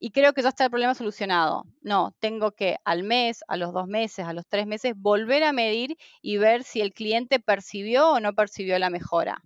y 0.00 0.10
creo 0.10 0.32
que 0.32 0.42
ya 0.42 0.48
está 0.48 0.64
el 0.64 0.70
problema 0.70 0.94
solucionado. 0.94 1.64
No, 1.82 2.14
tengo 2.18 2.52
que 2.52 2.78
al 2.84 3.04
mes, 3.04 3.44
a 3.46 3.56
los 3.56 3.72
dos 3.72 3.86
meses, 3.86 4.26
a 4.26 4.32
los 4.32 4.46
tres 4.48 4.66
meses, 4.66 4.94
volver 4.96 5.44
a 5.44 5.52
medir 5.52 5.96
y 6.22 6.38
ver 6.38 6.64
si 6.64 6.80
el 6.80 6.92
cliente 6.92 7.38
percibió 7.38 8.10
o 8.12 8.20
no 8.20 8.34
percibió 8.34 8.78
la 8.78 8.90
mejora 8.90 9.42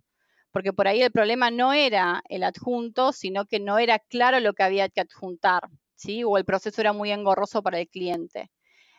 porque 0.54 0.72
por 0.72 0.86
ahí 0.86 1.02
el 1.02 1.10
problema 1.10 1.50
no 1.50 1.72
era 1.72 2.22
el 2.28 2.44
adjunto, 2.44 3.12
sino 3.12 3.44
que 3.44 3.58
no 3.58 3.80
era 3.80 3.98
claro 3.98 4.38
lo 4.38 4.52
que 4.52 4.62
había 4.62 4.88
que 4.88 5.00
adjuntar, 5.00 5.68
¿sí? 5.96 6.22
O 6.22 6.38
el 6.38 6.44
proceso 6.44 6.80
era 6.80 6.92
muy 6.92 7.10
engorroso 7.10 7.60
para 7.60 7.80
el 7.80 7.88
cliente. 7.88 8.52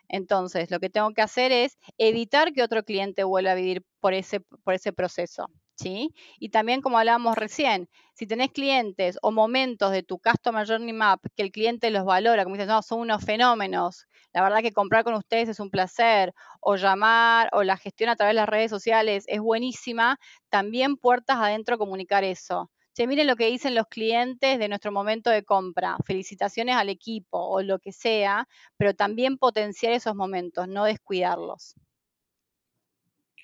Entonces, 0.09 0.69
lo 0.69 0.81
que 0.81 0.89
tengo 0.89 1.13
que 1.13 1.21
hacer 1.21 1.53
es 1.53 1.77
evitar 1.97 2.51
que 2.51 2.61
otro 2.61 2.83
cliente 2.83 3.23
vuelva 3.23 3.51
a 3.53 3.55
vivir 3.55 3.85
por 4.01 4.13
ese, 4.13 4.41
por 4.41 4.73
ese 4.73 4.91
proceso. 4.91 5.47
¿Sí? 5.77 6.13
Y 6.39 6.49
también, 6.49 6.81
como 6.81 6.97
hablábamos 6.99 7.35
recién, 7.37 7.89
si 8.13 8.25
tenés 8.25 8.51
clientes 8.51 9.17
o 9.21 9.31
momentos 9.31 9.91
de 9.91 10.03
tu 10.03 10.19
Customer 10.19 10.65
Journey 10.65 10.93
Map 10.93 11.19
que 11.35 11.43
el 11.43 11.51
cliente 11.51 11.89
los 11.91 12.05
valora, 12.05 12.43
como 12.45 12.55
dices, 12.55 12.69
no, 12.69 12.81
son 12.81 13.01
unos 13.01 13.23
fenómenos, 13.25 14.07
la 14.33 14.41
verdad 14.41 14.61
que 14.61 14.71
comprar 14.71 15.03
con 15.03 15.15
ustedes 15.15 15.49
es 15.49 15.59
un 15.59 15.69
placer, 15.69 16.33
o 16.61 16.77
llamar, 16.77 17.49
o 17.51 17.63
la 17.63 17.75
gestión 17.77 18.09
a 18.09 18.15
través 18.15 18.31
de 18.31 18.35
las 18.41 18.47
redes 18.49 18.71
sociales 18.71 19.25
es 19.27 19.41
buenísima, 19.41 20.17
también 20.49 20.95
puertas 20.95 21.37
adentro 21.37 21.77
comunicar 21.77 22.23
eso. 22.23 22.71
Che, 22.93 23.05
miren 23.07 23.27
lo 23.27 23.35
que 23.35 23.47
dicen 23.47 23.75
los 23.75 23.87
clientes 23.87 24.57
de 24.57 24.69
nuestro 24.69 24.91
momento 24.93 25.29
de 25.29 25.43
compra. 25.43 25.97
Felicitaciones 26.05 26.77
al 26.77 26.87
equipo 26.87 27.37
o 27.39 27.61
lo 27.61 27.79
que 27.79 27.91
sea, 27.91 28.47
pero 28.77 28.93
también 28.93 29.37
potenciar 29.37 29.91
esos 29.91 30.15
momentos, 30.15 30.69
no 30.69 30.85
descuidarlos. 30.85 31.75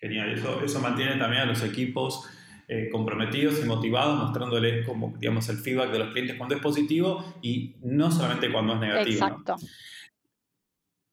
Genial, 0.01 0.31
eso, 0.31 0.61
eso 0.63 0.79
mantiene 0.79 1.15
también 1.17 1.43
a 1.43 1.45
los 1.45 1.63
equipos 1.63 2.27
eh, 2.67 2.89
comprometidos 2.91 3.59
y 3.61 3.65
motivados, 3.65 4.17
mostrándoles 4.17 4.85
como, 4.87 5.13
digamos, 5.19 5.47
el 5.49 5.57
feedback 5.57 5.91
de 5.91 5.99
los 5.99 6.09
clientes 6.11 6.37
cuando 6.37 6.55
es 6.55 6.61
positivo 6.61 7.35
y 7.41 7.75
no 7.81 8.09
solamente 8.09 8.51
cuando 8.51 8.73
es 8.73 8.79
negativo. 8.79 9.25
Exacto. 9.25 9.55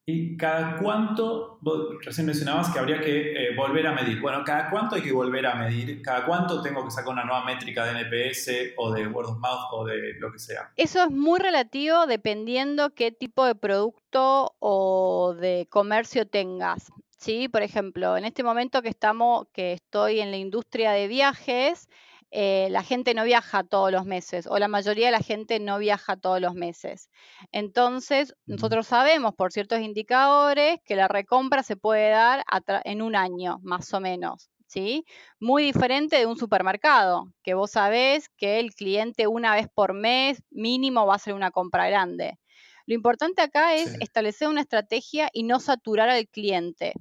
¿Y 0.07 0.39
cada 0.39 0.79
cuánto, 0.79 1.59
recién 2.01 2.27
mencionabas 2.27 2.71
que 2.71 2.79
habría 2.79 2.99
que 2.99 3.33
eh, 3.33 3.55
volver 3.55 3.87
a 3.89 3.93
medir? 3.93 4.23
Bueno, 4.23 4.43
¿cada 4.43 4.71
cuánto 4.71 4.95
hay 4.95 5.03
que 5.03 5.13
volver 5.13 5.45
a 5.45 5.57
medir? 5.57 6.01
¿Cada 6.01 6.25
cuánto 6.25 6.63
tengo 6.63 6.83
que 6.83 6.91
sacar 6.91 7.13
una 7.13 7.25
nueva 7.25 7.45
métrica 7.45 7.85
de 7.85 8.01
NPS 8.01 8.75
o 8.79 8.91
de 8.91 9.07
word 9.07 9.29
of 9.29 9.39
mouth 9.39 9.67
o 9.73 9.85
de 9.85 10.15
lo 10.19 10.33
que 10.33 10.39
sea? 10.39 10.73
Eso 10.77 11.03
es 11.03 11.11
muy 11.11 11.39
relativo 11.41 12.07
dependiendo 12.07 12.95
qué 12.95 13.13
tipo 13.13 13.45
de 13.45 13.55
producto 13.55 14.55
o 14.61 15.35
de 15.39 15.67
comercio 15.69 16.27
tengas. 16.27 16.91
¿Sí? 17.19 17.49
Por 17.49 17.63
ejemplo, 17.63 18.17
en 18.17 18.25
este 18.25 18.43
momento 18.43 18.83
que 18.83 18.89
estamos, 18.89 19.47
que 19.53 19.73
estoy 19.73 20.21
en 20.21 20.31
la 20.31 20.39
industria 20.39 20.93
de 20.93 21.09
viajes, 21.09 21.89
eh, 22.31 22.69
la 22.71 22.83
gente 22.83 23.15
no 23.15 23.25
viaja 23.25 23.65
todos 23.65 23.91
los 23.91 24.05
meses 24.05 24.47
o 24.47 24.59
la 24.59 24.69
mayoría 24.69 25.07
de 25.07 25.13
la 25.13 25.21
gente 25.21 25.61
no 25.61 25.79
viaja 25.79 26.17
todos 26.17 26.41
los 26.41 26.55
meses. 26.55 27.09
Entonces, 27.53 28.35
nosotros 28.47 28.87
sabemos 28.87 29.35
por 29.35 29.53
ciertos 29.53 29.81
indicadores 29.81 30.79
que 30.85 30.97
la 30.97 31.09
recompra 31.09 31.63
se 31.63 31.77
puede 31.77 32.11
dar 32.11 32.45
en 32.85 33.03
un 33.03 33.17
año, 33.17 33.59
más 33.63 33.93
o 33.95 34.01
menos. 34.01 34.51
¿Sí? 34.67 35.07
Muy 35.41 35.63
diferente 35.65 36.17
de 36.19 36.27
un 36.27 36.37
supermercado, 36.37 37.33
que 37.43 37.55
vos 37.55 37.71
sabés 37.71 38.29
que 38.37 38.61
el 38.61 38.75
cliente 38.75 39.27
una 39.27 39.55
vez 39.55 39.67
por 39.75 39.95
mes 39.95 40.43
mínimo 40.51 41.07
va 41.07 41.15
a 41.15 41.17
hacer 41.17 41.33
una 41.33 41.51
compra 41.51 41.89
grande. 41.89 42.39
Lo 42.85 42.95
importante 42.95 43.41
acá 43.41 43.75
es 43.75 43.97
establecer 44.01 44.49
una 44.49 44.61
estrategia 44.61 45.31
y 45.33 45.45
no 45.45 45.59
saturar 45.59 46.11
al 46.11 46.29
cliente. 46.29 46.93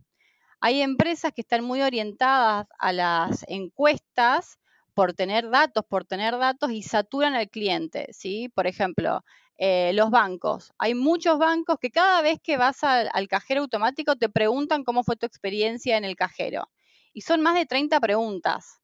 Hay 0.60 0.82
empresas 0.82 1.32
que 1.34 1.42
están 1.42 1.64
muy 1.64 1.82
orientadas 1.82 2.68
a 2.80 2.94
las 2.94 3.46
encuestas 3.48 4.58
por 4.94 5.14
tener 5.14 5.50
datos, 5.50 5.86
por 5.88 6.06
tener 6.06 6.38
datos 6.38 6.72
y 6.72 6.82
saturan 6.82 7.36
al 7.36 7.50
cliente, 7.50 8.08
¿sí? 8.12 8.50
Por 8.50 8.66
ejemplo, 8.66 9.24
eh, 9.58 9.92
los 9.94 10.10
bancos. 10.10 10.74
Hay 10.80 10.96
muchos 10.96 11.38
bancos 11.38 11.78
que 11.80 11.92
cada 11.92 12.22
vez 12.22 12.40
que 12.42 12.58
vas 12.58 12.84
al, 12.84 13.10
al, 13.14 13.28
cajero 13.28 13.62
automático 13.62 14.16
te 14.16 14.30
preguntan 14.30 14.84
cómo 14.84 15.04
fue 15.04 15.16
tu 15.16 15.26
experiencia 15.26 15.98
en 15.98 16.06
el 16.06 16.16
cajero. 16.16 16.70
Y 17.14 17.22
son 17.22 17.42
más 17.42 17.56
de 17.56 17.66
30 17.66 18.00
preguntas. 18.00 18.80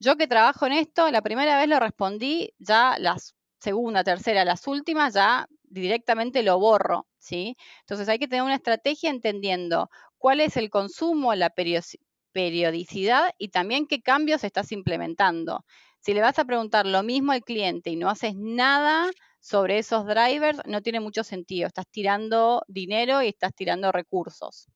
Yo 0.00 0.16
que 0.16 0.26
trabajo 0.26 0.66
en 0.66 0.72
esto, 0.72 1.10
la 1.10 1.22
primera 1.22 1.58
vez 1.58 1.68
lo 1.68 1.78
respondí, 1.78 2.52
ya 2.58 2.96
la 2.98 3.16
segunda, 3.58 4.02
tercera, 4.04 4.44
las 4.44 4.66
últimas, 4.66 5.14
ya 5.14 5.46
directamente 5.62 6.42
lo 6.42 6.58
borro, 6.58 7.06
¿sí? 7.18 7.56
Entonces 7.80 8.08
hay 8.08 8.18
que 8.18 8.28
tener 8.28 8.42
una 8.42 8.56
estrategia 8.56 9.10
entendiendo 9.10 9.90
cuál 10.22 10.40
es 10.40 10.56
el 10.56 10.70
consumo, 10.70 11.34
la 11.34 11.50
periodicidad 11.50 13.34
y 13.38 13.48
también 13.48 13.88
qué 13.88 14.00
cambios 14.02 14.44
estás 14.44 14.70
implementando. 14.70 15.64
Si 15.98 16.14
le 16.14 16.20
vas 16.20 16.38
a 16.38 16.44
preguntar 16.44 16.86
lo 16.86 17.02
mismo 17.02 17.32
al 17.32 17.42
cliente 17.42 17.90
y 17.90 17.96
no 17.96 18.08
haces 18.08 18.36
nada 18.36 19.10
sobre 19.40 19.78
esos 19.78 20.06
drivers, 20.06 20.60
no 20.64 20.80
tiene 20.80 21.00
mucho 21.00 21.24
sentido. 21.24 21.66
Estás 21.66 21.88
tirando 21.90 22.62
dinero 22.68 23.20
y 23.20 23.28
estás 23.30 23.52
tirando 23.52 23.90
recursos. 23.90 24.68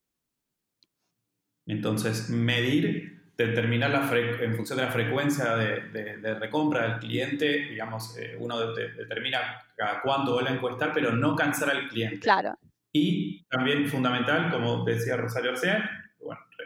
Entonces, 1.64 2.28
medir, 2.28 3.32
determinar 3.36 3.90
la 3.90 4.10
en 4.42 4.56
función 4.56 4.78
de 4.78 4.84
la 4.84 4.90
frecuencia 4.90 5.54
de, 5.54 6.34
recompra 6.40 6.88
del 6.88 6.98
cliente, 6.98 7.68
digamos, 7.70 8.18
eh, 8.18 8.36
uno 8.40 8.72
determina 8.72 9.62
cada 9.76 10.02
cuánto 10.02 10.32
vuelve 10.32 10.50
a 10.50 10.54
encuestar, 10.54 10.92
pero 10.92 11.12
no 11.12 11.36
cansar 11.36 11.70
al 11.70 11.86
cliente. 11.86 12.18
Claro. 12.18 12.58
Y 12.98 13.44
también 13.50 13.86
fundamental, 13.86 14.50
como 14.50 14.82
decía 14.84 15.18
Rosario 15.18 15.50
Arcea, 15.50 15.90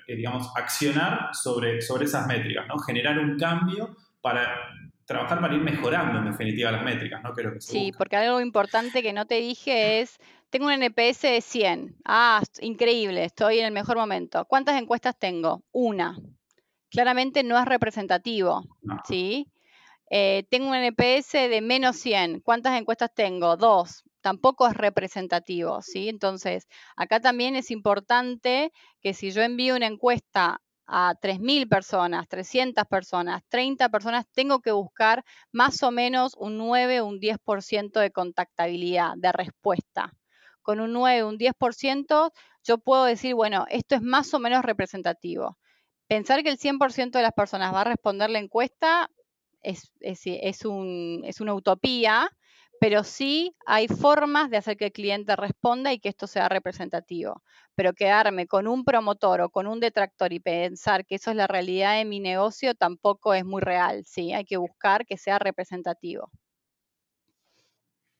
digamos, 0.07 0.53
accionar 0.57 1.31
sobre, 1.33 1.81
sobre 1.83 2.05
esas 2.05 2.27
métricas, 2.29 2.69
¿no? 2.69 2.79
Generar 2.79 3.19
un 3.19 3.37
cambio 3.37 3.97
para 4.21 4.49
trabajar 5.07 5.41
para 5.41 5.55
ir 5.55 5.61
mejorando 5.61 6.21
en 6.21 6.27
definitiva 6.27 6.71
las 6.71 6.85
métricas, 6.85 7.21
¿no? 7.23 7.33
sí, 7.59 7.93
porque 7.99 8.15
algo 8.15 8.41
importante 8.41 9.03
que 9.03 9.13
no 9.13 9.27
te 9.27 9.41
dije 9.41 10.01
es, 10.01 10.19
tengo 10.51 10.67
un 10.67 10.73
NPS 10.73 11.23
de 11.23 11.41
100. 11.41 11.97
Ah, 12.05 12.41
increíble, 12.61 13.25
estoy 13.25 13.59
en 13.59 13.67
el 13.67 13.73
mejor 13.73 13.97
momento. 13.97 14.45
¿Cuántas 14.45 14.81
encuestas 14.81 15.19
tengo? 15.19 15.65
Una. 15.73 16.17
Claramente 16.91 17.43
no 17.43 17.59
es 17.59 17.65
representativo, 17.65 18.63
¿sí? 19.05 19.49
Eh, 20.11 20.45
tengo 20.49 20.69
un 20.69 20.77
NPS 20.77 21.33
de 21.33 21.61
menos 21.61 21.97
100. 21.97 22.41
¿Cuántas 22.41 22.79
encuestas 22.79 23.13
tengo? 23.13 23.57
Dos 23.57 24.05
tampoco 24.21 24.67
es 24.69 24.75
representativo, 24.75 25.83
¿sí? 25.83 26.09
Entonces, 26.09 26.67
acá 26.97 27.21
también 27.21 27.57
es 27.57 27.71
importante 27.71 28.73
que 29.01 29.15
si 29.15 29.31
yo 29.31 29.43
envío 29.43 29.77
una 29.77 29.87
encuesta 29.87 30.61
a 30.87 31.15
3.000 31.21 31.69
personas, 31.69 32.29
300 32.29 32.85
personas, 32.87 33.43
30 33.49 33.89
personas, 33.91 34.27
tengo 34.33 34.61
que 34.61 34.73
buscar 34.73 35.25
más 35.53 35.83
o 35.83 35.91
menos 35.93 36.35
un 36.37 36.59
9 36.59 37.01
o 37.01 37.07
un 37.07 37.21
10% 37.21 38.01
de 38.01 38.11
contactabilidad, 38.11 39.13
de 39.17 39.31
respuesta. 39.33 40.13
Con 40.63 40.81
un 40.81 40.93
9 40.93 41.23
o 41.23 41.29
un 41.29 41.39
10%, 41.39 42.33
yo 42.65 42.79
puedo 42.79 43.05
decir, 43.05 43.35
bueno, 43.35 43.67
esto 43.71 43.95
es 43.95 44.03
más 44.03 44.35
o 44.35 44.41
menos 44.41 44.65
representativo. 44.65 45.59
Pensar 46.09 46.43
que 46.43 46.51
el 46.51 46.59
100% 46.59 47.19
de 47.19 47.23
las 47.23 47.33
personas 47.33 47.73
va 47.73 47.83
a 47.83 47.85
responder 47.85 48.29
la 48.31 48.41
encuesta 48.41 49.09
es, 49.63 49.93
es, 50.01 50.23
es, 50.25 50.65
un, 50.65 51.23
es 51.25 51.41
una 51.41 51.55
utopía, 51.55 52.29
pero 52.81 53.05
sí 53.05 53.55
hay 53.67 53.89
formas 53.89 54.49
de 54.51 54.57
hacer 54.57 54.79
que 54.79 54.87
el 54.87 54.93
cliente 54.93 55.37
responda 55.37 55.93
y 55.93 56.01
que 56.01 56.09
esto 56.09 56.27
sea 56.27 56.49
representativo. 56.49 57.43
Pero 57.75 57.93
quedarme 57.93 58.47
con 58.47 58.67
un 58.67 58.85
promotor 58.85 59.43
o 59.43 59.51
con 59.51 59.67
un 59.67 59.81
detractor 59.81 60.33
y 60.33 60.41
pensar 60.41 61.05
que 61.05 61.17
eso 61.17 61.31
es 61.31 61.37
la 61.37 61.47
realidad 61.47 61.99
de 61.99 62.07
mi 62.07 62.21
negocio 62.21 62.75
tampoco 62.75 63.35
es 63.35 63.45
muy 63.45 63.61
real, 63.61 64.05
¿sí? 64.07 64.33
Hay 64.33 64.47
que 64.47 64.57
buscar 64.57 65.05
que 65.05 65.19
sea 65.19 65.39
representativo. 65.39 66.31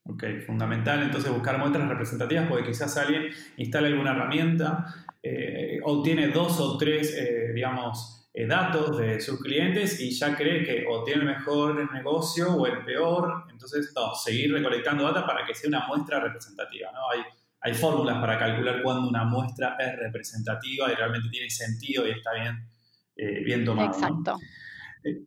Ok, 0.03 0.25
fundamental 0.45 1.01
entonces 1.03 1.31
buscar 1.31 1.57
muestras 1.57 1.89
representativas 1.89 2.47
porque 2.47 2.67
quizás 2.67 2.95
alguien 2.97 3.29
instala 3.57 3.87
alguna 3.87 4.11
herramienta 4.11 4.85
eh, 5.23 5.79
o 5.83 6.03
tiene 6.03 6.27
dos 6.27 6.59
o 6.59 6.77
tres, 6.77 7.15
eh, 7.17 7.51
digamos, 7.53 8.20
datos 8.33 8.97
de 8.97 9.19
sus 9.19 9.41
clientes 9.41 9.99
y 9.99 10.11
ya 10.11 10.35
cree 10.35 10.63
que 10.63 10.85
o 10.87 11.03
tiene 11.03 11.21
el 11.21 11.27
mejor 11.27 11.93
negocio 11.93 12.53
o 12.53 12.65
el 12.65 12.83
peor. 12.85 13.45
Entonces, 13.49 13.91
no, 13.95 14.15
seguir 14.15 14.53
recolectando 14.53 15.03
data 15.03 15.25
para 15.25 15.45
que 15.45 15.53
sea 15.53 15.67
una 15.67 15.87
muestra 15.87 16.19
representativa. 16.19 16.91
¿no? 16.91 17.09
Hay, 17.11 17.21
hay 17.61 17.73
fórmulas 17.73 18.19
para 18.19 18.39
calcular 18.39 18.81
cuándo 18.81 19.09
una 19.09 19.25
muestra 19.25 19.75
es 19.79 19.97
representativa 19.97 20.91
y 20.91 20.95
realmente 20.95 21.29
tiene 21.29 21.49
sentido 21.49 22.07
y 22.07 22.11
está 22.11 22.33
bien, 22.33 22.67
eh, 23.17 23.43
bien 23.43 23.65
tomado. 23.65 23.91
Exacto. 23.91 24.37
Eh, 25.03 25.23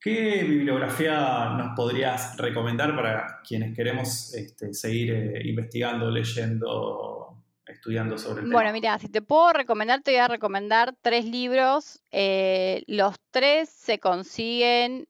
¿Qué 0.00 0.42
bibliografía 0.42 1.50
nos 1.56 1.76
podrías 1.76 2.36
recomendar 2.36 2.96
para 2.96 3.40
quienes 3.46 3.76
queremos 3.76 4.34
este, 4.34 4.74
seguir 4.74 5.40
investigando, 5.44 6.10
leyendo 6.10 7.21
estudiando 7.82 8.16
sobre 8.16 8.42
el 8.42 8.48
tema? 8.48 8.60
Bueno, 8.60 8.72
mira, 8.72 8.96
si 9.00 9.08
te 9.08 9.22
puedo 9.22 9.52
recomendar, 9.52 10.02
te 10.02 10.12
voy 10.12 10.20
a 10.20 10.28
recomendar 10.28 10.94
tres 11.02 11.24
libros. 11.24 12.00
Eh, 12.12 12.84
los 12.86 13.16
tres 13.32 13.70
se 13.70 13.98
consiguen 13.98 15.08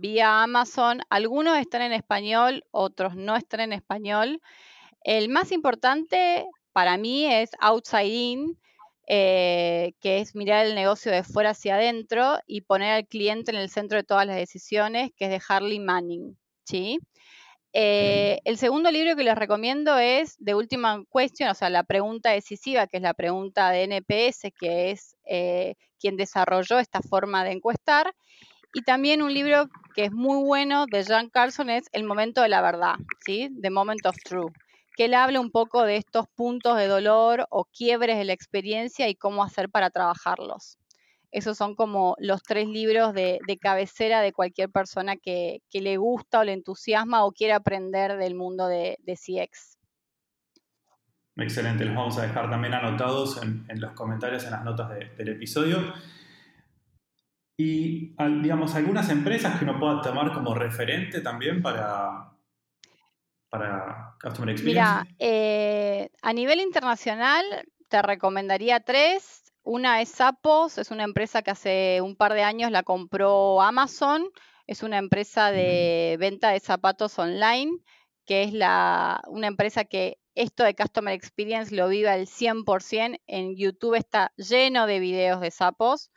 vía 0.00 0.42
Amazon. 0.42 1.02
Algunos 1.10 1.58
están 1.58 1.82
en 1.82 1.92
español, 1.92 2.64
otros 2.70 3.14
no 3.14 3.36
están 3.36 3.60
en 3.60 3.72
español. 3.74 4.40
El 5.02 5.28
más 5.28 5.52
importante 5.52 6.46
para 6.72 6.96
mí 6.96 7.26
es 7.26 7.50
Outside 7.60 8.06
In, 8.06 8.58
eh, 9.06 9.92
que 10.00 10.20
es 10.20 10.34
mirar 10.34 10.64
el 10.64 10.74
negocio 10.74 11.12
de 11.12 11.24
fuera 11.24 11.50
hacia 11.50 11.74
adentro 11.74 12.38
y 12.46 12.62
poner 12.62 12.94
al 12.94 13.06
cliente 13.06 13.50
en 13.50 13.58
el 13.58 13.68
centro 13.68 13.98
de 13.98 14.04
todas 14.04 14.26
las 14.26 14.36
decisiones, 14.36 15.10
que 15.14 15.26
es 15.26 15.30
de 15.30 15.42
Harley 15.46 15.78
Manning. 15.78 16.38
¿sí? 16.64 16.98
Eh, 17.78 18.40
el 18.46 18.56
segundo 18.56 18.90
libro 18.90 19.16
que 19.16 19.22
les 19.22 19.34
recomiendo 19.34 19.98
es 19.98 20.38
The 20.42 20.54
Ultimate 20.54 21.04
Question, 21.14 21.50
o 21.50 21.54
sea, 21.54 21.68
la 21.68 21.84
pregunta 21.84 22.30
decisiva, 22.30 22.86
que 22.86 22.96
es 22.96 23.02
la 23.02 23.12
pregunta 23.12 23.68
de 23.68 23.82
NPS, 23.82 24.50
que 24.58 24.92
es 24.92 25.14
eh, 25.26 25.74
quien 26.00 26.16
desarrolló 26.16 26.78
esta 26.78 27.02
forma 27.02 27.44
de 27.44 27.52
encuestar. 27.52 28.14
Y 28.72 28.80
también 28.80 29.20
un 29.20 29.34
libro 29.34 29.68
que 29.94 30.04
es 30.04 30.10
muy 30.10 30.42
bueno 30.42 30.86
de 30.86 31.04
Jan 31.04 31.28
Carlson 31.28 31.68
es 31.68 31.84
El 31.92 32.04
momento 32.04 32.40
de 32.40 32.48
la 32.48 32.62
verdad, 32.62 32.94
¿sí? 33.26 33.50
The 33.60 33.68
Moment 33.68 34.06
of 34.06 34.16
Truth, 34.24 34.54
que 34.96 35.04
él 35.04 35.12
habla 35.12 35.38
un 35.38 35.50
poco 35.50 35.82
de 35.82 35.96
estos 35.96 36.28
puntos 36.34 36.78
de 36.78 36.86
dolor 36.86 37.46
o 37.50 37.66
quiebres 37.66 38.16
de 38.16 38.24
la 38.24 38.32
experiencia 38.32 39.06
y 39.10 39.16
cómo 39.16 39.44
hacer 39.44 39.68
para 39.68 39.90
trabajarlos. 39.90 40.78
Esos 41.32 41.58
son 41.58 41.74
como 41.74 42.16
los 42.18 42.42
tres 42.42 42.68
libros 42.68 43.12
de, 43.12 43.40
cabecera 43.60 44.20
de 44.20 44.32
cualquier 44.32 44.70
persona 44.70 45.16
que, 45.16 45.60
le 45.72 45.96
gusta 45.96 46.40
o 46.40 46.44
le 46.44 46.52
entusiasma 46.52 47.24
o 47.24 47.32
quiere 47.32 47.52
aprender 47.52 48.16
del 48.16 48.34
mundo 48.34 48.68
de, 48.68 48.96
CX. 49.06 49.76
Excelente, 51.36 51.84
los 51.84 51.94
vamos 51.94 52.16
a 52.18 52.22
dejar 52.22 52.48
también 52.48 52.72
anotados 52.72 53.42
en, 53.42 53.66
los 53.80 53.92
comentarios, 53.92 54.44
en 54.44 54.52
las 54.52 54.64
notas 54.64 54.88
del 54.90 55.28
episodio. 55.28 55.92
Y, 57.58 58.14
digamos, 58.42 58.74
algunas 58.74 59.08
empresas 59.10 59.58
que 59.58 59.64
uno 59.64 59.78
pueda 59.78 60.02
tomar 60.02 60.32
como 60.32 60.54
referente 60.54 61.22
también 61.22 61.62
para, 61.62 62.32
para 63.48 64.14
Customer 64.22 64.50
Experience. 64.50 64.64
Mira, 64.64 65.06
eh, 65.18 66.10
a 66.22 66.32
nivel 66.32 66.60
internacional 66.60 67.44
te 67.88 68.02
recomendaría 68.02 68.80
tres 68.80 69.45
Una 69.66 70.00
es 70.00 70.10
Sapos, 70.10 70.78
es 70.78 70.92
una 70.92 71.02
empresa 71.02 71.42
que 71.42 71.50
hace 71.50 72.00
un 72.00 72.14
par 72.14 72.34
de 72.34 72.44
años 72.44 72.70
la 72.70 72.84
compró 72.84 73.60
Amazon. 73.60 74.30
Es 74.68 74.84
una 74.84 74.96
empresa 74.96 75.50
de 75.50 76.16
venta 76.20 76.50
de 76.50 76.60
zapatos 76.60 77.18
online, 77.18 77.76
que 78.26 78.44
es 78.44 78.52
la, 78.52 79.20
una 79.26 79.48
empresa 79.48 79.84
que 79.84 80.18
esto 80.36 80.62
de 80.62 80.76
Customer 80.76 81.12
Experience 81.12 81.74
lo 81.74 81.88
vive 81.88 82.08
al 82.08 82.28
100%. 82.28 83.18
En 83.26 83.56
YouTube 83.56 83.96
está 83.96 84.32
lleno 84.36 84.86
de 84.86 85.00
videos 85.00 85.40
de 85.40 85.50
sapos. 85.50 86.12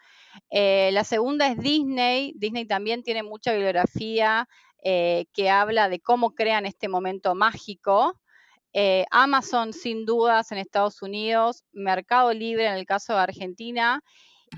Eh, 0.52 0.92
la 0.94 1.04
segunda 1.04 1.48
es 1.48 1.58
Disney. 1.58 2.34
Disney 2.36 2.68
también 2.68 3.02
tiene 3.02 3.24
mucha 3.24 3.52
bibliografía 3.52 4.48
eh, 4.84 5.26
que 5.34 5.50
habla 5.50 5.90
de 5.90 6.00
cómo 6.00 6.36
crean 6.36 6.68
este 6.68 6.88
momento 6.88 7.34
mágico. 7.34 8.22
Eh, 8.74 9.06
Amazon, 9.12 9.74
sin 9.74 10.06
dudas, 10.06 10.52
en 10.52 10.60
Estados 10.60 11.02
Unidos, 11.02 11.64
Mercado 11.72 12.34
Libre 12.34 12.68
en 12.68 12.74
el 12.74 12.86
caso 12.86 13.14
de 13.14 13.20
Argentina. 13.20 14.04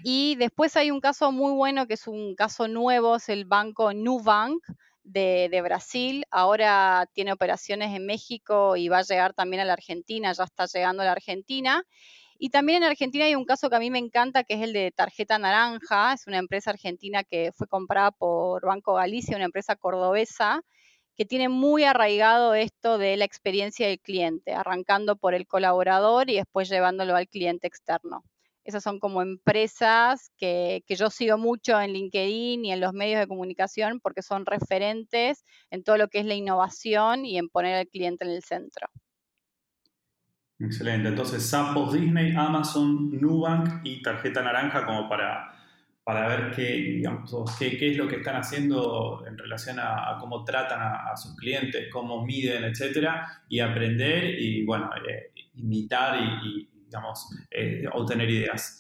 Y 0.03 0.36
después 0.36 0.76
hay 0.78 0.91
un 0.91 1.01
caso 1.01 1.32
muy 1.32 1.53
bueno 1.53 1.88
que 1.88 1.95
es 1.95 2.07
un 2.07 2.36
caso 2.36 2.68
nuevo, 2.68 3.18
es 3.18 3.30
el 3.30 3.45
banco 3.45 3.93
Nubank 3.93 4.64
de, 5.03 5.49
de, 5.51 5.62
Brasil. 5.62 6.26
Ahora 6.32 7.07
tiene 7.14 7.34
operaciones 7.34 7.95
en 7.95 8.05
México 8.05 8.76
y 8.78 8.89
va 8.89 8.99
a 8.99 9.03
llegar 9.03 9.34
también 9.34 9.62
a 9.62 9.66
la 9.66 9.74
Argentina, 9.74 10.32
ya 10.34 10.43
está 10.45 10.66
llegando 10.66 11.01
a 11.01 11.05
la 11.05 11.12
Argentina. 11.14 11.84
Y 12.43 12.49
también 12.49 12.82
en 12.82 12.89
Argentina 12.89 13.26
hay 13.26 13.36
un 13.36 13.45
caso 13.45 13.70
que 13.70 13.76
a 13.76 13.80
mí 13.80 13.91
me 13.91 13.99
encanta, 13.99 14.43
que 14.43 14.55
es 14.55 14.62
el 14.62 14.74
de 14.74 14.91
Tarjeta 14.91 15.38
Naranja. 15.38 16.14
Es 16.14 16.26
una 16.26 16.39
empresa 16.39 16.72
argentina 16.72 17.24
que 17.24 17.51
fue 17.55 17.68
comprada 17.68 18.09
por 18.09 18.66
Banco 18.66 18.95
Galicia, 18.95 19.36
una 19.36 19.45
empresa 19.45 19.76
cordobesa, 19.76 20.64
que 21.22 21.26
tiene 21.28 21.49
muy 21.49 21.84
arraigado 21.84 22.55
esto 22.55 22.97
de 22.97 23.15
la 23.15 23.26
experiencia 23.26 23.88
del 23.88 23.99
cliente, 23.99 24.55
arrancando 24.55 25.15
por 25.15 25.36
el 25.36 25.45
colaborador 25.45 26.32
y 26.32 26.38
después 26.38 26.67
llevándolo 26.67 27.15
al 27.15 27.28
cliente 27.28 27.67
externo. 27.67 28.24
Esas 28.63 28.82
son 28.82 28.99
como 28.99 29.22
empresas 29.22 30.32
que, 30.36 30.84
yo 30.88 31.11
sigo 31.11 31.38
mucho 31.38 31.80
en 31.80 31.93
LinkedIn 31.93 32.65
y 32.65 32.72
en 32.72 32.80
los 32.80 32.93
medios 32.93 33.19
de 33.19 33.28
comunicación 33.28 33.99
porque 33.99 34.24
son 34.24 34.47
referentes 34.47 35.45
en 35.69 35.84
todo 35.84 35.97
lo 35.97 36.07
que 36.07 36.22
es 36.22 36.26
la 36.26 36.34
innovación 36.34 37.24
y 37.24 37.38
en 37.38 37.49
poner 37.49 37.76
al 37.76 37.88
cliente 37.88 38.26
en 38.26 38.32
el 38.32 38.41
centro. 38.41 38.88
Excelente. 40.57 41.09
Entonces, 41.09 41.47
Sapos 41.47 41.93
Disney, 41.93 42.34
Amazon, 42.36 43.11
Nubank 43.22 43.82
y 43.84 44.01
Tarjeta 44.01 44.41
Naranja 44.41 44.88
como 44.88 45.07
para, 45.07 45.61
para 46.04 46.28
ver 46.28 46.52
qué, 46.56 46.64
digamos, 46.64 47.32
qué, 47.60 47.91
es 47.91 47.97
lo 47.97 48.08
que 48.08 48.18
están 48.18 48.36
haciendo 48.36 49.24
en 49.28 49.38
relación 49.38 49.80
a, 49.80 50.18
cómo 50.20 50.43
tratan 50.43 50.80
a, 50.82 51.16
sus 51.16 51.36
clientes, 51.36 51.89
cómo 51.91 52.26
miden, 52.26 52.64
etcétera, 52.64 53.43
y 53.47 53.60
aprender 53.60 54.39
y, 54.39 54.66
bueno, 54.66 54.89
eh, 55.08 55.32
imitar 55.56 56.20
y, 56.20 56.70
digamos, 56.86 57.30
eh, 57.52 57.86
obtener 57.93 58.30
ideas. 58.30 58.78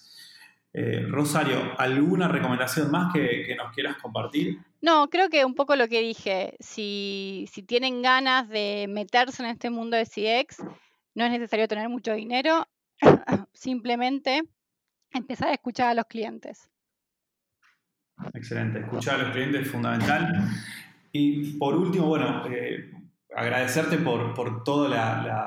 Eh, 0.73 1.05
Rosario, 1.09 1.73
¿alguna 1.77 2.27
recomendación 2.27 2.89
más 2.89 3.13
que, 3.13 3.43
que, 3.45 3.55
nos 3.55 3.73
quieras 3.73 3.97
compartir? 4.01 4.57
No, 4.81 5.09
creo 5.09 5.29
que 5.29 5.45
un 5.45 5.53
poco 5.53 5.75
lo 5.75 5.87
que 5.87 6.01
dije, 6.01 6.55
si, 6.59 7.45
si 7.51 7.61
tienen 7.61 8.01
ganas 8.01 8.47
de 8.49 8.87
meterse 8.89 9.43
en 9.43 9.49
este 9.49 9.69
mundo 9.69 9.97
de 9.97 10.05
CX, 10.05 10.63
no 11.13 11.25
es 11.25 11.31
necesario 11.31 11.67
tener 11.67 11.89
mucho 11.89 12.13
dinero, 12.13 12.67
simplemente 13.53 14.41
empezar 15.11 15.49
a 15.49 15.53
escuchar 15.53 15.89
a 15.89 15.93
los 15.93 16.05
clientes. 16.05 16.70
Excelente, 18.33 18.79
escuchar 18.79 19.19
a 19.19 19.23
los 19.23 19.31
clientes 19.31 19.61
es 19.61 19.71
fundamental. 19.71 20.49
Y 21.11 21.53
por 21.57 21.75
último, 21.75 22.07
bueno, 22.07 22.43
eh, 22.47 22.91
agradecerte 23.35 23.97
por, 23.97 24.33
por 24.33 24.63
toda 24.63 24.89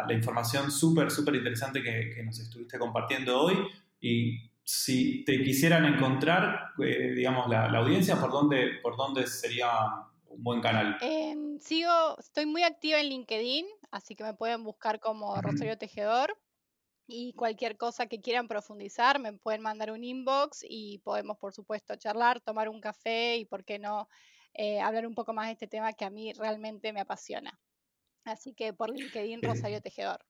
la, 0.06 0.14
información 0.14 0.70
súper, 0.70 1.10
súper 1.10 1.36
interesante 1.36 1.82
que, 1.82 2.22
nos 2.24 2.38
estuviste 2.38 2.78
compartiendo 2.78 3.40
hoy. 3.40 3.56
Y 4.00 4.50
si 4.62 5.24
te 5.24 5.42
quisieran 5.42 5.84
encontrar, 5.84 6.72
eh, 6.82 7.12
digamos, 7.14 7.48
la, 7.48 7.66
audiencia, 7.66 8.16
¿por 8.16 8.30
dónde, 8.30 8.78
¿por 8.82 8.96
dónde 8.96 9.26
sería 9.26 9.68
un 10.28 10.42
buen 10.42 10.60
canal? 10.60 10.96
Em, 11.00 11.58
sigo, 11.60 12.18
estoy 12.18 12.46
muy 12.46 12.62
activa 12.62 13.00
en 13.00 13.08
LinkedIn, 13.08 13.66
así 13.90 14.14
que 14.14 14.24
me 14.24 14.34
pueden 14.34 14.64
buscar 14.64 15.00
como 15.00 15.40
Rosario 15.40 15.78
Tejedor. 15.78 16.36
Y 17.06 17.34
cualquier 17.34 17.76
cosa 17.76 18.06
que 18.06 18.20
quieran 18.20 18.48
profundizar, 18.48 19.20
me 19.20 19.32
pueden 19.34 19.60
mandar 19.60 19.90
un 19.90 20.04
inbox 20.04 20.64
y 20.68 20.98
podemos, 20.98 21.36
por 21.38 21.52
supuesto, 21.52 21.96
charlar, 21.96 22.40
tomar 22.40 22.68
un 22.68 22.80
café 22.80 23.36
y, 23.36 23.44
¿por 23.44 23.64
qué 23.64 23.78
no, 23.78 24.08
eh, 24.54 24.80
hablar 24.80 25.06
un 25.06 25.14
poco 25.14 25.32
más 25.32 25.46
de 25.46 25.52
este 25.52 25.66
tema 25.66 25.92
que 25.92 26.04
a 26.04 26.10
mí 26.10 26.32
realmente 26.32 26.92
me 26.92 27.00
apasiona. 27.00 27.58
Así 28.24 28.54
que 28.54 28.72
por 28.72 28.90
LinkedIn, 28.90 29.42
Rosario 29.42 29.80
Tejedor. 29.80 30.24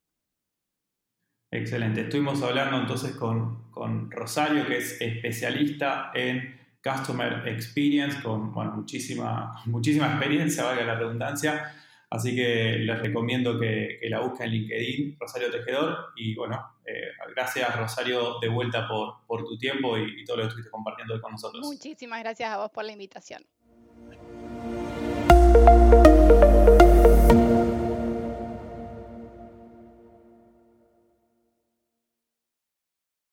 Excelente. 1.50 2.00
Estuvimos 2.00 2.42
hablando 2.42 2.78
entonces 2.78 3.14
con, 3.14 3.70
con 3.70 4.10
Rosario, 4.10 4.66
que 4.66 4.78
es 4.78 5.00
especialista 5.00 6.10
en 6.14 6.58
Customer 6.82 7.46
Experience 7.46 8.20
con 8.22 8.50
muchísima, 8.74 9.62
muchísima 9.66 10.06
experiencia, 10.08 10.64
valga 10.64 10.84
la 10.84 10.94
redundancia. 10.96 11.72
Así 12.14 12.36
que 12.36 12.76
les 12.78 12.98
recomiendo 13.00 13.58
que, 13.58 13.98
la 14.08 14.20
busquen 14.20 14.46
en 14.46 14.52
LinkedIn, 14.52 15.16
Rosario 15.18 15.50
Tejedor. 15.50 16.12
Y 16.14 16.36
bueno, 16.36 16.64
eh, 16.86 17.08
gracias 17.34 17.76
Rosario 17.76 18.38
de 18.40 18.48
vuelta 18.48 18.86
por, 18.86 19.26
por 19.26 19.44
tu 19.44 19.58
tiempo 19.58 19.98
y, 19.98 20.22
y 20.22 20.24
todo 20.24 20.36
lo 20.36 20.42
que 20.44 20.48
estuviste 20.50 20.70
compartiendo 20.70 21.20
con 21.20 21.32
nosotros. 21.32 21.66
Muchísimas 21.66 22.20
gracias 22.20 22.52
a 22.52 22.58
vos 22.58 22.70
por 22.70 22.84
la 22.84 22.92
invitación. 22.92 23.44